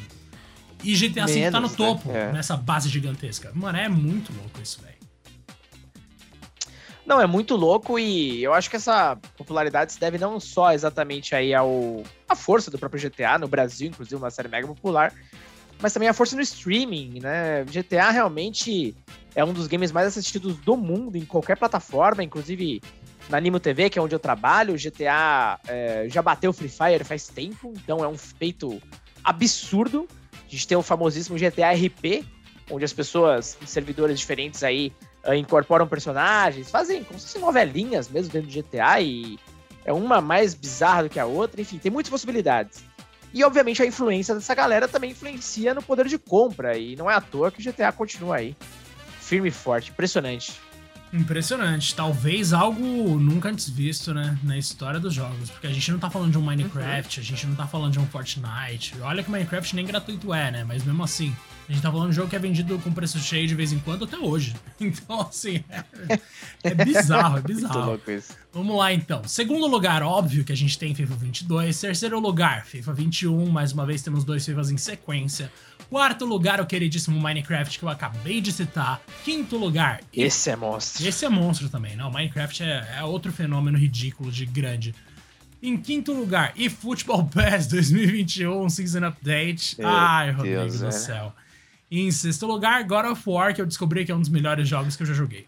E 0.84 0.94
GTA 0.94 1.26
V 1.26 1.50
tá 1.50 1.60
no 1.60 1.68
né? 1.68 1.74
topo, 1.76 2.12
né? 2.12 2.28
é. 2.28 2.32
nessa 2.32 2.56
base 2.56 2.88
gigantesca. 2.88 3.50
Mano, 3.54 3.78
é 3.78 3.88
muito 3.88 4.32
louco 4.32 4.60
isso, 4.62 4.80
velho. 4.80 4.95
Não, 7.06 7.20
é 7.20 7.26
muito 7.26 7.54
louco 7.54 7.98
e 8.00 8.42
eu 8.42 8.52
acho 8.52 8.68
que 8.68 8.74
essa 8.74 9.16
popularidade 9.36 9.92
se 9.92 10.00
deve 10.00 10.18
não 10.18 10.40
só 10.40 10.72
exatamente 10.72 11.36
aí 11.36 11.54
ao 11.54 12.02
a 12.28 12.34
força 12.34 12.68
do 12.68 12.78
próprio 12.78 13.00
GTA 13.00 13.38
no 13.38 13.46
Brasil, 13.46 13.88
inclusive 13.88 14.16
uma 14.16 14.30
série 14.30 14.48
mega 14.48 14.66
popular, 14.66 15.14
mas 15.80 15.92
também 15.92 16.08
a 16.08 16.12
força 16.12 16.34
no 16.34 16.42
streaming, 16.42 17.20
né? 17.20 17.64
GTA 17.64 18.10
realmente 18.10 18.96
é 19.36 19.44
um 19.44 19.52
dos 19.52 19.68
games 19.68 19.92
mais 19.92 20.08
assistidos 20.08 20.56
do 20.56 20.76
mundo 20.76 21.16
em 21.16 21.24
qualquer 21.24 21.56
plataforma, 21.56 22.24
inclusive 22.24 22.82
na 23.28 23.38
Animo 23.38 23.60
TV, 23.60 23.88
que 23.88 23.98
é 24.00 24.02
onde 24.02 24.14
eu 24.14 24.18
trabalho, 24.18 24.74
o 24.74 24.76
GTA 24.76 25.60
é, 25.68 26.08
já 26.08 26.20
bateu 26.22 26.50
o 26.50 26.52
Free 26.52 26.68
Fire 26.68 27.04
faz 27.04 27.28
tempo, 27.28 27.72
então 27.76 28.02
é 28.02 28.08
um 28.08 28.18
feito 28.18 28.82
absurdo. 29.22 30.08
A 30.34 30.50
gente 30.50 30.66
tem 30.66 30.76
o 30.76 30.82
famosíssimo 30.82 31.38
GTA 31.38 31.72
RP, 31.72 32.24
onde 32.70 32.84
as 32.84 32.92
pessoas 32.92 33.56
em 33.62 33.66
servidores 33.66 34.18
diferentes 34.18 34.64
aí 34.64 34.92
uh, 35.26 35.34
incorporam 35.34 35.86
personagens, 35.86 36.70
fazem 36.70 37.04
como 37.04 37.18
se 37.18 37.26
fossem 37.26 37.40
novelinhas 37.40 38.08
mesmo 38.08 38.32
dentro 38.32 38.50
do 38.50 38.62
GTA 38.62 39.00
e 39.00 39.38
é 39.84 39.92
uma 39.92 40.20
mais 40.20 40.54
bizarra 40.54 41.04
do 41.04 41.08
que 41.08 41.20
a 41.20 41.26
outra, 41.26 41.60
enfim, 41.60 41.78
tem 41.78 41.90
muitas 41.90 42.10
possibilidades. 42.10 42.84
E 43.32 43.44
obviamente 43.44 43.82
a 43.82 43.86
influência 43.86 44.34
dessa 44.34 44.54
galera 44.54 44.88
também 44.88 45.10
influencia 45.10 45.74
no 45.74 45.82
poder 45.82 46.06
de 46.06 46.18
compra, 46.18 46.76
e 46.76 46.96
não 46.96 47.10
é 47.10 47.14
à 47.14 47.20
toa 47.20 47.50
que 47.50 47.60
o 47.60 47.72
GTA 47.72 47.92
continua 47.92 48.36
aí 48.36 48.56
firme 49.20 49.48
e 49.48 49.52
forte. 49.52 49.90
Impressionante. 49.90 50.60
Impressionante. 51.12 51.94
Talvez 51.94 52.52
algo 52.52 52.80
nunca 53.18 53.48
antes 53.48 53.68
visto, 53.68 54.14
né? 54.14 54.38
Na 54.42 54.56
história 54.56 55.00
dos 55.00 55.14
jogos. 55.14 55.50
Porque 55.50 55.66
a 55.66 55.72
gente 55.72 55.90
não 55.90 55.98
tá 55.98 56.10
falando 56.10 56.32
de 56.32 56.38
um 56.38 56.42
Minecraft, 56.42 57.18
uhum. 57.18 57.24
a 57.24 57.26
gente 57.26 57.46
não 57.46 57.54
tá 57.54 57.66
falando 57.66 57.92
de 57.92 57.98
um 57.98 58.06
Fortnite. 58.06 58.94
Olha 59.00 59.22
que 59.22 59.30
Minecraft 59.30 59.74
nem 59.74 59.86
gratuito 59.86 60.32
é, 60.32 60.50
né? 60.50 60.64
Mas 60.64 60.84
mesmo 60.84 61.02
assim, 61.02 61.34
a 61.68 61.72
gente 61.72 61.82
tá 61.82 61.90
falando 61.90 62.06
de 62.06 62.10
um 62.10 62.12
jogo 62.12 62.30
que 62.30 62.36
é 62.36 62.38
vendido 62.38 62.78
com 62.78 62.92
preço 62.92 63.18
cheio 63.18 63.48
de 63.48 63.54
vez 63.54 63.72
em 63.72 63.78
quando 63.80 64.04
até 64.04 64.16
hoje. 64.16 64.54
Então, 64.78 65.20
assim, 65.22 65.64
é, 65.70 66.20
é 66.62 66.74
bizarro, 66.74 67.38
é 67.38 67.40
bizarro. 67.40 68.00
Vamos 68.52 68.76
lá, 68.76 68.92
então. 68.92 69.26
Segundo 69.26 69.66
lugar, 69.66 70.02
óbvio 70.02 70.44
que 70.44 70.52
a 70.52 70.56
gente 70.56 70.78
tem 70.78 70.94
FIFA 70.94 71.14
22. 71.14 71.80
Terceiro 71.80 72.20
lugar, 72.20 72.66
FIFA 72.66 72.92
21. 72.92 73.46
Mais 73.46 73.72
uma 73.72 73.86
vez, 73.86 74.02
temos 74.02 74.22
dois 74.22 74.44
FIFAs 74.44 74.70
em 74.70 74.76
sequência. 74.76 75.50
Quarto 75.88 76.24
lugar, 76.24 76.60
o 76.60 76.66
queridíssimo 76.66 77.18
Minecraft 77.18 77.78
que 77.78 77.84
eu 77.84 77.88
acabei 77.88 78.40
de 78.40 78.52
citar. 78.52 79.00
Quinto 79.24 79.56
lugar. 79.56 80.00
Esse 80.12 80.50
é 80.50 80.56
monstro. 80.56 81.06
Esse 81.06 81.24
é 81.24 81.28
monstro 81.28 81.68
também, 81.68 81.96
não. 81.96 82.10
Minecraft 82.10 82.62
é, 82.62 82.96
é 82.98 83.02
outro 83.02 83.32
fenômeno 83.32 83.78
ridículo 83.78 84.30
de 84.30 84.44
grande. 84.44 84.94
Em 85.62 85.76
quinto 85.76 86.12
lugar, 86.12 86.52
e 86.54 86.68
Football 86.68 87.26
Pass 87.26 87.66
2021 87.66 88.68
Season 88.68 89.06
Update. 89.06 89.76
Meu 89.78 89.88
Ai, 89.88 90.30
Rodrigo 90.30 90.60
Deus, 90.60 90.80
do 90.80 90.86
é. 90.86 90.90
céu. 90.90 91.32
E 91.90 92.00
em 92.00 92.10
sexto 92.10 92.46
lugar, 92.46 92.82
God 92.84 93.06
of 93.06 93.22
War, 93.26 93.54
que 93.54 93.60
eu 93.60 93.66
descobri 93.66 94.04
que 94.04 94.12
é 94.12 94.14
um 94.14 94.20
dos 94.20 94.28
melhores 94.28 94.68
jogos 94.68 94.96
que 94.96 95.02
eu 95.02 95.06
já 95.06 95.14
joguei. 95.14 95.46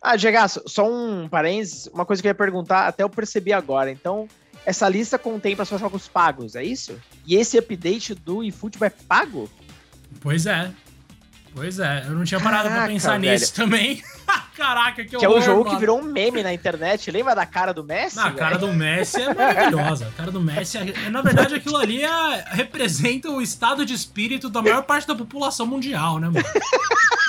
Ah, 0.00 0.14
Diego, 0.14 0.36
só 0.66 0.88
um 0.88 1.28
parênteses, 1.28 1.88
uma 1.88 2.04
coisa 2.04 2.22
que 2.22 2.28
eu 2.28 2.30
ia 2.30 2.34
perguntar, 2.34 2.86
até 2.86 3.02
eu 3.02 3.08
percebi 3.10 3.52
agora. 3.52 3.90
Então, 3.90 4.28
essa 4.64 4.88
lista 4.88 5.18
contempla 5.18 5.64
só 5.64 5.78
jogos 5.78 6.06
pagos, 6.06 6.54
é 6.54 6.62
isso? 6.62 7.00
E 7.26 7.34
esse 7.34 7.58
update 7.58 8.14
do 8.14 8.44
eFootball 8.44 8.86
é 8.86 8.90
pago? 8.90 9.50
Pois 10.20 10.46
é. 10.46 10.70
Pois 11.56 11.78
é, 11.78 12.04
eu 12.06 12.12
não 12.12 12.22
tinha 12.22 12.38
parado 12.38 12.64
Caraca, 12.64 12.82
pra 12.82 12.92
pensar 12.92 13.18
velho. 13.18 13.32
nisso 13.32 13.54
também. 13.54 14.02
Caraca, 14.54 15.02
que 15.02 15.16
Que 15.16 15.24
é 15.24 15.28
um 15.28 15.40
jogo 15.40 15.64
mano. 15.64 15.70
que 15.70 15.80
virou 15.80 15.98
um 15.98 16.02
meme 16.02 16.42
na 16.42 16.52
internet. 16.52 17.10
Lembra 17.10 17.34
da 17.34 17.46
cara 17.46 17.72
do 17.72 17.82
Messi? 17.82 18.16
Não, 18.16 18.26
a 18.26 18.30
cara 18.30 18.58
do 18.58 18.70
Messi 18.74 19.22
é 19.22 19.32
maravilhosa. 19.32 20.06
A 20.06 20.10
cara 20.10 20.30
do 20.30 20.40
Messi, 20.40 20.76
é... 20.76 21.08
na 21.08 21.22
verdade, 21.22 21.54
aquilo 21.54 21.78
ali 21.78 22.04
é... 22.04 22.44
representa 22.48 23.30
o 23.30 23.40
estado 23.40 23.86
de 23.86 23.94
espírito 23.94 24.50
da 24.50 24.60
maior 24.60 24.82
parte 24.82 25.08
da 25.08 25.14
população 25.14 25.66
mundial, 25.66 26.18
né, 26.18 26.28
mano? 26.28 26.44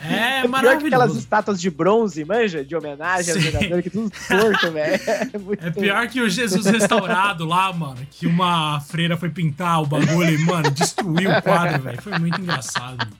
É, 0.00 0.44
é 0.44 0.48
maravilhoso. 0.48 0.86
aquelas 0.86 1.16
estátuas 1.16 1.60
de 1.60 1.68
bronze, 1.68 2.24
manja? 2.24 2.64
De 2.64 2.76
homenagem 2.76 3.34
ao 3.34 3.40
jogador, 3.40 3.82
que 3.82 3.90
tudo 3.90 4.10
torto, 4.28 4.70
velho. 4.72 5.02
É, 5.60 5.66
é, 5.66 5.70
pior 5.72 6.06
que 6.06 6.20
o 6.20 6.30
Jesus 6.30 6.66
restaurado 6.66 7.44
lá, 7.44 7.72
mano. 7.72 7.98
Que 8.08 8.24
uma 8.24 8.80
freira 8.80 9.16
foi 9.16 9.28
pintar 9.28 9.82
o 9.82 9.86
bagulho 9.86 10.30
e, 10.30 10.38
mano, 10.44 10.70
destruiu 10.70 11.30
o 11.30 11.42
quadro, 11.42 11.82
velho. 11.82 12.00
Foi 12.00 12.16
muito 12.16 12.40
engraçado, 12.40 12.98
mano. 12.98 13.16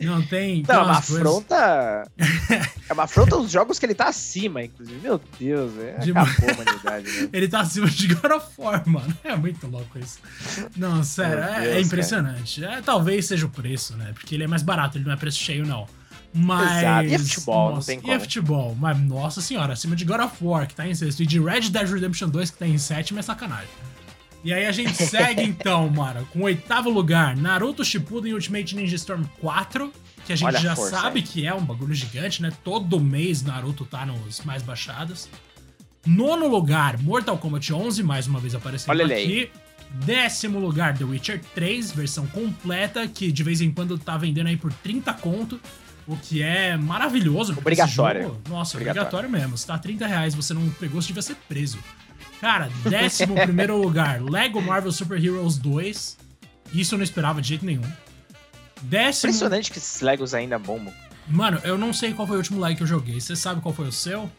Não 0.00 0.22
tem. 0.22 0.62
Não, 0.66 0.74
é 0.74 0.78
uma 0.82 0.98
afronta. 0.98 2.10
é 2.88 2.92
uma 2.92 3.04
afronta 3.04 3.36
os 3.36 3.50
jogos 3.50 3.78
que 3.78 3.86
ele 3.86 3.94
tá 3.94 4.08
acima, 4.08 4.62
inclusive. 4.62 4.98
Meu 5.00 5.20
Deus, 5.38 5.72
é, 5.78 5.98
de... 5.98 6.10
acabou 6.10 6.50
a 6.50 6.52
humanidade. 6.52 7.06
Né? 7.06 7.28
ele 7.32 7.48
tá 7.48 7.60
acima 7.60 7.88
de 7.88 8.14
God 8.14 8.32
of 8.32 8.46
War, 8.58 8.88
mano. 8.88 9.16
É 9.22 9.36
muito 9.36 9.66
louco 9.66 9.98
isso. 9.98 10.18
Não, 10.76 11.02
sério, 11.04 11.42
é, 11.42 11.60
Deus, 11.60 11.76
é, 11.76 11.80
impressionante. 11.80 12.64
É, 12.64 12.80
talvez 12.80 13.26
seja 13.26 13.46
o 13.46 13.50
preço, 13.50 13.96
né? 13.96 14.12
Porque 14.14 14.34
ele 14.34 14.44
é 14.44 14.46
mais 14.46 14.62
barato, 14.62 14.98
ele 14.98 15.04
não 15.04 15.12
é 15.12 15.16
preço 15.16 15.38
cheio, 15.38 15.66
não. 15.66 15.86
Mas. 16.32 16.78
Exato. 16.78 17.08
E 17.08 17.14
é 17.14 17.18
futebol, 17.18 17.74
nossa, 17.74 17.76
não 17.76 17.82
tem 17.82 18.00
como. 18.00 18.12
E 18.12 18.16
é 18.16 18.20
futebol, 18.20 18.76
mas 18.78 19.00
nossa 19.00 19.40
senhora, 19.40 19.72
acima 19.72 19.96
de 19.96 20.04
God 20.04 20.20
of 20.20 20.36
War, 20.40 20.66
que 20.66 20.74
tá 20.74 20.86
em 20.86 20.94
sexto, 20.94 21.22
e 21.22 21.26
de 21.26 21.40
Red 21.40 21.68
Dead 21.70 21.88
Redemption 21.88 22.28
2, 22.28 22.50
que 22.50 22.58
tá 22.58 22.66
em 22.66 22.78
sétimo, 22.78 23.18
é 23.18 23.22
sacanagem. 23.22 23.68
E 24.42 24.52
aí 24.52 24.66
a 24.66 24.72
gente 24.72 24.94
segue 24.94 25.42
então, 25.44 25.88
mano, 25.88 26.26
com 26.32 26.40
o 26.40 26.42
oitavo 26.44 26.88
lugar, 26.88 27.36
Naruto 27.36 27.84
Shippuden 27.84 28.32
Ultimate 28.32 28.74
Ninja 28.74 28.96
Storm 28.96 29.24
4, 29.40 29.92
que 30.24 30.32
a 30.32 30.36
gente 30.36 30.46
Olha 30.46 30.58
já 30.58 30.72
a 30.72 30.76
força, 30.76 30.98
sabe 30.98 31.22
que 31.22 31.46
é 31.46 31.54
um 31.54 31.64
bagulho 31.64 31.94
gigante, 31.94 32.40
né? 32.42 32.50
Todo 32.64 32.98
mês 32.98 33.42
Naruto 33.42 33.84
tá 33.84 34.06
nos 34.06 34.40
mais 34.42 34.62
baixados. 34.62 35.28
Nono 36.06 36.48
lugar, 36.48 36.98
Mortal 36.98 37.36
Kombat 37.36 37.72
11, 37.72 38.02
mais 38.02 38.26
uma 38.26 38.40
vez 38.40 38.54
aparecendo 38.54 38.90
Olha 38.90 39.04
aqui. 39.04 39.50
Décimo 39.92 40.58
lugar, 40.60 40.96
The 40.96 41.04
Witcher 41.04 41.40
3, 41.54 41.92
versão 41.92 42.26
completa, 42.28 43.06
que 43.08 43.32
de 43.32 43.42
vez 43.42 43.60
em 43.60 43.70
quando 43.72 43.98
tá 43.98 44.16
vendendo 44.16 44.46
aí 44.46 44.56
por 44.56 44.72
30 44.72 45.12
conto. 45.14 45.60
O 46.06 46.16
que 46.16 46.42
é 46.42 46.76
maravilhoso. 46.76 47.52
Obrigatório. 47.56 48.22
Jogo, 48.22 48.40
nossa, 48.48 48.76
obrigatório. 48.76 49.08
obrigatório 49.08 49.30
mesmo. 49.30 49.58
Se 49.58 49.66
tá 49.66 49.78
30 49.78 50.06
reais 50.06 50.34
você 50.34 50.54
não 50.54 50.68
pegou, 50.70 51.00
você 51.00 51.08
devia 51.08 51.22
ser 51.22 51.36
preso. 51.48 51.78
Cara, 52.40 52.70
décimo 52.88 53.34
primeiro 53.34 53.76
lugar, 53.76 54.22
Lego 54.22 54.62
Marvel 54.62 54.90
Super 54.90 55.22
Heroes 55.22 55.58
2. 55.58 56.16
Isso 56.72 56.94
eu 56.94 56.98
não 56.98 57.04
esperava 57.04 57.42
de 57.42 57.48
jeito 57.48 57.66
nenhum. 57.66 57.84
Décimo... 58.82 59.30
Impressionante 59.30 59.70
que 59.70 59.78
esses 59.78 60.00
Legos 60.00 60.32
ainda 60.32 60.58
bombam. 60.58 60.92
Mano, 61.28 61.60
eu 61.64 61.76
não 61.76 61.92
sei 61.92 62.14
qual 62.14 62.26
foi 62.26 62.36
o 62.36 62.38
último 62.38 62.58
Lego 62.58 62.78
que 62.78 62.82
eu 62.82 62.86
joguei. 62.86 63.20
Você 63.20 63.36
sabe 63.36 63.60
qual 63.60 63.74
foi 63.74 63.86
o 63.86 63.92
seu? 63.92 64.30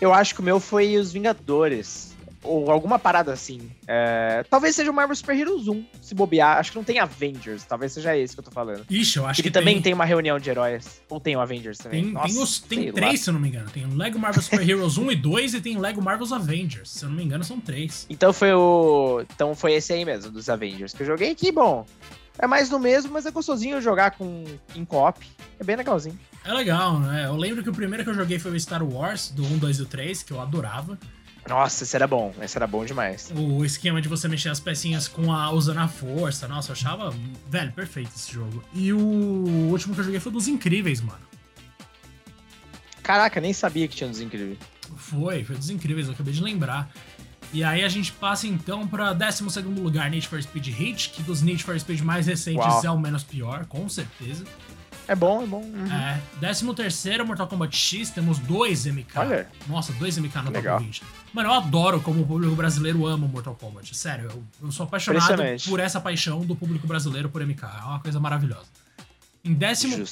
Eu 0.00 0.12
acho 0.12 0.34
que 0.34 0.40
o 0.40 0.44
meu 0.44 0.60
foi 0.60 0.96
Os 0.96 1.10
Vingadores 1.10 2.07
ou 2.42 2.70
alguma 2.70 2.98
parada 2.98 3.32
assim. 3.32 3.70
É, 3.86 4.44
talvez 4.48 4.74
seja 4.74 4.90
o 4.90 4.94
Marvel 4.94 5.14
Super 5.16 5.36
Heroes 5.36 5.68
1, 5.68 5.84
se 6.00 6.14
bobear. 6.14 6.58
Acho 6.58 6.72
que 6.72 6.76
não 6.76 6.84
tem 6.84 6.98
Avengers, 6.98 7.64
talvez 7.64 7.92
seja 7.92 8.16
esse 8.16 8.34
que 8.34 8.40
eu 8.40 8.44
tô 8.44 8.50
falando. 8.50 8.84
Ixi, 8.88 9.18
eu 9.18 9.26
acho 9.26 9.36
que, 9.36 9.48
que 9.48 9.50
também 9.50 9.74
tem... 9.74 9.84
tem 9.84 9.94
uma 9.94 10.04
reunião 10.04 10.38
de 10.38 10.50
heróis. 10.50 11.00
Ou 11.08 11.20
tem 11.20 11.36
o 11.36 11.40
Avengers 11.40 11.78
também. 11.78 12.04
Tem, 12.04 12.12
Nossa, 12.12 12.28
tem, 12.28 12.42
os, 12.42 12.60
tem 12.60 12.92
três, 12.92 13.12
lá. 13.12 13.16
se 13.24 13.30
eu 13.30 13.34
não 13.34 13.40
me 13.40 13.48
engano. 13.48 13.70
Tem 13.70 13.84
o 13.84 13.96
Lego 13.96 14.18
Marvel 14.18 14.42
Super 14.42 14.68
Heroes 14.68 14.98
1 14.98 15.12
e 15.12 15.16
2 15.16 15.54
e 15.54 15.60
tem 15.60 15.76
o 15.76 15.80
Lego 15.80 16.02
Marvel's 16.02 16.32
Avengers. 16.32 16.90
Se 16.90 17.04
eu 17.04 17.08
não 17.08 17.16
me 17.16 17.24
engano, 17.24 17.44
são 17.44 17.60
três. 17.60 18.06
Então 18.08 18.32
foi 18.32 18.52
o. 18.52 19.24
Então 19.34 19.54
foi 19.54 19.74
esse 19.74 19.92
aí 19.92 20.04
mesmo, 20.04 20.30
dos 20.30 20.48
Avengers, 20.48 20.92
que 20.94 21.02
eu 21.02 21.06
joguei. 21.06 21.34
Que 21.34 21.50
bom. 21.50 21.84
É 22.38 22.46
mais 22.46 22.68
do 22.68 22.78
mesmo, 22.78 23.12
mas 23.12 23.26
é 23.26 23.32
gostosinho 23.32 23.80
jogar 23.80 24.12
com 24.12 24.44
em 24.74 24.84
co-op. 24.84 25.26
É 25.58 25.64
bem 25.64 25.74
legalzinho. 25.74 26.18
É 26.44 26.52
legal, 26.52 27.00
né? 27.00 27.26
Eu 27.26 27.36
lembro 27.36 27.62
que 27.62 27.68
o 27.68 27.72
primeiro 27.72 28.04
que 28.04 28.10
eu 28.10 28.14
joguei 28.14 28.38
foi 28.38 28.52
o 28.52 28.60
Star 28.60 28.82
Wars, 28.82 29.30
do 29.30 29.44
1, 29.44 29.58
2 29.58 29.80
e 29.80 29.86
3, 29.86 30.22
que 30.22 30.32
eu 30.32 30.40
adorava. 30.40 30.96
Nossa, 31.48 31.84
esse 31.84 31.96
era 31.96 32.06
bom. 32.06 32.34
Esse 32.40 32.58
era 32.58 32.66
bom 32.66 32.84
demais. 32.84 33.32
O 33.34 33.64
esquema 33.64 34.02
de 34.02 34.08
você 34.08 34.28
mexer 34.28 34.50
as 34.50 34.60
pecinhas 34.60 35.08
com 35.08 35.32
a, 35.32 35.50
usando 35.50 35.78
a 35.78 35.88
força. 35.88 36.46
Nossa, 36.46 36.70
eu 36.70 36.72
achava, 36.74 37.14
velho, 37.48 37.72
perfeito 37.72 38.10
esse 38.14 38.32
jogo. 38.32 38.62
E 38.74 38.92
o 38.92 38.98
último 39.70 39.94
que 39.94 40.00
eu 40.00 40.04
joguei 40.04 40.20
foi 40.20 40.30
dos 40.30 40.46
Incríveis, 40.46 41.00
mano. 41.00 41.26
Caraca, 43.02 43.40
nem 43.40 43.54
sabia 43.54 43.88
que 43.88 43.96
tinha 43.96 44.10
dos 44.10 44.20
Incríveis. 44.20 44.58
Foi, 44.96 45.42
foi 45.42 45.56
dos 45.56 45.70
Incríveis, 45.70 46.06
eu 46.06 46.12
acabei 46.12 46.34
de 46.34 46.42
lembrar. 46.42 46.90
E 47.52 47.64
aí 47.64 47.82
a 47.82 47.88
gente 47.88 48.12
passa 48.12 48.46
então 48.46 48.86
para 48.86 49.14
12 49.14 49.62
lugar 49.80 50.10
Need 50.10 50.28
for 50.28 50.42
Speed 50.42 50.66
Hit, 50.66 51.10
que 51.10 51.22
dos 51.22 51.40
Need 51.40 51.64
for 51.64 51.78
Speed 51.80 52.00
mais 52.00 52.26
recentes 52.26 52.62
Uau. 52.62 52.84
é 52.84 52.90
o 52.90 52.98
menos 52.98 53.24
pior, 53.24 53.64
com 53.64 53.88
certeza. 53.88 54.44
É 55.08 55.14
bom, 55.14 55.42
é 55.42 55.46
bom. 55.46 55.62
Uhum. 55.62 55.90
É. 55.90 56.20
13 56.38 56.66
Mortal 57.24 57.48
Kombat 57.48 57.74
X, 57.74 58.10
temos 58.10 58.38
dois 58.38 58.84
MK. 58.84 59.16
Olha. 59.16 59.48
Nossa, 59.66 59.90
dois 59.94 60.18
MK 60.18 60.36
no 60.42 60.50
Legal. 60.50 60.76
top 60.76 60.84
20. 60.84 61.02
Mano, 61.32 61.48
eu 61.48 61.54
adoro 61.54 62.00
como 62.02 62.22
o 62.22 62.26
público 62.26 62.54
brasileiro 62.54 63.06
ama 63.06 63.26
Mortal 63.26 63.54
Kombat. 63.54 63.96
Sério, 63.96 64.30
eu, 64.30 64.44
eu 64.62 64.70
sou 64.70 64.84
apaixonado 64.84 65.42
por 65.66 65.80
essa 65.80 65.98
paixão 65.98 66.40
do 66.44 66.54
público 66.54 66.86
brasileiro 66.86 67.30
por 67.30 67.44
MK. 67.44 67.64
É 67.64 67.84
uma 67.84 68.00
coisa 68.00 68.20
maravilhosa. 68.20 68.66
Em 69.42 69.54
14, 69.54 70.04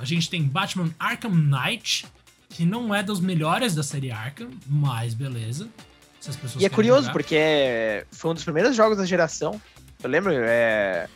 a 0.00 0.04
gente 0.04 0.30
tem 0.30 0.42
Batman 0.42 0.90
Arkham 1.00 1.34
Knight, 1.34 2.06
que 2.48 2.64
não 2.64 2.94
é 2.94 3.02
dos 3.02 3.18
melhores 3.18 3.74
da 3.74 3.82
série 3.82 4.12
Arkham, 4.12 4.50
mas 4.68 5.14
beleza. 5.14 5.68
e 6.58 6.64
é 6.64 6.68
curioso, 6.68 7.02
jogar. 7.02 7.12
porque 7.12 8.06
foi 8.12 8.30
um 8.30 8.34
dos 8.34 8.44
primeiros 8.44 8.76
jogos 8.76 8.98
da 8.98 9.04
geração. 9.04 9.60
Eu 10.00 10.08
lembro, 10.08 10.32
é, 10.32 11.08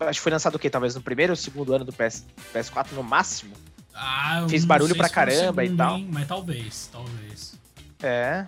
acho 0.00 0.18
que 0.18 0.22
foi 0.22 0.32
lançado 0.32 0.54
o 0.56 0.58
quê? 0.58 0.68
Talvez 0.70 0.94
no 0.94 1.00
primeiro 1.02 1.32
ou 1.32 1.36
segundo 1.36 1.74
ano 1.74 1.84
do 1.84 1.92
PS, 1.92 2.24
PS4 2.52 2.92
no 2.92 3.02
máximo. 3.02 3.54
Ah, 3.94 4.44
Fez 4.48 4.64
barulho 4.64 4.96
pra 4.96 5.08
caramba 5.08 5.64
e 5.64 5.74
tal. 5.76 5.98
mas 6.00 6.26
talvez, 6.26 6.88
talvez. 6.90 7.54
É. 8.02 8.44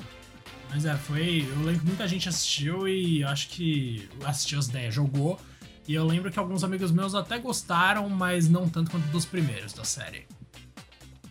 Mas 0.69 0.85
é, 0.85 0.95
foi. 0.97 1.47
Eu 1.49 1.63
lembro 1.63 1.81
que 1.81 1.87
muita 1.87 2.09
gente 2.09 2.29
assistiu 2.29 2.89
e 2.89 3.23
acho 3.23 3.49
que 3.49 4.09
assistiu 4.25 4.59
as 4.59 4.67
10, 4.67 4.95
jogou. 4.95 5.39
E 5.87 5.95
eu 5.95 6.05
lembro 6.05 6.33
que 6.33 6.39
alguns 6.39 6.65
amigos 6.65 6.91
meus 6.91 7.15
até 7.15 7.39
gostaram, 7.39 8.09
mas 8.09 8.49
não 8.49 8.69
tanto 8.69 8.91
quanto 8.91 9.07
dos 9.09 9.25
primeiros 9.25 9.73
da 9.73 9.85
série. 9.85 10.27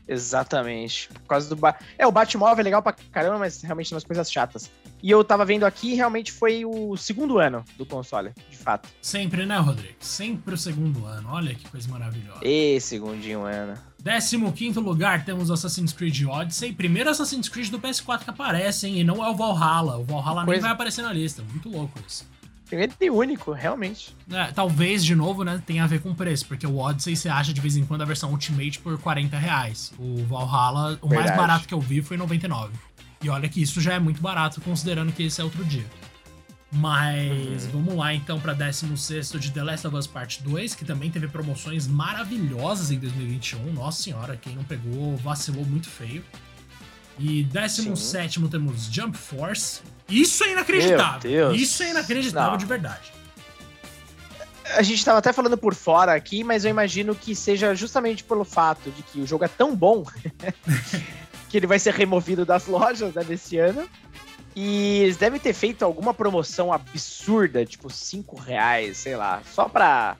Exatamente. 0.07 1.09
Por 1.09 1.27
causa 1.27 1.49
do. 1.49 1.55
Ba... 1.55 1.75
É, 1.97 2.07
o 2.07 2.11
Batmóvel 2.11 2.59
é 2.59 2.63
legal 2.63 2.81
pra 2.81 2.93
caramba, 2.93 3.39
mas 3.39 3.61
realmente 3.61 3.89
tem 3.89 3.95
umas 3.95 4.03
coisas 4.03 4.31
chatas. 4.31 4.71
E 5.01 5.11
eu 5.11 5.23
tava 5.23 5.45
vendo 5.45 5.65
aqui, 5.65 5.93
realmente 5.93 6.31
foi 6.31 6.65
o 6.65 6.97
segundo 6.97 7.37
ano 7.37 7.63
do 7.77 7.85
console, 7.85 8.31
de 8.49 8.57
fato. 8.57 8.89
Sempre, 9.01 9.45
né, 9.45 9.57
Rodrigo? 9.57 9.95
Sempre 9.99 10.55
o 10.55 10.57
segundo 10.57 11.05
ano. 11.05 11.29
Olha 11.31 11.53
que 11.53 11.69
coisa 11.69 11.87
maravilhosa. 11.89 12.39
E 12.43 12.79
segundinho 12.79 13.43
ano. 13.43 13.77
15 14.55 14.79
lugar 14.79 15.25
temos 15.25 15.49
Assassin's 15.49 15.91
Creed 15.91 16.23
Odyssey. 16.27 16.71
Primeiro 16.73 17.09
Assassin's 17.09 17.49
Creed 17.49 17.69
do 17.69 17.79
PS4 17.79 18.23
que 18.23 18.29
aparece, 18.29 18.87
hein? 18.87 18.99
E 18.99 19.03
não 19.03 19.23
é 19.23 19.29
o 19.29 19.35
Valhalla. 19.35 19.97
O 19.97 20.03
Valhalla 20.03 20.45
coisa... 20.45 20.51
nem 20.51 20.61
vai 20.61 20.71
aparecer 20.71 21.01
na 21.01 21.11
lista. 21.11 21.43
Muito 21.43 21.69
louco 21.69 21.99
isso. 22.07 22.25
Primeiro 22.65 22.93
e 22.99 23.09
único, 23.09 23.51
realmente. 23.51 24.15
É, 24.31 24.51
talvez, 24.51 25.05
de 25.05 25.15
novo, 25.15 25.43
né, 25.43 25.61
tenha 25.65 25.83
a 25.83 25.87
ver 25.87 26.01
com 26.01 26.09
o 26.09 26.15
preço, 26.15 26.47
porque 26.47 26.65
o 26.65 26.77
Odyssey 26.77 27.15
você 27.15 27.29
acha 27.29 27.53
de 27.53 27.61
vez 27.61 27.77
em 27.77 27.85
quando 27.85 28.01
a 28.01 28.05
versão 28.05 28.31
Ultimate 28.31 28.79
por 28.79 28.97
40 28.97 29.37
reais. 29.37 29.93
O 29.99 30.23
Valhalla, 30.25 30.97
o 31.01 31.07
Verdade. 31.07 31.29
mais 31.29 31.39
barato 31.39 31.67
que 31.67 31.73
eu 31.73 31.79
vi 31.79 32.01
foi 32.01 32.17
99. 32.17 32.73
E 33.25 33.29
olha 33.29 33.49
que 33.49 33.59
isso 33.59 33.81
já 33.81 33.95
é 33.95 33.99
muito 33.99 34.21
barato, 34.21 34.61
considerando 34.61 35.11
que 35.11 35.23
esse 35.23 35.41
é 35.41 35.43
outro 35.43 35.65
dia. 35.65 35.85
Mas 36.71 37.63
uhum. 37.65 37.71
vamos 37.71 37.95
lá 37.95 38.13
então 38.13 38.39
para 38.39 38.53
16 38.53 39.31
de 39.39 39.51
The 39.51 39.63
Last 39.63 39.87
of 39.87 39.95
Us 39.95 40.05
Part 40.05 40.43
2, 40.43 40.75
que 40.75 40.85
também 40.85 41.09
teve 41.09 41.27
promoções 41.27 41.87
maravilhosas 41.87 42.91
em 42.91 42.99
2021. 42.99 43.73
Nossa 43.73 44.03
senhora, 44.03 44.37
quem 44.37 44.55
não 44.55 44.63
pegou 44.63 45.17
vacilou 45.17 45.65
muito 45.65 45.89
feio. 45.89 46.23
E 47.17 47.41
17 47.45 48.47
temos 48.47 48.85
Jump 48.91 49.17
Force. 49.17 49.81
Isso 50.07 50.43
é 50.43 50.51
inacreditável. 50.51 51.55
Isso 51.55 51.81
é 51.81 51.89
inacreditável 51.89 52.51
não. 52.51 52.57
de 52.59 52.65
verdade. 52.67 53.11
A 54.77 54.83
gente 54.83 54.99
estava 54.99 55.17
até 55.17 55.33
falando 55.33 55.57
por 55.57 55.73
fora 55.73 56.13
aqui, 56.13 56.43
mas 56.43 56.63
eu 56.63 56.69
imagino 56.69 57.15
que 57.15 57.35
seja 57.35 57.73
justamente 57.73 58.23
pelo 58.23 58.43
fato 58.43 58.91
de 58.91 59.01
que 59.01 59.19
o 59.19 59.25
jogo 59.25 59.45
é 59.45 59.47
tão 59.47 59.75
bom 59.75 60.03
que 61.49 61.57
ele 61.57 61.67
vai 61.67 61.79
ser 61.79 61.93
removido 61.93 62.45
das 62.45 62.67
lojas 62.67 63.13
né, 63.13 63.23
desse 63.23 63.57
ano. 63.57 63.87
E 64.55 64.99
eles 64.99 65.17
devem 65.17 65.39
ter 65.39 65.53
feito 65.53 65.83
alguma 65.83 66.13
promoção 66.13 66.71
absurda, 66.71 67.65
tipo 67.65 67.89
5 67.89 68.39
reais, 68.39 68.97
sei 68.97 69.17
lá, 69.17 69.41
só 69.53 69.67
pra 69.67 70.15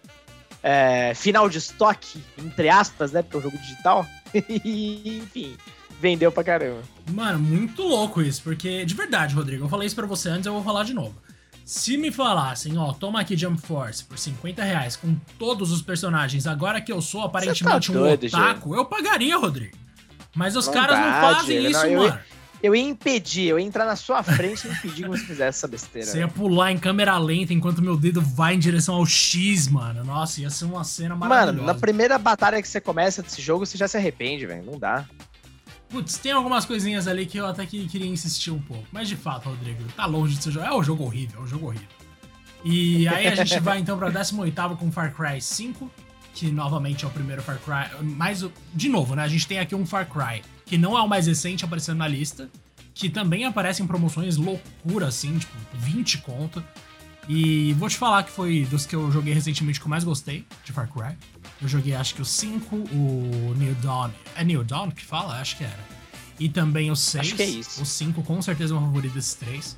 é, 0.62 1.14
final 1.14 1.48
de 1.48 1.60
estoque, 1.60 2.22
entre 2.38 2.68
aspas, 2.68 3.12
né? 3.12 3.22
Porque 3.22 3.38
é 3.38 3.40
um 3.40 3.44
jogo 3.44 3.58
digital. 3.58 4.06
enfim, 4.34 5.56
vendeu 6.02 6.32
pra 6.32 6.44
caramba. 6.44 6.82
Mano, 7.12 7.40
muito 7.40 7.82
louco 7.82 8.22
isso, 8.22 8.42
porque 8.44 8.84
de 8.84 8.94
verdade, 8.94 9.34
Rodrigo, 9.36 9.66
eu 9.66 9.70
falei 9.70 9.88
isso 9.88 9.96
pra 9.96 10.06
você 10.06 10.28
antes, 10.28 10.46
eu 10.46 10.54
vou 10.54 10.64
falar 10.64 10.84
de 10.84 10.94
novo. 10.94 11.16
Se 11.64 11.98
me 11.98 12.12
falassem, 12.12 12.78
ó, 12.78 12.94
toma 12.94 13.22
aqui 13.22 13.38
Jump 13.38 13.60
Force 13.62 14.04
por 14.04 14.18
50 14.18 14.64
reais 14.64 14.96
com 14.96 15.16
todos 15.40 15.72
os 15.72 15.82
personagens, 15.82 16.46
agora 16.46 16.82
que 16.82 16.92
eu 16.92 17.02
sou 17.02 17.22
aparentemente 17.22 17.92
tá 17.92 18.00
doido, 18.00 18.24
um 18.24 18.28
otaku, 18.28 18.70
gente. 18.70 18.78
eu 18.78 18.86
pagaria, 18.86 19.38
Rodrigo. 19.38 19.85
Mas 20.36 20.56
os 20.56 20.68
não 20.68 20.74
caras 20.74 20.98
dá, 20.98 21.06
não 21.06 21.34
fazem 21.34 21.60
Diego, 21.60 21.72
isso, 21.72 21.88
não, 21.88 21.96
mano. 21.96 22.20
Eu 22.20 22.36
eu 22.66 22.76
ia 22.76 22.82
impedir, 22.82 23.48
eu 23.48 23.60
ia 23.60 23.66
entrar 23.66 23.86
na 23.86 23.96
sua 23.96 24.24
frente 24.24 24.68
e 24.68 24.72
impedir 24.72 25.04
que 25.04 25.10
você 25.10 25.24
fizesse 25.24 25.60
essa 25.60 25.68
besteira. 25.68 26.08
Você 26.08 26.18
ia 26.18 26.28
pular 26.28 26.72
em 26.72 26.80
câmera 26.80 27.16
lenta 27.18 27.54
enquanto 27.54 27.80
meu 27.80 27.96
dedo 27.96 28.22
vai 28.22 28.56
em 28.56 28.60
direção 28.60 28.96
ao 28.96 29.06
X, 29.06 29.68
mano. 29.68 30.04
Nossa, 30.04 30.42
ia 30.42 30.50
ser 30.50 30.66
uma 30.66 30.84
cena 30.84 31.16
maravilhosa. 31.16 31.54
Mano, 31.54 31.68
na 31.68 31.76
primeira 31.76 32.18
batalha 32.18 32.60
que 32.60 32.68
você 32.68 32.82
começa 32.82 33.22
desse 33.22 33.40
jogo, 33.40 33.68
você 33.68 33.78
já 33.78 33.88
se 33.88 33.98
arrepende, 33.98 34.48
velho. 34.48 34.66
Não 34.66 34.80
dá. 34.80 35.06
Putz, 35.90 36.18
tem 36.18 36.32
algumas 36.32 36.66
coisinhas 36.66 37.08
ali 37.08 37.28
que 37.28 37.38
eu 37.38 37.46
até 37.46 37.68
que 37.68 37.88
queria 37.88 38.08
insistir 38.08 38.50
um 38.50 38.60
pouco. 38.60 38.88
Mas 38.92 39.08
de 39.08 39.16
fato, 39.16 39.50
Rodrigo, 39.50 39.84
tá 39.96 40.08
longe 40.08 40.36
de 40.36 40.44
ser 40.44 40.52
jogo. 40.52 40.66
É 40.66 40.74
um 40.74 40.84
jogo 40.84 41.04
horrível, 41.04 41.42
é 41.42 41.44
um 41.44 41.48
jogo 41.48 41.68
horrível. 41.68 41.88
E 42.64 43.08
aí 43.08 43.28
a 43.28 43.36
gente 43.36 43.60
vai 43.62 43.78
então 43.78 43.96
pra 43.96 44.10
18 44.10 44.76
com 44.78 44.92
Far 44.92 45.14
Cry 45.14 45.40
5, 45.40 45.92
que 46.36 46.52
novamente 46.52 47.06
é 47.06 47.08
o 47.08 47.12
primeiro 47.12 47.42
Far 47.42 47.58
Cry. 47.60 48.04
Mas, 48.04 48.46
de 48.74 48.90
novo, 48.90 49.16
né? 49.16 49.24
A 49.24 49.28
gente 49.28 49.48
tem 49.48 49.58
aqui 49.58 49.74
um 49.74 49.86
Far 49.86 50.08
Cry 50.08 50.44
que 50.66 50.78
não 50.78 50.98
é 50.98 51.02
o 51.02 51.08
mais 51.08 51.28
recente 51.28 51.64
aparecendo 51.64 51.98
na 51.98 52.08
lista, 52.08 52.50
que 52.94 53.10
também 53.10 53.46
aparece 53.46 53.82
em 53.82 53.88
promoções 53.88 54.36
loucura, 54.36 55.08
assim, 55.08 55.38
tipo, 55.38 55.54
20 55.74 56.18
conto. 56.20 56.64
E 57.28 57.74
vou 57.74 57.90
te 57.90 57.98
falar 57.98 58.24
que 58.24 58.32
foi 58.32 58.66
dos 58.66 58.86
que 58.86 58.96
eu 58.96 59.12
joguei 59.12 59.34
recentemente 59.34 59.80
que 59.80 59.86
eu 59.86 59.90
mais 59.90 60.04
gostei 60.04 60.46
de 60.64 60.72
Far 60.72 60.90
Cry. 60.92 61.16
Eu 61.62 61.68
joguei 61.68 61.96
acho 61.96 62.14
que 62.14 62.22
o 62.22 62.26
5, 62.26 62.76
o 62.76 63.54
New 63.58 63.74
Dawn. 63.76 64.12
É 64.36 64.44
New 64.44 64.64
Dawn 64.64 64.92
que 64.92 65.04
fala? 65.04 65.40
Acho 65.40 65.58
que 65.58 65.64
era. 65.64 65.96
E 66.38 66.50
também 66.50 66.92
o 66.92 66.96
6. 66.96 67.28
Acho 67.28 67.36
que 67.36 67.42
é 67.42 67.46
isso. 67.46 67.82
O 67.82 67.86
5 67.86 68.22
com 68.24 68.42
certeza 68.42 68.74
é 68.74 68.78
o 68.78 68.80
meu 68.80 68.90
favorito 68.90 69.14
desses 69.14 69.36
três. 69.36 69.78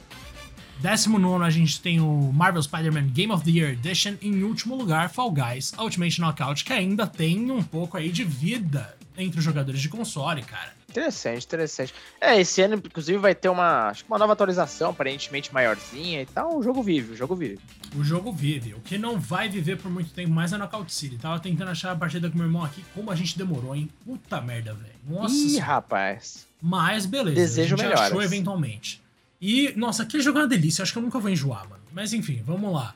19 0.82 1.44
a 1.44 1.50
gente 1.50 1.82
tem 1.82 2.00
o 2.00 2.32
Marvel 2.32 2.62
Spider-Man 2.62 3.08
Game 3.08 3.32
of 3.32 3.44
the 3.44 3.52
Year 3.52 3.72
Edition. 3.72 4.16
Em 4.22 4.44
último 4.44 4.76
lugar, 4.76 5.10
Fall 5.10 5.32
Guys 5.32 5.74
Ultimate 5.78 6.20
Knockout, 6.20 6.64
que 6.64 6.74
ainda 6.74 7.08
tem 7.08 7.52
um 7.52 7.64
pouco 7.64 7.98
aí 7.98 8.12
de 8.12 8.24
vida 8.24 8.96
entre 9.18 9.40
os 9.40 9.44
jogadores 9.44 9.82
de 9.82 9.90
console, 9.90 10.44
cara. 10.44 10.78
Interessante, 10.90 11.46
interessante. 11.46 11.94
É, 12.20 12.40
esse 12.40 12.62
ano, 12.62 12.76
inclusive, 12.76 13.18
vai 13.18 13.36
ter 13.36 13.50
uma, 13.50 13.90
acho 13.90 14.04
que 14.04 14.10
uma 14.10 14.18
nova 14.18 14.34
atualização, 14.34 14.92
aparentemente 14.92 15.54
maiorzinha 15.54 16.22
e 16.22 16.26
tal. 16.26 16.58
O 16.58 16.64
jogo 16.64 16.82
vive, 16.82 17.14
o 17.14 17.16
jogo 17.16 17.36
vive. 17.36 17.60
O 17.96 18.04
jogo 18.04 18.32
vive. 18.32 18.74
O 18.74 18.80
que 18.80 18.98
não 18.98 19.20
vai 19.20 19.50
viver 19.50 19.78
por 19.78 19.92
muito 19.92 20.12
tempo 20.12 20.32
mais 20.32 20.54
é 20.54 20.58
Knockout 20.58 20.94
City. 20.94 21.18
Tava 21.18 21.40
tentando 21.40 21.72
achar 21.72 21.92
a 21.92 21.96
partida 21.96 22.30
com 22.30 22.38
meu 22.38 22.48
irmão 22.48 22.64
aqui, 22.64 22.84
como 22.94 23.12
a 23.12 23.16
gente 23.16 23.38
demorou, 23.38 23.76
hein? 23.76 23.90
Puta 24.06 24.40
merda, 24.42 24.74
velho. 24.74 24.94
Nossa. 25.08 25.36
Ih, 25.36 25.58
rapaz. 25.60 26.48
Mas 26.62 27.06
beleza. 27.06 27.36
Desejo 27.36 27.76
a 27.76 27.78
gente 27.78 27.94
achou 27.94 28.22
eventualmente. 28.22 29.02
E, 29.42 29.74
nossa, 29.76 30.04
aquele 30.04 30.24
jogo 30.24 30.40
é 30.40 30.42
uma 30.44 30.48
delícia. 30.48 30.82
Acho 30.84 30.92
que 30.92 30.98
eu 30.98 31.04
nunca 31.04 31.20
vou 31.20 31.30
enjoar, 31.30 31.68
mano. 31.70 31.82
Mas 31.92 32.14
enfim, 32.14 32.42
vamos 32.46 32.74
lá. 32.74 32.94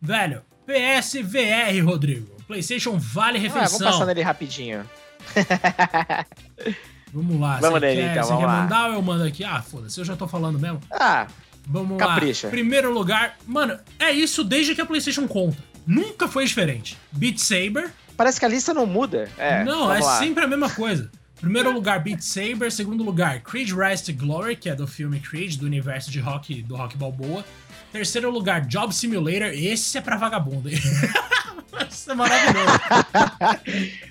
Velho, 0.00 0.42
PSVR, 0.66 1.84
Rodrigo. 1.84 2.36
PlayStation 2.46 2.96
Vale 2.98 3.38
Refeição. 3.38 3.64
Ah, 3.64 3.68
vamos 3.68 3.92
passar 3.92 4.06
nele 4.06 4.22
rapidinho. 4.22 4.88
vamos 7.12 7.40
lá. 7.40 7.58
Vamos 7.60 7.80
nele, 7.80 8.00
quer, 8.02 8.10
então. 8.10 8.22
Você 8.24 8.28
vamos 8.28 8.44
quer 8.44 8.46
lá. 8.46 8.62
mandar 8.62 8.88
ou 8.88 8.94
eu 8.94 9.02
mando 9.02 9.24
aqui? 9.24 9.44
Ah, 9.44 9.62
foda-se, 9.62 9.98
eu 10.00 10.04
já 10.04 10.16
tô 10.16 10.26
falando 10.26 10.58
mesmo. 10.58 10.80
Ah, 10.90 11.26
Vamos 11.66 11.98
capricha. 11.98 12.46
lá. 12.46 12.50
Primeiro 12.50 12.92
lugar. 12.92 13.36
Mano, 13.46 13.78
é 13.98 14.10
isso 14.10 14.42
desde 14.42 14.74
que 14.74 14.80
a 14.80 14.86
PlayStation 14.86 15.28
conta. 15.28 15.58
Nunca 15.86 16.26
foi 16.26 16.44
diferente. 16.44 16.96
Beat 17.12 17.38
Saber. 17.38 17.92
Parece 18.16 18.38
que 18.38 18.44
a 18.44 18.48
lista 18.48 18.74
não 18.74 18.86
muda. 18.86 19.28
É, 19.38 19.64
não, 19.64 19.92
é 19.92 20.00
lá. 20.00 20.18
sempre 20.18 20.44
a 20.44 20.46
mesma 20.46 20.68
coisa. 20.70 21.10
Primeiro 21.40 21.72
lugar, 21.72 22.02
Beat 22.02 22.20
Saber. 22.20 22.70
Segundo 22.70 23.02
lugar, 23.02 23.40
Creed 23.40 23.70
Rise 23.72 24.04
to 24.04 24.12
Glory, 24.12 24.56
que 24.56 24.68
é 24.68 24.74
do 24.74 24.86
filme 24.86 25.18
Creed, 25.20 25.56
do 25.56 25.64
universo 25.64 26.10
de 26.10 26.20
rock, 26.20 26.62
do 26.62 26.76
rock 26.76 26.96
balboa. 26.96 27.44
Terceiro 27.90 28.30
lugar, 28.30 28.60
Job 28.66 28.94
Simulator. 28.94 29.48
Esse 29.48 29.98
é 29.98 30.00
pra 30.00 30.16
vagabundo. 30.16 30.68
Isso 30.68 30.86
é 32.10 32.14
maravilhoso. 32.14 32.80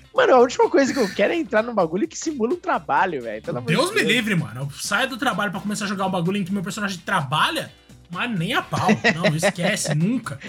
Mano, 0.12 0.34
a 0.34 0.38
última 0.40 0.68
coisa 0.68 0.92
que 0.92 0.98
eu 0.98 1.08
quero 1.14 1.32
é 1.32 1.36
entrar 1.36 1.62
num 1.62 1.72
bagulho 1.72 2.08
que 2.08 2.18
simula 2.18 2.52
um 2.52 2.58
trabalho, 2.58 3.22
velho. 3.22 3.42
Deus 3.64 3.94
me 3.94 4.02
livre, 4.02 4.34
mano. 4.34 4.62
Eu 4.62 4.70
saio 4.72 5.08
do 5.08 5.16
trabalho 5.16 5.52
para 5.52 5.60
começar 5.60 5.84
a 5.84 5.88
jogar 5.88 6.06
um 6.06 6.10
bagulho 6.10 6.36
em 6.36 6.44
que 6.44 6.52
meu 6.52 6.64
personagem 6.64 6.98
trabalha, 6.98 7.70
mas 8.10 8.28
nem 8.36 8.52
a 8.52 8.60
pau. 8.60 8.88
Não, 9.14 9.34
esquece, 9.36 9.94
nunca. 9.94 10.40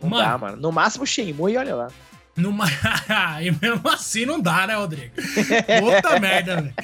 Não 0.00 0.08
mano, 0.08 0.22
dá, 0.22 0.38
mano. 0.38 0.56
No 0.58 0.70
máximo 0.70 1.04
Shenmue 1.04 1.54
e 1.54 1.56
olha 1.56 1.74
lá. 1.74 1.88
Numa... 2.36 2.66
e 3.40 3.50
mesmo 3.50 3.88
assim 3.88 4.26
não 4.26 4.40
dá, 4.40 4.66
né, 4.66 4.74
Rodrigo? 4.74 5.14
Puta 5.14 6.18
merda, 6.20 6.56
velho. 6.56 6.74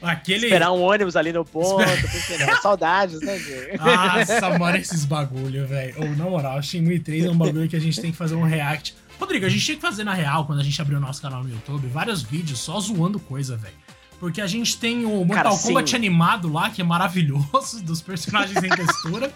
Aquele... 0.00 0.46
Esperar 0.46 0.72
um 0.72 0.80
ônibus 0.80 1.16
ali 1.16 1.32
no 1.32 1.44
ponto, 1.44 1.82
Esper... 1.82 2.62
Saudades, 2.62 3.20
né, 3.20 3.38
gente? 3.38 3.78
Nossa, 3.78 4.58
mano, 4.58 4.76
esses 4.76 5.04
bagulho, 5.04 5.66
velho. 5.66 5.94
Ou, 5.98 6.16
na 6.16 6.24
moral, 6.24 6.62
Shenmue 6.62 7.00
3 7.00 7.24
é 7.24 7.30
um 7.30 7.36
bagulho 7.36 7.68
que 7.68 7.76
a 7.76 7.80
gente 7.80 8.00
tem 8.00 8.12
que 8.12 8.16
fazer 8.16 8.34
um 8.36 8.44
react. 8.44 8.94
Rodrigo, 9.18 9.44
a 9.44 9.48
gente 9.48 9.64
tinha 9.64 9.74
que 9.74 9.82
fazer 9.82 10.04
na 10.04 10.14
real, 10.14 10.46
quando 10.46 10.60
a 10.60 10.64
gente 10.64 10.80
abriu 10.80 10.98
o 10.98 11.00
nosso 11.00 11.20
canal 11.20 11.42
no 11.42 11.50
YouTube, 11.50 11.88
vários 11.88 12.22
vídeos 12.22 12.60
só 12.60 12.78
zoando 12.78 13.18
coisa, 13.18 13.56
velho. 13.56 13.74
Porque 14.20 14.40
a 14.40 14.46
gente 14.46 14.78
tem 14.78 15.04
o 15.04 15.24
Mortal 15.24 15.56
Cara, 15.56 15.62
Kombat 15.62 15.94
animado 15.94 16.52
lá, 16.52 16.70
que 16.70 16.80
é 16.80 16.84
maravilhoso, 16.84 17.82
dos 17.84 18.00
personagens 18.00 18.56
em 18.62 18.68
textura. 18.68 19.32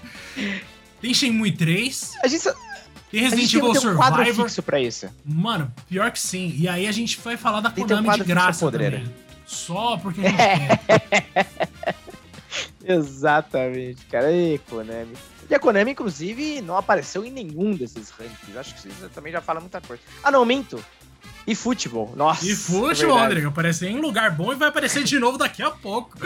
Tem 1.01 1.13
Shenmue 1.13 1.53
3. 1.53 2.13
A 2.23 2.29
gente... 2.29 2.49
Tem 3.13 3.21
Resident 3.21 3.53
Evil 3.55 3.75
Survivor. 3.75 4.21
Um 4.21 4.35
fixo 4.35 4.63
pra 4.63 4.81
isso. 4.81 5.07
Mano, 5.25 5.71
pior 5.89 6.11
que 6.11 6.19
sim. 6.19 6.55
E 6.57 6.67
aí 6.67 6.87
a 6.89 6.93
gente 6.93 7.21
vai 7.21 7.37
falar 7.37 7.61
da 7.61 7.71
Konami 7.71 8.09
um 8.09 8.13
de 8.15 8.25
graça 8.25 8.71
também. 8.71 9.05
Só 9.47 9.99
porque 9.99 10.23
a 10.23 10.25
gente 10.31 10.37
quer. 10.87 11.47
Exatamente, 12.85 14.05
cara. 14.07 14.33
E 14.33 14.59
Konami. 14.69 15.13
E 15.51 15.55
a 15.55 15.59
Konami, 15.59 15.91
inclusive, 15.91 16.63
não 16.63 16.77
apareceu 16.77 17.23
em 17.25 17.31
nenhum 17.31 17.75
desses 17.75 18.11
rankings. 18.11 18.57
Acho 18.57 18.75
que 18.75 18.89
isso 18.89 19.09
também 19.15 19.31
já 19.31 19.43
fala 19.43 19.61
muita 19.61 19.81
coisa. 19.83 20.03
Ah, 20.25 20.31
não, 20.31 20.45
minto. 20.47 20.83
E 21.47 21.55
futebol, 21.55 22.15
nossa. 22.17 22.47
E 22.47 22.55
futebol, 22.55 23.19
é 23.19 23.23
Rodrigo, 23.23 23.49
apareceu 23.49 23.89
em 23.89 24.01
lugar 24.01 24.31
bom 24.31 24.53
e 24.53 24.57
vai 24.57 24.69
aparecer 24.69 25.03
de 25.03 25.19
novo 25.19 25.37
daqui 25.37 25.61
a 25.63 25.71
pouco. 25.71 26.17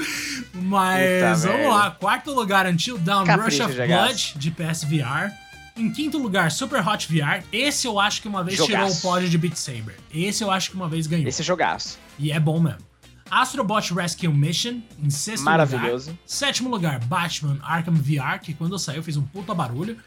Mas 0.52 1.00
Eita, 1.00 1.34
vamos 1.34 1.60
merda. 1.62 1.68
lá, 1.74 1.90
quarto 1.90 2.32
lugar, 2.32 2.66
Until 2.66 2.98
Down 2.98 3.24
Rush 3.24 3.60
of 3.60 3.74
Blood, 3.74 4.34
de 4.36 4.50
PSVR. 4.50 5.32
Em 5.76 5.90
quinto 5.92 6.16
lugar, 6.16 6.50
Super 6.50 6.86
Hot 6.86 7.06
VR. 7.12 7.44
Esse 7.52 7.86
eu 7.86 8.00
acho 8.00 8.22
que 8.22 8.28
uma 8.28 8.42
vez 8.42 8.56
jogaço. 8.56 8.74
tirou 8.74 8.90
o 8.90 9.00
pódio 9.14 9.28
de 9.28 9.36
Beat 9.36 9.56
Saber. 9.56 9.96
Esse 10.12 10.42
eu 10.42 10.50
acho 10.50 10.70
que 10.70 10.76
uma 10.76 10.88
vez 10.88 11.06
ganhou. 11.06 11.28
Esse 11.28 11.42
é 11.42 11.44
jogaço. 11.44 11.98
E 12.18 12.32
é 12.32 12.40
bom 12.40 12.58
mesmo. 12.60 12.78
Astrobot 13.30 13.92
Rescue 13.92 14.28
Mission, 14.28 14.80
em 15.02 15.10
sexto 15.10 15.44
Maravilhoso. 15.44 16.10
lugar. 16.10 16.22
Sétimo 16.24 16.70
lugar, 16.70 16.98
Batman 17.04 17.58
Arkham 17.62 17.94
VR, 17.94 18.38
que 18.40 18.54
quando 18.54 18.78
saiu 18.78 19.02
fez 19.02 19.16
um 19.16 19.22
puta 19.22 19.52
barulho. 19.52 19.98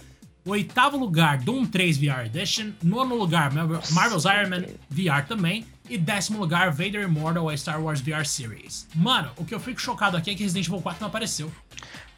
Oitavo 0.46 0.98
lugar, 0.98 1.38
Doom 1.38 1.66
3 1.66 1.98
VR 1.98 2.26
Edition. 2.26 2.72
Nono 2.82 3.16
lugar, 3.16 3.52
Marvel's 3.54 4.24
Iron 4.24 4.50
Man 4.50 4.66
VR 4.90 5.28
também. 5.28 5.66
E 5.88 5.98
décimo 5.98 6.40
lugar, 6.40 6.72
Vader 6.72 7.04
Immortal, 7.04 7.50
a 7.50 7.58
Star 7.58 7.82
Wars 7.82 8.00
VR 8.00 8.26
Series. 8.26 8.88
Mano, 8.96 9.30
o 9.38 9.44
que 9.46 9.54
eu 9.54 9.60
fico 9.60 9.82
chocado 9.82 10.16
aqui 10.16 10.32
é 10.32 10.36
que 10.36 10.42
Resident 10.44 10.68
Evil 10.68 10.82
4 10.82 11.02
não 11.02 11.10
apareceu. 11.10 11.52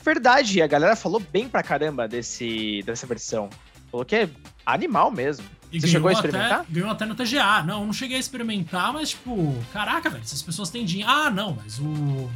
Verdade, 0.03 0.61
a 0.61 0.67
galera 0.67 0.95
falou 0.95 1.19
bem 1.19 1.47
pra 1.47 1.61
caramba 1.61 2.07
desse, 2.07 2.81
dessa 2.85 3.05
versão. 3.05 3.49
Falou 3.91 4.05
que 4.05 4.15
é 4.15 4.29
animal 4.65 5.11
mesmo. 5.11 5.45
E 5.71 5.79
Você 5.79 5.87
chegou 5.87 6.09
a 6.09 6.13
experimentar? 6.13 6.61
Até, 6.61 6.71
ganhou 6.71 6.89
até 6.89 7.05
no 7.05 7.15
TGA. 7.15 7.63
Não, 7.63 7.85
não 7.85 7.93
cheguei 7.93 8.17
a 8.17 8.19
experimentar, 8.19 8.91
mas 8.91 9.11
tipo, 9.11 9.55
caraca, 9.71 10.09
velho, 10.09 10.21
essas 10.21 10.41
pessoas 10.41 10.69
têm 10.69 10.83
dinheiro. 10.83 11.09
Ah, 11.09 11.29
não, 11.29 11.57
mas 11.61 11.79
o. 11.79 12.29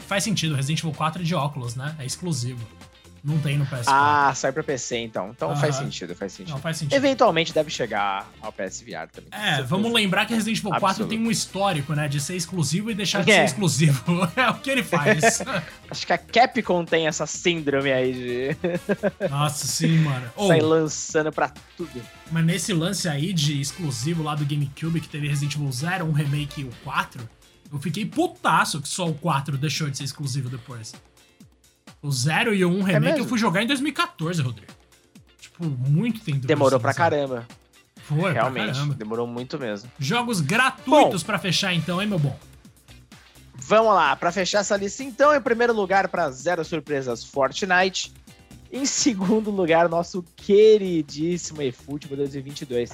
Faz 0.00 0.24
sentido, 0.24 0.54
Resident 0.54 0.80
Evil 0.80 0.92
4 0.92 1.22
é 1.22 1.24
de 1.24 1.34
óculos, 1.34 1.76
né? 1.76 1.94
É 1.98 2.04
exclusivo. 2.04 2.60
Não 3.24 3.38
tem 3.38 3.56
no 3.56 3.64
PS4. 3.66 3.84
Ah, 3.86 4.32
sai 4.34 4.50
pra 4.50 4.64
PC 4.64 4.98
então. 4.98 5.30
Então 5.30 5.56
faz 5.56 5.76
sentido, 5.76 6.14
faz 6.16 6.32
sentido. 6.32 6.54
não 6.54 6.60
faz 6.60 6.76
sentido. 6.78 6.94
Eventualmente 6.96 7.52
deve 7.54 7.70
chegar 7.70 8.28
ao 8.40 8.52
PSVR 8.52 9.06
também. 9.12 9.30
É, 9.30 9.62
vamos 9.62 9.92
lembrar 9.92 10.26
que 10.26 10.34
Resident 10.34 10.58
Evil 10.58 10.70
4 10.70 10.86
Absoluto. 10.86 11.10
tem 11.10 11.18
um 11.20 11.30
histórico, 11.30 11.94
né? 11.94 12.08
De 12.08 12.20
ser 12.20 12.34
exclusivo 12.34 12.90
e 12.90 12.94
deixar 12.94 13.22
de 13.24 13.30
É. 13.30 13.36
ser 13.38 13.44
exclusivo. 13.44 14.02
É 14.34 14.50
o 14.50 14.54
que 14.54 14.70
ele 14.70 14.82
faz. 14.82 15.40
Acho 15.90 16.06
que 16.06 16.12
a 16.12 16.18
Capcom 16.18 16.84
tem 16.84 17.06
essa 17.06 17.26
síndrome 17.26 17.92
aí 17.92 18.12
de 18.12 18.56
Nossa, 19.30 19.66
sim, 19.66 19.98
mano. 19.98 20.30
Ô, 20.36 20.48
sair 20.48 20.60
lançando 20.62 21.30
pra 21.30 21.52
tudo. 21.76 22.02
mas 22.30 22.44
nesse 22.44 22.72
lance 22.72 23.08
aí 23.08 23.32
de 23.32 23.60
exclusivo 23.60 24.22
lá 24.22 24.34
do 24.34 24.44
GameCube, 24.44 25.00
que 25.00 25.08
teve 25.08 25.28
Resident 25.28 25.54
Evil 25.54 25.70
0, 25.70 26.04
um 26.06 26.12
remake 26.12 26.62
e 26.62 26.64
o 26.64 26.70
4, 26.82 27.28
eu 27.72 27.78
fiquei 27.78 28.04
putaço 28.04 28.80
que 28.80 28.88
só 28.88 29.06
o 29.06 29.14
4 29.14 29.56
deixou 29.56 29.88
de 29.88 29.96
ser 29.96 30.04
exclusivo 30.04 30.48
depois. 30.48 30.92
O 32.02 32.10
0 32.10 32.54
e 32.54 32.64
o 32.64 32.68
1 32.70 32.82
remake 32.82 32.94
eu 33.10 33.14
mesmo? 33.14 33.28
fui 33.28 33.38
jogar 33.38 33.62
em 33.62 33.66
2014, 33.66 34.42
Rodrigo. 34.42 34.72
Tipo, 35.40 35.64
muito 35.64 36.20
tempo 36.20 36.46
Demorou 36.46 36.78
de 36.78 36.82
pra 36.82 36.90
lançar. 36.90 37.10
caramba. 37.10 37.46
Foi, 37.96 38.32
pra 38.32 38.32
Realmente, 38.32 38.72
caramba. 38.74 38.94
demorou 38.94 39.26
muito 39.26 39.58
mesmo. 39.58 39.90
Jogos 39.98 40.40
gratuitos 40.40 41.22
pra 41.22 41.38
fechar 41.38 41.72
então, 41.72 42.02
hein, 42.02 42.08
meu 42.08 42.18
bom? 42.18 42.36
Vamos 43.54 43.94
lá, 43.94 44.16
pra 44.16 44.32
fechar 44.32 44.58
essa 44.60 44.76
lista 44.76 45.04
então, 45.04 45.32
em 45.34 45.40
primeiro 45.40 45.72
lugar, 45.72 46.08
pra 46.08 46.28
zero 46.30 46.64
surpresas, 46.64 47.22
Fortnite. 47.22 48.12
Em 48.72 48.84
segundo 48.86 49.50
lugar, 49.50 49.88
nosso 49.88 50.24
queridíssimo 50.34 51.62
eFootball 51.62 52.16
2022. 52.16 52.90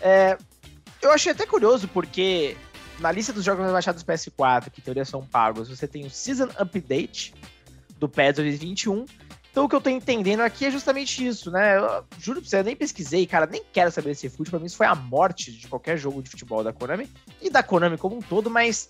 É, 0.00 0.36
eu 1.00 1.10
achei 1.12 1.32
até 1.32 1.46
curioso 1.46 1.88
porque 1.88 2.56
na 2.98 3.10
lista 3.10 3.32
dos 3.32 3.44
jogos 3.44 3.60
mais 3.62 3.72
baixados 3.72 4.02
do 4.02 4.12
PS4, 4.12 4.68
que 4.70 4.80
em 4.80 4.84
teoria 4.84 5.04
são 5.04 5.24
pagos, 5.24 5.68
você 5.68 5.86
tem 5.88 6.04
o 6.04 6.10
Season 6.10 6.48
Update 6.58 7.32
do 8.02 8.08
PES 8.08 8.34
2021. 8.34 9.06
Então 9.50 9.64
o 9.64 9.68
que 9.68 9.76
eu 9.76 9.80
tô 9.80 9.90
entendendo 9.90 10.40
aqui 10.40 10.64
é 10.64 10.70
justamente 10.70 11.24
isso, 11.24 11.50
né? 11.50 11.76
Eu 11.76 12.04
juro 12.18 12.40
pra 12.40 12.48
você, 12.48 12.58
eu 12.58 12.64
nem 12.64 12.74
pesquisei, 12.74 13.26
cara, 13.26 13.46
nem 13.46 13.62
quero 13.72 13.92
saber 13.92 14.08
desse 14.08 14.28
futebol. 14.28 14.52
Pra 14.52 14.58
mim 14.58 14.66
isso 14.66 14.76
foi 14.76 14.86
a 14.86 14.94
morte 14.94 15.52
de 15.52 15.68
qualquer 15.68 15.96
jogo 15.96 16.22
de 16.22 16.30
futebol 16.30 16.64
da 16.64 16.72
Konami 16.72 17.08
e 17.40 17.48
da 17.48 17.62
Konami 17.62 17.96
como 17.96 18.16
um 18.16 18.22
todo, 18.22 18.50
mas 18.50 18.88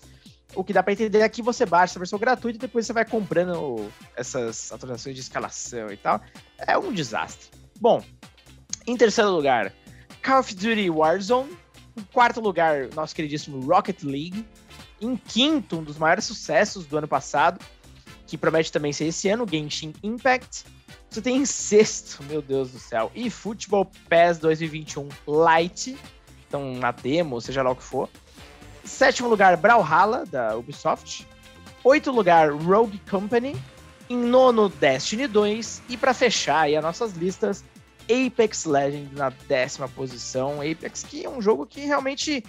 o 0.55 0.63
que 0.63 0.73
dá 0.73 0.81
pra 0.81 0.93
entender 0.93 1.19
é 1.19 1.29
que 1.29 1.41
você 1.41 1.65
baixa 1.65 1.91
essa 1.91 1.99
versão 1.99 2.17
gratuita 2.17 2.57
e 2.57 2.61
depois 2.61 2.85
você 2.85 2.93
vai 2.93 3.05
comprando 3.05 3.87
essas 4.15 4.71
atualizações 4.71 5.15
de 5.15 5.21
escalação 5.21 5.91
e 5.91 5.97
tal. 5.97 6.21
É 6.57 6.77
um 6.77 6.93
desastre. 6.93 7.49
Bom, 7.79 8.01
em 8.87 8.95
terceiro 8.95 9.31
lugar, 9.31 9.73
Call 10.23 10.39
of 10.39 10.55
Duty 10.55 10.89
Warzone. 10.89 11.57
Em 11.95 12.01
quarto 12.11 12.39
lugar, 12.39 12.87
nosso 12.95 13.13
queridíssimo 13.13 13.59
Rocket 13.67 14.01
League. 14.03 14.45
Em 15.01 15.15
quinto, 15.17 15.79
um 15.79 15.83
dos 15.83 15.97
maiores 15.97 16.23
sucessos 16.23 16.85
do 16.85 16.97
ano 16.97 17.07
passado, 17.07 17.59
que 18.33 18.37
promete 18.37 18.71
também 18.71 18.91
ser 18.91 19.05
esse 19.05 19.29
ano, 19.29 19.45
Genshin 19.47 19.93
Impact. 20.01 20.65
Você 21.07 21.21
tem 21.21 21.37
em 21.37 21.45
sexto, 21.45 22.23
meu 22.23 22.41
Deus 22.41 22.71
do 22.71 22.79
céu, 22.79 23.11
e 23.13 23.29
Football 23.29 23.91
PES 24.09 24.39
2021 24.39 25.07
Lite. 25.27 25.95
Então, 26.47 26.73
na 26.73 26.89
demo, 26.89 27.39
seja 27.39 27.61
lá 27.61 27.69
o 27.69 27.75
que 27.75 27.83
for. 27.83 28.09
Sétimo 28.83 29.29
lugar, 29.29 29.55
Brawlhalla, 29.55 30.25
da 30.25 30.57
Ubisoft. 30.57 31.27
Oito 31.83 32.09
lugar, 32.09 32.51
Rogue 32.51 32.99
Company. 33.07 33.55
Em 34.09 34.17
nono, 34.17 34.67
Destiny 34.67 35.27
2. 35.27 35.83
E 35.89 35.95
para 35.95 36.11
fechar 36.11 36.61
aí 36.61 36.75
as 36.75 36.83
nossas 36.83 37.13
listas, 37.13 37.63
Apex 38.09 38.65
Legends 38.65 39.11
na 39.13 39.29
décima 39.29 39.87
posição. 39.87 40.55
Apex, 40.59 41.03
que 41.03 41.23
é 41.23 41.29
um 41.29 41.39
jogo 41.39 41.67
que 41.67 41.81
realmente 41.81 42.43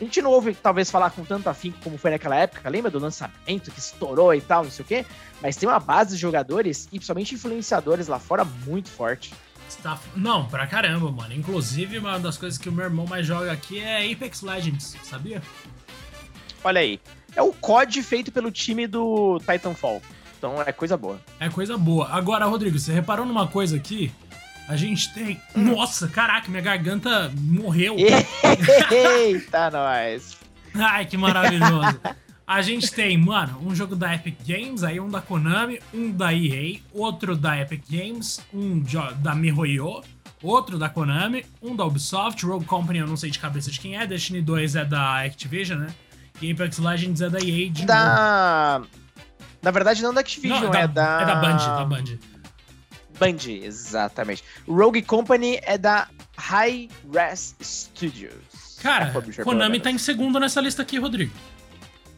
a 0.00 0.04
gente 0.04 0.20
não 0.22 0.30
ouve 0.30 0.54
talvez 0.54 0.90
falar 0.90 1.10
com 1.10 1.24
tanto 1.24 1.48
afinco 1.48 1.78
como 1.82 1.96
foi 1.96 2.10
naquela 2.10 2.36
época. 2.36 2.68
Lembra 2.68 2.90
do 2.90 2.98
lançamento 2.98 3.70
que 3.70 3.78
estourou 3.78 4.34
e 4.34 4.40
tal, 4.40 4.64
não 4.64 4.70
sei 4.70 4.84
o 4.84 4.88
quê? 4.88 5.06
Mas 5.42 5.56
tem 5.56 5.68
uma 5.68 5.80
base 5.80 6.14
de 6.14 6.20
jogadores 6.20 6.86
e 6.86 6.98
principalmente 6.98 7.34
influenciadores 7.34 8.06
lá 8.06 8.18
fora 8.18 8.44
muito 8.44 8.90
forte. 8.90 9.32
Está- 9.68 9.98
Não, 10.14 10.46
pra 10.46 10.66
caramba, 10.66 11.10
mano. 11.10 11.34
Inclusive, 11.34 11.98
uma 11.98 12.18
das 12.20 12.36
coisas 12.38 12.58
que 12.58 12.68
o 12.68 12.72
meu 12.72 12.84
irmão 12.84 13.06
mais 13.06 13.26
joga 13.26 13.50
aqui 13.50 13.80
é 13.80 14.10
Apex 14.12 14.42
Legends, 14.42 14.96
sabia? 15.02 15.42
Olha 16.62 16.80
aí. 16.80 17.00
É 17.34 17.42
o 17.42 17.52
COD 17.52 18.02
feito 18.02 18.30
pelo 18.32 18.50
time 18.50 18.86
do 18.86 19.38
Titanfall. 19.40 20.00
Então 20.38 20.60
é 20.62 20.70
coisa 20.72 20.96
boa. 20.96 21.20
É 21.40 21.48
coisa 21.48 21.76
boa. 21.76 22.08
Agora, 22.08 22.44
Rodrigo, 22.46 22.78
você 22.78 22.92
reparou 22.92 23.24
numa 23.26 23.48
coisa 23.48 23.76
aqui? 23.76 24.12
A 24.68 24.76
gente 24.76 25.12
tem. 25.14 25.40
Nossa, 25.54 26.08
caraca, 26.08 26.50
minha 26.50 26.62
garganta 26.62 27.30
morreu. 27.36 27.96
Eita, 28.90 29.70
nós. 29.70 30.36
Ai, 30.74 31.06
que 31.06 31.16
maravilhoso. 31.16 32.00
A 32.46 32.62
gente 32.62 32.92
tem, 32.92 33.18
mano, 33.18 33.58
um 33.64 33.74
jogo 33.74 33.96
da 33.96 34.14
Epic 34.14 34.36
Games, 34.46 34.84
aí 34.84 35.00
um 35.00 35.08
da 35.08 35.20
Konami, 35.20 35.80
um 35.92 36.10
da 36.10 36.32
EA, 36.32 36.78
outro 36.92 37.36
da 37.36 37.58
Epic 37.60 37.82
Games, 37.90 38.40
um 38.54 38.84
da 39.18 39.34
MiHoYo, 39.34 40.02
outro 40.42 40.78
da 40.78 40.88
Konami, 40.88 41.44
um 41.60 41.74
da 41.74 41.84
Ubisoft, 41.84 42.44
Rogue 42.46 42.64
Company 42.64 43.00
eu 43.00 43.06
não 43.06 43.16
sei 43.16 43.30
de 43.30 43.38
cabeça 43.38 43.70
de 43.70 43.80
quem 43.80 43.96
é, 43.96 44.06
Destiny 44.06 44.40
2 44.42 44.76
é 44.76 44.84
da 44.84 45.24
Activision, 45.24 45.80
né? 45.80 45.88
E 46.40 46.52
Apex 46.52 46.78
Legends 46.78 47.20
é 47.20 47.30
da 47.30 47.38
EA 47.38 47.70
de 47.70 47.80
novo. 47.80 47.86
Da. 47.86 48.82
Na 49.62 49.70
verdade, 49.72 50.02
não 50.02 50.14
da 50.14 50.20
Activision, 50.20 50.60
Não, 50.60 50.74
é 50.74 50.86
da. 50.86 51.22
É 51.22 51.24
da 51.24 51.34
Band, 51.36 51.56
da 51.56 51.84
Band. 51.84 52.04
Band, 53.18 53.36
exatamente. 53.48 54.44
Rogue 54.68 55.02
Company 55.02 55.58
é 55.62 55.76
da 55.76 56.08
High 56.36 56.88
Res 57.12 57.54
Studios. 57.62 58.78
Cara, 58.82 59.06
É 59.06 59.10
publisher, 59.10 59.44
Konami 59.44 59.80
tá 59.80 59.90
em 59.90 59.98
segundo 59.98 60.38
nessa 60.38 60.60
lista 60.60 60.82
aqui, 60.82 60.98
Rodrigo. 60.98 61.32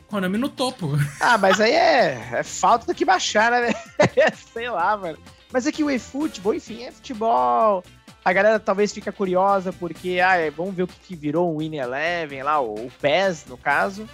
Konami 0.08 0.38
no 0.38 0.48
topo. 0.48 0.92
Ah, 1.20 1.36
mas 1.38 1.60
aí 1.60 1.72
é, 1.72 2.30
é 2.32 2.42
falta 2.42 2.86
do 2.86 2.94
que 2.94 3.04
baixar, 3.04 3.50
né? 3.50 3.74
Sei 4.52 4.68
lá, 4.68 4.96
mano. 4.96 5.18
Mas 5.52 5.66
é 5.66 5.72
que 5.72 5.82
o 5.84 5.90
eFootball, 5.90 6.54
enfim, 6.54 6.84
é 6.84 6.92
futebol. 6.92 7.82
A 8.24 8.32
galera 8.32 8.58
talvez 8.58 8.92
fica 8.92 9.10
curiosa 9.10 9.72
porque, 9.72 10.20
ah, 10.22 10.36
é, 10.36 10.50
vamos 10.50 10.74
ver 10.74 10.82
o 10.82 10.86
que, 10.86 10.98
que 11.00 11.16
virou 11.16 11.54
o 11.54 11.58
Win 11.58 11.76
Eleven 11.76 12.42
lá, 12.42 12.60
o, 12.60 12.74
o 12.74 12.92
PES, 13.00 13.46
no 13.46 13.56
caso. 13.56 14.08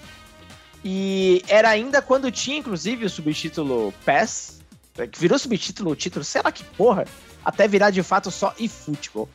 E 0.84 1.42
era 1.48 1.70
ainda 1.70 2.02
quando 2.02 2.30
tinha, 2.30 2.58
inclusive, 2.58 3.06
o 3.06 3.10
subtítulo 3.10 3.92
PES, 4.04 4.54
é, 4.54 4.63
que 5.10 5.18
virou 5.18 5.38
subtítulo, 5.38 5.90
o 5.90 5.96
título, 5.96 6.24
sei 6.24 6.40
lá 6.42 6.52
que 6.52 6.62
porra, 6.62 7.04
até 7.44 7.66
virar 7.66 7.90
de 7.90 8.02
fato 8.02 8.30
só 8.30 8.54
eFootball. 8.58 9.28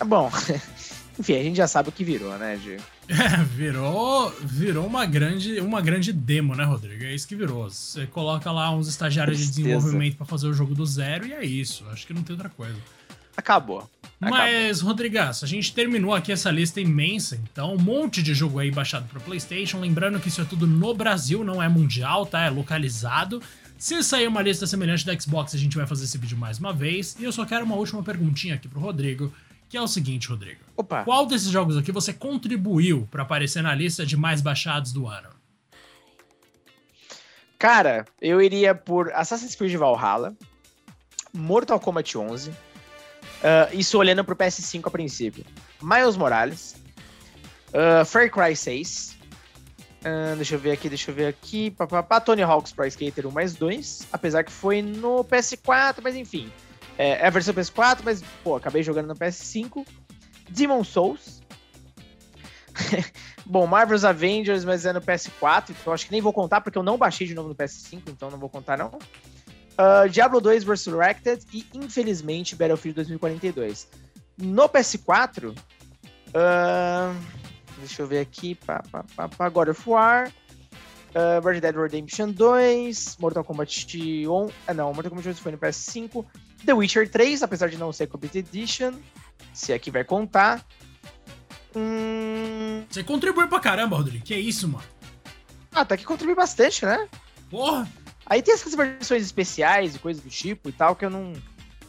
É 0.00 0.04
bom. 0.04 0.30
Enfim, 1.18 1.34
a 1.34 1.42
gente 1.42 1.56
já 1.56 1.68
sabe 1.68 1.90
o 1.90 1.92
que 1.92 2.02
virou, 2.02 2.36
né, 2.38 2.56
Diego? 2.56 2.82
É, 3.06 3.44
virou, 3.44 4.34
virou 4.40 4.86
uma 4.86 5.04
grande, 5.04 5.60
uma 5.60 5.82
grande 5.82 6.10
demo, 6.10 6.54
né, 6.54 6.64
Rodrigo? 6.64 7.04
É 7.04 7.14
isso 7.14 7.28
que 7.28 7.36
virou. 7.36 7.68
Você 7.68 8.06
coloca 8.06 8.50
lá 8.50 8.70
uns 8.70 8.88
estagiários 8.88 9.38
de 9.38 9.46
desenvolvimento 9.48 10.16
pra 10.16 10.24
fazer 10.24 10.46
o 10.46 10.54
jogo 10.54 10.74
do 10.74 10.86
zero 10.86 11.26
e 11.26 11.34
é 11.34 11.44
isso. 11.44 11.84
Acho 11.90 12.06
que 12.06 12.14
não 12.14 12.22
tem 12.22 12.34
outra 12.34 12.48
coisa. 12.48 12.78
Acabou. 13.36 13.90
Acabou. 14.18 14.38
Mas, 14.38 14.80
Rodrigaço, 14.80 15.44
a 15.44 15.48
gente 15.48 15.74
terminou 15.74 16.14
aqui 16.14 16.32
essa 16.32 16.50
lista 16.50 16.80
imensa, 16.80 17.38
então 17.42 17.74
um 17.74 17.78
monte 17.78 18.22
de 18.22 18.32
jogo 18.32 18.58
aí 18.58 18.70
baixado 18.70 19.06
pro 19.06 19.20
PlayStation. 19.20 19.80
Lembrando 19.80 20.18
que 20.18 20.28
isso 20.28 20.40
é 20.40 20.44
tudo 20.44 20.66
no 20.66 20.94
Brasil, 20.94 21.44
não 21.44 21.62
é 21.62 21.68
mundial, 21.68 22.24
tá? 22.24 22.44
É 22.44 22.48
localizado. 22.48 23.42
Se 23.78 24.02
sair 24.02 24.26
uma 24.26 24.40
lista 24.40 24.66
semelhante 24.66 25.04
da 25.04 25.18
Xbox, 25.18 25.54
a 25.54 25.58
gente 25.58 25.76
vai 25.76 25.86
fazer 25.86 26.04
esse 26.04 26.16
vídeo 26.16 26.38
mais 26.38 26.58
uma 26.58 26.72
vez. 26.72 27.16
E 27.18 27.24
eu 27.24 27.32
só 27.32 27.44
quero 27.44 27.64
uma 27.64 27.76
última 27.76 28.02
perguntinha 28.02 28.54
aqui 28.54 28.68
pro 28.68 28.80
Rodrigo, 28.80 29.32
que 29.68 29.76
é 29.76 29.80
o 29.80 29.88
seguinte, 29.88 30.28
Rodrigo. 30.28 30.60
Opa. 30.76 31.04
Qual 31.04 31.26
desses 31.26 31.50
jogos 31.50 31.76
aqui 31.76 31.92
você 31.92 32.12
contribuiu 32.12 33.08
pra 33.10 33.22
aparecer 33.22 33.62
na 33.62 33.74
lista 33.74 34.06
de 34.06 34.16
mais 34.16 34.40
baixados 34.40 34.92
do 34.92 35.06
ano? 35.06 35.28
Cara, 37.58 38.04
eu 38.20 38.42
iria 38.42 38.74
por 38.74 39.12
Assassin's 39.12 39.54
Creed 39.54 39.74
Valhalla, 39.76 40.36
Mortal 41.32 41.80
Kombat 41.80 42.16
11, 42.16 42.52
ah, 43.42 43.68
isso 43.72 43.98
olhando 43.98 44.24
pro 44.24 44.36
PS5 44.36 44.82
a 44.86 44.90
princípio. 44.90 45.44
Miles 45.82 46.16
Morales, 46.16 46.76
ah, 47.72 48.04
Far 48.04 48.30
Cry 48.30 48.54
6, 48.54 49.16
ah, 50.04 50.34
deixa 50.36 50.54
eu 50.54 50.58
ver 50.58 50.72
aqui, 50.72 50.88
deixa 50.88 51.10
eu 51.10 51.14
ver 51.14 51.26
aqui, 51.26 51.70
papapá, 51.70 52.20
Tony 52.20 52.42
Hawk's 52.42 52.72
Pro 52.72 52.86
Skater 52.86 53.26
1 53.26 53.30
mais 53.30 53.54
2, 53.54 54.08
apesar 54.12 54.44
que 54.44 54.52
foi 54.52 54.82
no 54.82 55.24
PS4, 55.24 55.96
mas 56.02 56.14
enfim, 56.14 56.52
é, 56.98 57.10
é 57.10 57.26
a 57.26 57.30
versão 57.30 57.54
PS4, 57.54 58.00
mas 58.04 58.22
pô, 58.42 58.56
acabei 58.56 58.82
jogando 58.82 59.08
no 59.08 59.14
PS5, 59.14 59.86
Demon 60.50 60.84
Souls, 60.84 61.42
Bom, 63.46 63.66
Marvel's 63.66 64.04
Avengers, 64.04 64.64
mas 64.64 64.86
é 64.86 64.92
no 64.92 65.00
PS4, 65.00 65.70
então 65.70 65.92
acho 65.92 66.06
que 66.06 66.12
nem 66.12 66.20
vou 66.20 66.32
contar, 66.32 66.60
porque 66.60 66.78
eu 66.78 66.82
não 66.82 66.96
baixei 66.96 67.26
de 67.26 67.34
novo 67.34 67.48
no 67.48 67.54
PS5, 67.54 68.02
então 68.08 68.30
não 68.30 68.38
vou 68.38 68.48
contar 68.48 68.76
não. 68.76 68.98
Ah, 69.76 70.06
Diablo 70.06 70.40
2 70.40 70.64
Resurrected 70.64 71.44
e, 71.52 71.66
infelizmente, 71.74 72.54
Battlefield 72.54 72.96
2042. 72.96 73.88
No 74.38 74.68
PS4, 74.68 75.56
ah, 76.34 77.14
deixa 77.84 78.02
eu 78.02 78.06
ver 78.06 78.20
aqui, 78.20 78.54
pá, 78.54 78.82
pá, 78.90 79.04
pá, 79.16 79.28
pá, 79.28 79.48
God 79.48 79.68
of 79.68 79.88
War, 79.88 80.32
ah, 81.14 81.40
Red 81.44 81.60
Dead 81.60 81.74
Redemption 81.76 82.30
2, 82.30 83.16
Mortal 83.18 83.44
Kombat 83.44 84.26
1, 84.28 84.50
ah 84.66 84.74
não, 84.74 84.92
Mortal 84.92 85.10
Kombat 85.10 85.28
2 85.28 85.38
foi 85.38 85.52
no 85.52 85.58
PS5, 85.58 86.24
The 86.64 86.72
Witcher 86.74 87.08
3, 87.08 87.42
apesar 87.42 87.68
de 87.68 87.76
não 87.76 87.92
ser 87.92 88.06
Complete 88.06 88.38
Edition, 88.38 88.92
se 89.52 89.72
aqui 89.72 89.90
vai 89.90 90.04
contar. 90.04 90.64
Hum, 91.76 92.84
Você 92.88 93.02
contribuiu 93.02 93.48
pra 93.48 93.58
caramba, 93.60 93.96
Rodrigo. 93.96 94.24
Que 94.24 94.34
isso, 94.36 94.68
mano? 94.68 94.84
ah, 95.72 95.84
tá 95.84 95.96
que 95.96 96.04
contribui 96.04 96.34
bastante, 96.36 96.84
né? 96.86 97.08
Porra! 97.50 97.88
Aí 98.26 98.40
tem 98.40 98.54
essas 98.54 98.74
versões 98.74 99.22
especiais 99.24 99.96
e 99.96 99.98
coisas 99.98 100.22
do 100.22 100.30
tipo 100.30 100.68
e 100.68 100.72
tal 100.72 100.94
que 100.94 101.04
eu 101.04 101.10
não, 101.10 101.32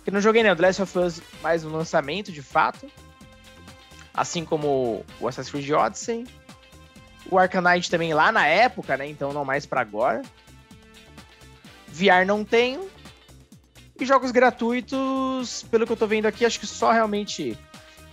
Que 0.04 0.10
não 0.12 0.20
joguei, 0.20 0.42
né? 0.44 0.52
O 0.52 0.56
The 0.56 0.62
Last 0.64 0.82
of 0.82 0.98
Us 1.00 1.22
mais 1.42 1.64
um 1.64 1.70
lançamento, 1.70 2.32
de 2.32 2.42
fato. 2.42 2.90
Assim 4.16 4.46
como 4.46 5.06
o 5.20 5.28
Assassin's 5.28 5.52
Creed 5.52 5.70
Odyssey. 5.72 6.26
O 7.30 7.38
Arcanite 7.38 7.90
também 7.90 8.14
lá 8.14 8.32
na 8.32 8.46
época, 8.46 8.96
né? 8.96 9.08
Então 9.08 9.34
não 9.34 9.44
mais 9.44 9.66
para 9.66 9.82
agora. 9.82 10.22
VR 11.88 12.26
não 12.26 12.46
tenho. 12.46 12.90
E 14.00 14.06
jogos 14.06 14.32
gratuitos, 14.32 15.66
pelo 15.72 15.86
que 15.86 15.92
eu 15.92 15.98
tô 15.98 16.06
vendo 16.06 16.26
aqui, 16.26 16.46
acho 16.46 16.60
que 16.60 16.68
só 16.68 16.92
realmente 16.92 17.58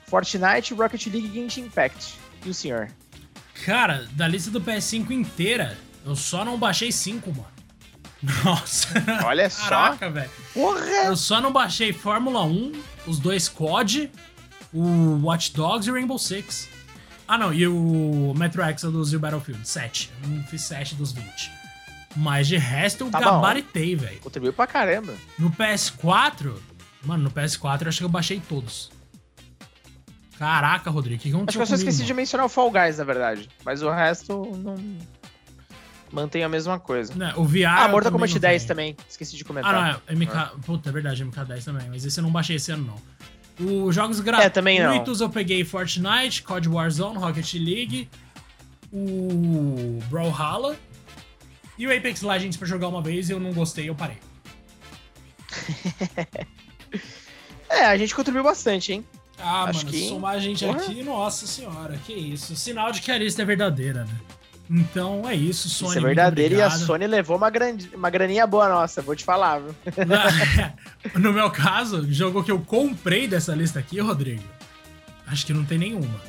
Fortnite, 0.07 0.75
Rocket 0.75 1.07
League 1.07 1.29
e 1.29 1.33
Genshin 1.33 1.63
Impact. 1.63 2.19
E 2.45 2.51
o 2.51 2.55
senhor? 2.55 2.91
Cara, 3.65 4.07
da 4.13 4.27
lista 4.29 4.51
do 4.51 4.61
PS5 4.61 5.11
inteira, 5.11 5.77
eu 6.05 6.15
só 6.15 6.45
não 6.45 6.59
baixei 6.59 6.93
5, 6.93 7.31
mano. 7.31 7.47
Nossa. 8.45 8.89
Olha 9.25 9.51
só. 9.51 9.69
Caraca, 9.69 10.11
velho. 10.11 10.31
Porra! 10.55 11.07
Eu 11.07 11.17
só 11.17 11.41
não 11.41 11.53
baixei 11.53 11.93
Fórmula 11.93 12.45
1, 12.45 12.73
os 13.07 13.19
dois 13.19 13.49
COD, 13.49 14.11
o 14.73 15.21
Watch 15.25 15.53
Dogs 15.55 15.87
e 15.89 15.91
o 15.91 15.95
Rainbow 15.95 16.19
Six. 16.19 16.69
Ah, 17.27 17.39
não, 17.39 17.53
e 17.53 17.67
o 17.67 18.35
Metro 18.37 18.63
Exodus 18.63 19.13
e 19.13 19.17
o 19.17 19.21
Battlefield, 19.21 19.67
7. 19.67 20.11
Eu 20.23 20.29
não 20.29 20.43
fiz 20.45 20.63
7 20.63 20.95
dos 20.95 21.13
20. 21.13 21.51
Mas 22.17 22.47
de 22.47 22.59
resto 22.59 23.05
eu 23.05 23.11
Tá 23.11 23.21
gabaritei, 23.21 23.97
velho. 23.97 24.19
Contribuiu 24.21 24.53
pra 24.53 24.67
caramba. 24.67 25.15
No 25.39 25.51
PS4, 25.51 26.55
mano, 27.05 27.25
no 27.25 27.31
PS4 27.31 27.83
eu 27.83 27.89
acho 27.89 27.99
que 27.99 28.05
eu 28.05 28.09
baixei 28.09 28.41
todos. 28.47 28.91
Caraca, 30.39 30.91
Rodrigo, 30.91 31.21
o 31.21 31.23
que 31.23 31.29
Acho 31.29 31.37
aconteceu 31.37 31.59
que 31.61 31.63
eu 31.63 31.67
só 31.67 31.75
esqueci 31.77 31.99
de 31.99 32.13
mano? 32.13 32.17
mencionar 32.17 32.47
o 32.47 32.49
Fall 32.49 32.71
Guys, 32.71 32.99
na 32.99 33.05
verdade. 33.05 33.49
Mas 33.65 33.81
o 33.83 33.91
resto 33.91 34.45
não. 34.59 34.75
Mantém 36.11 36.43
a 36.45 36.49
mesma 36.49 36.79
coisa. 36.79 37.15
Né, 37.15 37.33
o 37.37 37.45
VR. 37.45 37.67
Ah, 37.69 37.89
Mortal 37.89 38.13
Kombat 38.13 38.35
não 38.35 38.41
10 38.41 38.63
tenho. 38.63 38.69
também. 38.69 38.97
Esqueci 39.09 39.37
de 39.37 39.45
comentar. 39.45 39.75
Ah, 39.75 39.93
não, 39.93 40.01
é 40.07 40.15
MK. 40.15 40.61
Puta, 40.67 40.91
é 40.91 40.93
verdade, 40.93 41.25
MK10 41.25 41.65
também. 41.65 41.89
Mas 41.89 42.05
esse 42.05 42.19
eu 42.21 42.25
não 42.25 42.31
baixei 42.31 42.57
esse 42.57 42.71
ano, 42.73 42.85
não. 42.85 42.97
Os 43.65 43.95
jogos 43.95 44.21
gratuitos 44.21 44.47
É, 44.47 44.51
também 44.51 44.81
não. 44.81 44.95
eu 45.21 45.29
peguei 45.31 45.65
Fortnite, 45.65 46.43
COD 46.43 46.69
Warzone, 46.69 47.19
Rocket 47.19 47.55
League, 47.55 48.09
o 48.93 49.99
Brawlhalla 50.11 50.77
e 51.79 51.87
o 51.87 51.97
Apex 51.97 52.23
Legends 52.23 52.57
pra 52.57 52.67
jogar 52.67 52.89
uma 52.89 53.01
vez 53.03 53.29
e 53.29 53.33
eu 53.33 53.41
não 53.41 53.53
gostei, 53.53 53.89
eu 53.89 53.95
parei. 53.95 54.17
É, 57.69 57.87
a 57.87 57.97
gente 57.97 58.15
contribuiu 58.15 58.45
bastante, 58.45 58.93
hein? 58.93 59.05
Ah, 59.39 59.65
Acho 59.65 59.79
mano, 59.87 59.91
que- 59.91 60.07
somar 60.09 60.35
a 60.35 60.39
gente 60.39 60.63
Porra. 60.65 60.79
aqui, 60.83 61.03
nossa 61.03 61.47
senhora, 61.47 61.99
que 62.05 62.13
isso. 62.13 62.55
Sinal 62.55 62.93
de 62.93 63.01
que 63.01 63.11
a 63.11 63.17
lista 63.17 63.41
é 63.41 63.45
verdadeira, 63.47 64.05
né? 64.05 64.15
Então 64.71 65.29
é 65.29 65.35
isso, 65.35 65.69
Sony. 65.69 65.91
Isso 65.91 65.99
é 65.99 66.03
verdadeiro 66.03 66.55
e 66.55 66.63
a. 66.63 66.71
Sony 66.71 67.07
levou 67.07 67.37
uma, 67.37 67.51
grande, 67.51 67.91
uma 67.95 68.09
graninha 68.09 68.47
boa 68.47 68.69
nossa, 68.69 69.03
vou 69.03 69.15
te 69.15 69.25
falar, 69.25 69.61
viu? 69.61 69.75
no 71.21 71.33
meu 71.33 71.51
caso, 71.51 72.11
jogo 72.11 72.43
que 72.43 72.51
eu 72.51 72.61
comprei 72.61 73.27
dessa 73.27 73.55
lista 73.55 73.79
aqui, 73.79 74.01
Rodrigo, 74.01 74.45
acho 75.27 75.45
que 75.45 75.53
não 75.53 75.65
tem 75.65 75.79
nenhuma. 75.79 76.21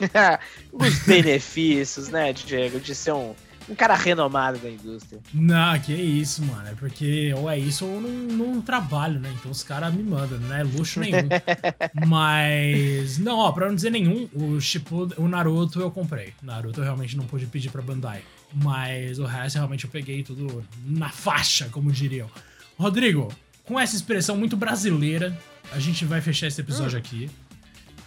Os 0.72 0.98
benefícios, 1.00 2.08
né, 2.08 2.32
Diego, 2.32 2.78
de 2.78 2.94
ser 2.94 3.12
um, 3.12 3.34
um 3.68 3.74
cara 3.74 3.94
renomado 3.94 4.58
da 4.58 4.70
indústria. 4.70 5.20
Não, 5.32 5.78
que 5.80 5.92
isso, 5.92 6.44
mano. 6.44 6.68
É 6.68 6.74
porque 6.74 7.32
ou 7.36 7.50
é 7.50 7.58
isso 7.58 7.84
ou 7.84 8.00
não, 8.00 8.10
não 8.10 8.62
trabalho, 8.62 9.18
né? 9.18 9.32
Então 9.38 9.50
os 9.50 9.62
caras 9.62 9.92
me 9.92 10.02
mandam, 10.02 10.38
não 10.38 10.54
é 10.54 10.62
luxo 10.62 11.00
nenhum. 11.00 11.28
Mas, 12.06 13.18
não, 13.18 13.38
ó, 13.38 13.52
pra 13.52 13.68
não 13.68 13.74
dizer 13.74 13.90
nenhum, 13.90 14.28
o 14.32 14.60
Shippuden, 14.60 15.18
o 15.18 15.28
Naruto 15.28 15.80
eu 15.80 15.90
comprei. 15.90 16.32
Naruto 16.42 16.80
eu 16.80 16.84
realmente 16.84 17.16
não 17.16 17.24
pude 17.24 17.46
pedir 17.46 17.70
pra 17.70 17.82
Bandai. 17.82 18.22
Mas 18.54 19.18
o 19.18 19.24
resto 19.24 19.56
realmente 19.56 19.84
eu 19.84 19.90
peguei 19.90 20.22
tudo 20.22 20.64
na 20.84 21.08
faixa, 21.08 21.68
como 21.70 21.90
diriam. 21.90 22.30
Rodrigo, 22.78 23.32
com 23.64 23.78
essa 23.78 23.96
expressão 23.96 24.36
muito 24.36 24.56
brasileira, 24.56 25.36
a 25.72 25.80
gente 25.80 26.04
vai 26.04 26.20
fechar 26.20 26.46
esse 26.46 26.60
episódio 26.60 26.98
aqui. 26.98 27.28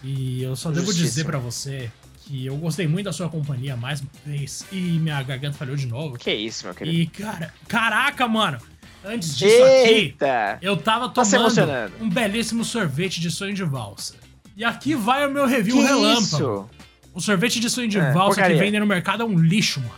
E 0.02 0.42
eu 0.42 0.56
só 0.56 0.70
devo 0.70 0.94
dizer 0.94 1.26
pra 1.26 1.38
você 1.38 1.90
que 2.30 2.46
eu 2.46 2.56
gostei 2.56 2.86
muito 2.86 3.06
da 3.06 3.12
sua 3.12 3.28
companhia 3.28 3.76
mais 3.76 4.00
uma 4.00 4.08
vez. 4.24 4.64
E 4.70 4.76
minha 4.76 5.20
garganta 5.22 5.56
falhou 5.58 5.74
de 5.74 5.86
novo. 5.86 6.16
Que 6.16 6.32
isso, 6.32 6.64
meu 6.64 6.74
querido. 6.74 6.96
E, 6.96 7.06
cara, 7.08 7.52
caraca, 7.66 8.28
mano. 8.28 8.58
Antes 9.04 9.36
disso 9.36 9.62
aqui, 9.64 9.90
Eita! 9.90 10.58
eu 10.62 10.76
tava 10.76 11.08
Tá 11.08 11.22
tomando 11.24 11.34
emocionando. 11.36 11.92
um 12.00 12.08
belíssimo 12.08 12.64
sorvete 12.64 13.20
de 13.20 13.30
sonho 13.30 13.54
de 13.54 13.64
valsa. 13.64 14.14
E 14.56 14.62
aqui 14.64 14.94
vai 14.94 15.26
o 15.26 15.30
meu 15.30 15.46
review 15.46 15.76
Que 15.76 15.82
relâmpago. 15.82 16.20
isso? 16.22 16.68
O 17.14 17.20
sorvete 17.20 17.58
de 17.58 17.68
sonho 17.68 17.88
de 17.88 17.98
É, 17.98 18.12
valsa 18.12 18.36
que 18.36 18.40
porcaria. 18.42 18.58
vendem 18.58 18.78
no 18.78 18.86
mercado 18.86 19.22
é 19.22 19.26
um 19.26 19.36
lixo, 19.38 19.80
mano. 19.80 19.94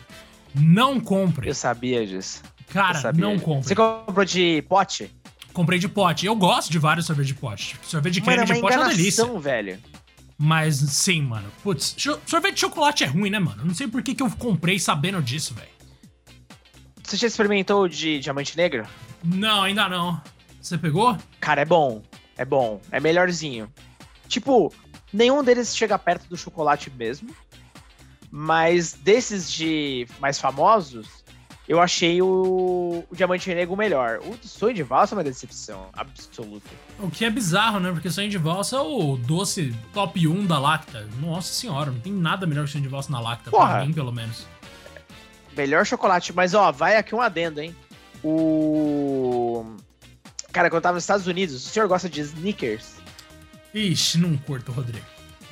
Não 0.55 1.01
compre. 1.01 1.49
Eu 1.49 1.55
sabia 1.55 2.07
disso. 2.07 2.43
Cara, 2.68 2.99
sabia 3.01 3.24
não 3.24 3.33
disso. 3.35 3.45
compre. 3.45 3.68
Você 3.68 3.74
comprou 3.74 4.24
de 4.24 4.62
pote? 4.68 5.11
Comprei 5.53 5.78
de 5.78 5.89
pote. 5.89 6.24
Eu 6.24 6.35
gosto 6.37 6.70
de 6.70 6.78
vários 6.78 7.05
sorvetes 7.05 7.28
de 7.35 7.35
pote. 7.35 7.76
Sorvete 7.83 8.14
de 8.14 8.20
creme 8.22 8.43
é 8.43 8.45
de 8.47 8.61
pote 8.61 8.74
é 8.74 8.78
uma 8.78 8.89
delícia. 8.89 9.26
velho. 9.39 9.78
Mas 10.39 10.76
sim, 10.76 11.22
mano. 11.22 11.51
Putz, 11.62 11.95
sorvete 12.26 12.55
de 12.55 12.61
chocolate 12.61 13.05
é 13.05 13.07
ruim, 13.07 13.30
né, 13.30 13.39
mano? 13.39 13.64
Não 13.64 13.74
sei 13.74 13.87
por 13.87 14.03
que, 14.03 14.14
que 14.14 14.22
eu 14.22 14.30
comprei 14.30 14.78
sabendo 14.78 15.22
disso, 15.22 15.55
velho. 15.55 15.70
Você 17.03 17.16
já 17.16 17.26
experimentou 17.26 17.89
de 17.89 18.18
diamante 18.18 18.57
negro? 18.57 18.87
Não, 19.22 19.62
ainda 19.62 19.89
não. 19.89 20.20
Você 20.61 20.78
pegou? 20.78 21.16
Cara, 21.41 21.61
é 21.61 21.64
bom. 21.64 22.03
É 22.37 22.45
bom. 22.45 22.80
É 22.91 22.99
melhorzinho. 22.99 23.72
Tipo, 24.28 24.72
nenhum 25.12 25.45
deles 25.45 25.76
chega 25.76 25.99
perto 25.99 26.28
do 26.28 26.37
chocolate 26.37 26.91
mesmo. 26.91 27.35
Mas 28.30 28.95
desses 28.95 29.53
de 29.53 30.07
mais 30.18 30.41
famosos, 30.41 31.22
eu 31.73 31.81
achei 31.81 32.20
o, 32.20 33.03
o 33.11 33.16
diamante 33.16 33.49
negro 33.55 33.75
melhor. 33.77 34.18
O 34.18 34.37
sonho 34.47 34.75
de 34.75 34.83
valsa 34.83 35.14
é 35.14 35.16
uma 35.16 35.25
decepção 35.25 35.89
absoluta. 35.95 36.68
O 36.99 37.11
que 37.11 37.25
é 37.25 37.31
bizarro, 37.31 37.81
né? 37.81 37.91
Porque 37.91 38.11
sonho 38.11 38.29
de 38.29 38.37
valsa 38.37 38.77
é 38.77 38.81
o 38.81 39.16
doce 39.16 39.75
top 39.93 40.29
1 40.29 40.45
da 40.47 40.59
Lacta. 40.59 41.09
Nossa 41.18 41.53
senhora, 41.53 41.91
não 41.91 41.99
tem 41.99 42.12
nada 42.12 42.47
melhor 42.47 42.66
que 42.66 42.73
sonho 42.73 42.83
de 42.83 42.89
valsa 42.91 43.11
na 43.11 43.20
Lacta, 43.20 43.51
pra 43.51 43.59
Porra. 43.59 43.85
mim, 43.87 43.93
pelo 43.93 44.12
menos. 44.12 44.47
Melhor 45.57 45.87
chocolate. 45.87 46.33
Mas, 46.35 46.53
ó, 46.53 46.70
vai 46.70 46.97
aqui 46.97 47.14
um 47.14 47.20
adendo, 47.23 47.61
hein? 47.61 47.75
O. 48.23 49.64
Cara, 50.53 50.68
quando 50.68 50.77
eu 50.77 50.83
tava 50.83 50.95
nos 50.97 51.05
Estados 51.05 51.27
Unidos, 51.27 51.55
o 51.55 51.68
senhor 51.70 51.89
gosta 51.89 52.09
de 52.09 52.20
sneakers? 52.20 52.97
Ixi, 53.73 54.18
não 54.18 54.37
curto, 54.37 54.70
Rodrigo. 54.73 55.07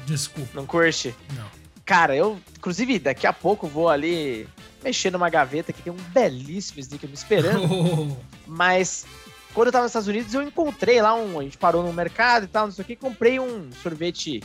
Desculpa, 0.05 0.51
Não 0.55 0.67
curte? 0.67 1.15
não. 1.35 1.47
Cara, 1.87 2.15
eu, 2.15 2.39
inclusive, 2.57 2.99
daqui 2.99 3.27
a 3.27 3.33
pouco 3.33 3.67
vou 3.67 3.89
ali 3.89 4.47
mexer 4.83 5.11
numa 5.11 5.29
gaveta 5.29 5.73
que 5.73 5.83
tem 5.83 5.93
um 5.93 5.97
belíssimo 5.97 6.81
sneaker 6.81 7.09
me 7.09 7.15
esperando. 7.15 8.17
Mas 8.47 9.07
quando 9.53 9.69
eu 9.69 9.73
tava 9.73 9.85
nos 9.85 9.91
Estados 9.91 10.09
Unidos, 10.09 10.33
eu 10.35 10.43
encontrei 10.43 11.03
lá 11.03 11.15
um. 11.15 11.39
A 11.39 11.43
gente 11.43 11.59
parou 11.59 11.83
no 11.83 11.93
mercado 11.93 12.45
e 12.45 12.49
tal, 12.49 12.67
não 12.67 12.73
sei 12.73 12.83
o 12.83 12.87
que, 12.87 12.97
comprei 12.97 13.41
um 13.41 13.71
sorvete, 13.83 14.43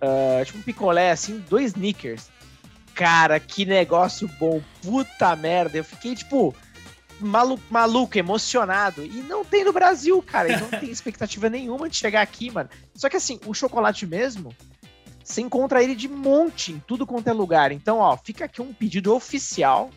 ah, 0.00 0.44
tipo 0.44 0.58
um 0.58 0.62
picolé, 0.62 1.10
assim, 1.10 1.42
dois 1.48 1.66
sneakers. 1.66 2.28
Cara, 2.94 3.40
que 3.40 3.64
negócio 3.64 4.28
bom, 4.38 4.62
puta 4.82 5.34
merda. 5.34 5.78
Eu 5.78 5.84
fiquei, 5.84 6.14
tipo, 6.14 6.54
malu 7.18 7.58
maluco, 7.70 8.16
emocionado. 8.16 9.04
E 9.04 9.22
não 9.22 9.44
tem 9.44 9.64
no 9.64 9.72
Brasil, 9.72 10.22
cara. 10.22 10.52
E 10.52 10.60
não 10.60 10.68
tem 10.68 10.90
expectativa 10.90 11.48
nenhuma 11.48 11.88
de 11.88 11.96
chegar 11.96 12.22
aqui, 12.22 12.50
mano. 12.50 12.68
Só 12.94 13.08
que 13.08 13.16
assim, 13.16 13.40
o 13.46 13.54
chocolate 13.54 14.06
mesmo, 14.06 14.54
você 15.24 15.40
encontra 15.40 15.82
ele 15.82 15.94
de 15.96 16.06
monte 16.08 16.72
em 16.72 16.78
tudo 16.86 17.06
quanto 17.06 17.26
é 17.28 17.32
lugar. 17.32 17.72
Então, 17.72 17.98
ó, 17.98 18.16
fica 18.16 18.44
aqui 18.44 18.60
um 18.62 18.72
pedido 18.72 19.12
oficial. 19.14 19.90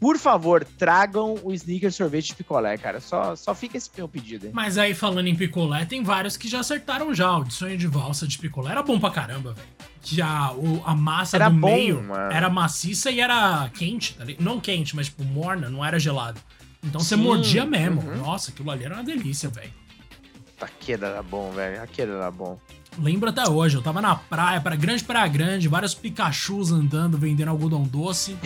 Por 0.00 0.18
favor, 0.18 0.64
tragam 0.76 1.36
o 1.44 1.52
sneaker 1.54 1.90
sorvete 1.92 2.26
de 2.26 2.34
picolé, 2.34 2.76
cara. 2.76 3.00
Só, 3.00 3.36
só 3.36 3.54
fica 3.54 3.76
esse 3.78 3.88
meu 3.96 4.08
pedido 4.08 4.46
aí. 4.46 4.52
Mas 4.52 4.76
aí, 4.76 4.92
falando 4.92 5.28
em 5.28 5.36
picolé, 5.36 5.84
tem 5.84 6.02
vários 6.02 6.36
que 6.36 6.48
já 6.48 6.60
acertaram 6.60 7.14
já. 7.14 7.38
O 7.38 7.44
de 7.44 7.54
sonho 7.54 7.78
de 7.78 7.86
valsa 7.86 8.26
de 8.26 8.36
picolé 8.36 8.72
era 8.72 8.82
bom 8.82 8.98
pra 8.98 9.10
caramba, 9.12 9.52
velho. 9.54 9.68
Já 10.02 10.52
o, 10.52 10.82
a 10.84 10.94
massa 10.94 11.36
Era 11.36 11.48
do 11.48 11.56
bom, 11.56 11.68
meio 11.68 12.02
mano. 12.02 12.30
era 12.32 12.50
maciça 12.50 13.10
e 13.10 13.20
era 13.20 13.70
quente, 13.72 14.14
tá? 14.16 14.24
Não 14.38 14.60
quente, 14.60 14.94
mas 14.94 15.06
tipo 15.06 15.24
morna, 15.24 15.70
não 15.70 15.82
era 15.82 15.98
gelado. 15.98 16.38
Então 16.82 17.00
você 17.00 17.14
Sim, 17.16 17.22
mordia 17.22 17.64
mesmo. 17.64 18.02
uhum. 18.02 18.16
Nossa, 18.18 18.50
aquilo 18.50 18.70
ali 18.70 18.84
era 18.84 18.94
uma 18.96 19.04
delícia, 19.04 19.48
velho. 19.48 19.72
Aquele 20.60 21.04
era 21.04 21.22
bom, 21.22 21.50
velho. 21.52 21.82
Aquele 21.82 22.12
era 22.12 22.30
bom. 22.30 22.58
Lembro 22.98 23.28
até 23.30 23.48
hoje, 23.48 23.76
eu 23.76 23.82
tava 23.82 24.00
na 24.00 24.14
praia, 24.14 24.60
para 24.60 24.76
grande 24.76 25.02
praia 25.02 25.26
grande, 25.26 25.66
vários 25.68 25.94
Pikachus 25.94 26.70
andando, 26.70 27.18
vendendo 27.18 27.48
algodão 27.48 27.82
doce. 27.82 28.36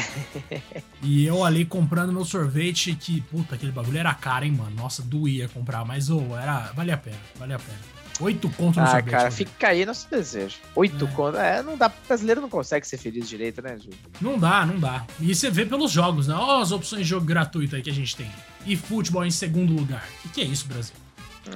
e 1.03 1.25
eu 1.27 1.45
ali 1.45 1.65
comprando 1.65 2.13
meu 2.13 2.25
sorvete, 2.25 2.95
que, 2.95 3.21
puta, 3.23 3.55
aquele 3.57 3.73
bagulho 3.73 3.99
era 3.99 4.15
caro, 4.15 4.45
hein, 4.45 4.53
mano. 4.53 4.71
Nossa, 4.75 5.03
doía 5.03 5.49
comprar, 5.49 5.85
mas, 5.85 6.09
ô, 6.11 6.21
era, 6.37 6.73
valia 6.75 6.95
a 6.95 6.99
pena, 6.99 7.19
valia 7.39 7.57
a 7.57 7.59
pena. 7.59 7.79
Oito 8.21 8.49
conto 8.51 8.81
no 8.81 8.83
Ah, 8.83 8.87
sorvete. 8.91 9.11
cara, 9.13 9.29
Rodrigo. 9.29 9.51
fica 9.51 9.69
aí 9.69 9.87
nosso 9.87 10.11
desejo. 10.11 10.57
Oito 10.75 11.05
É. 11.05 11.09
conto. 11.13 11.37
É, 11.37 11.63
não 11.63 11.77
dá. 11.77 11.89
Brasileiro 12.09 12.41
não 12.41 12.49
consegue 12.49 12.85
ser 12.85 12.97
feliz 12.97 13.29
direito, 13.29 13.63
né, 13.63 13.79
Ju? 13.79 13.91
Não 14.21 14.37
dá, 14.37 14.67
não 14.67 14.77
dá. 14.81 15.05
E 15.21 15.33
você 15.33 15.49
vê 15.51 15.65
pelos 15.65 15.93
jogos, 15.93 16.27
né? 16.27 16.35
Ó 16.35 16.61
as 16.61 16.73
opções 16.73 17.03
de 17.03 17.09
jogo 17.09 17.25
gratuito 17.25 17.77
aí 17.77 17.83
que 17.83 17.91
a 17.91 17.95
gente 17.95 18.17
tem. 18.17 18.29
E 18.67 18.77
futebol 18.77 19.25
em 19.25 19.31
segundo 19.31 19.73
lugar. 19.73 20.05
O 20.19 20.23
que, 20.23 20.29
que 20.31 20.41
é 20.41 20.45
isso, 20.45 20.67
Brasil? 20.67 20.95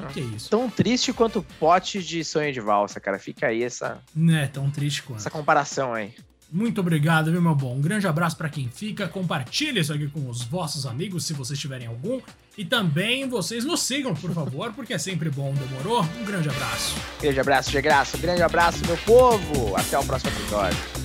O 0.01 0.07
que, 0.13 0.21
é 0.21 0.25
isso? 0.25 0.51
Tão 0.51 0.69
triste 0.71 1.13
quanto 1.13 1.41
o 1.41 1.43
pote 1.43 2.03
de 2.03 2.25
sonho 2.25 2.53
de 2.53 2.61
valsa, 2.61 3.01
cara. 3.01 3.19
Fica 3.19 3.47
aí 3.49 3.63
essa, 3.63 3.99
Não 4.15 4.35
é 4.37 4.47
tão 4.47 4.71
triste 4.71 5.03
quanto. 5.03 5.21
essa 5.21 5.31
comparação 5.31 5.93
aí. 5.95 6.15
Muito 6.51 6.83
obrigado, 6.83 7.33
viu, 7.33 7.41
meu 7.41 7.55
bom? 7.55 7.77
Um 7.77 7.81
grande 7.81 8.07
abraço 8.07 8.37
para 8.37 8.49
quem 8.51 8.69
fica. 8.69 9.09
Compartilhe 9.09 9.81
isso 9.81 9.91
aqui 9.93 10.07
com 10.09 10.29
os 10.29 10.43
vossos 10.43 10.85
amigos, 10.85 11.25
se 11.25 11.33
vocês 11.33 11.59
tiverem 11.59 11.87
algum. 11.87 12.21
E 12.59 12.65
também 12.65 13.27
vocês 13.27 13.65
nos 13.65 13.81
sigam, 13.81 14.15
por 14.15 14.31
favor, 14.35 14.71
porque 14.77 14.93
é 14.93 14.99
sempre 14.99 15.31
bom. 15.31 15.55
Demorou? 15.55 16.03
Um 16.21 16.25
grande 16.27 16.51
abraço. 16.51 16.95
Grande 17.23 17.41
abraço 17.41 17.71
de 17.71 17.81
graça. 17.81 18.19
Grande 18.19 18.43
abraço, 18.43 18.85
meu 18.87 18.99
povo. 18.99 19.75
Até 19.77 19.99
o 19.99 20.05
próximo 20.05 20.31
episódio. 20.33 21.02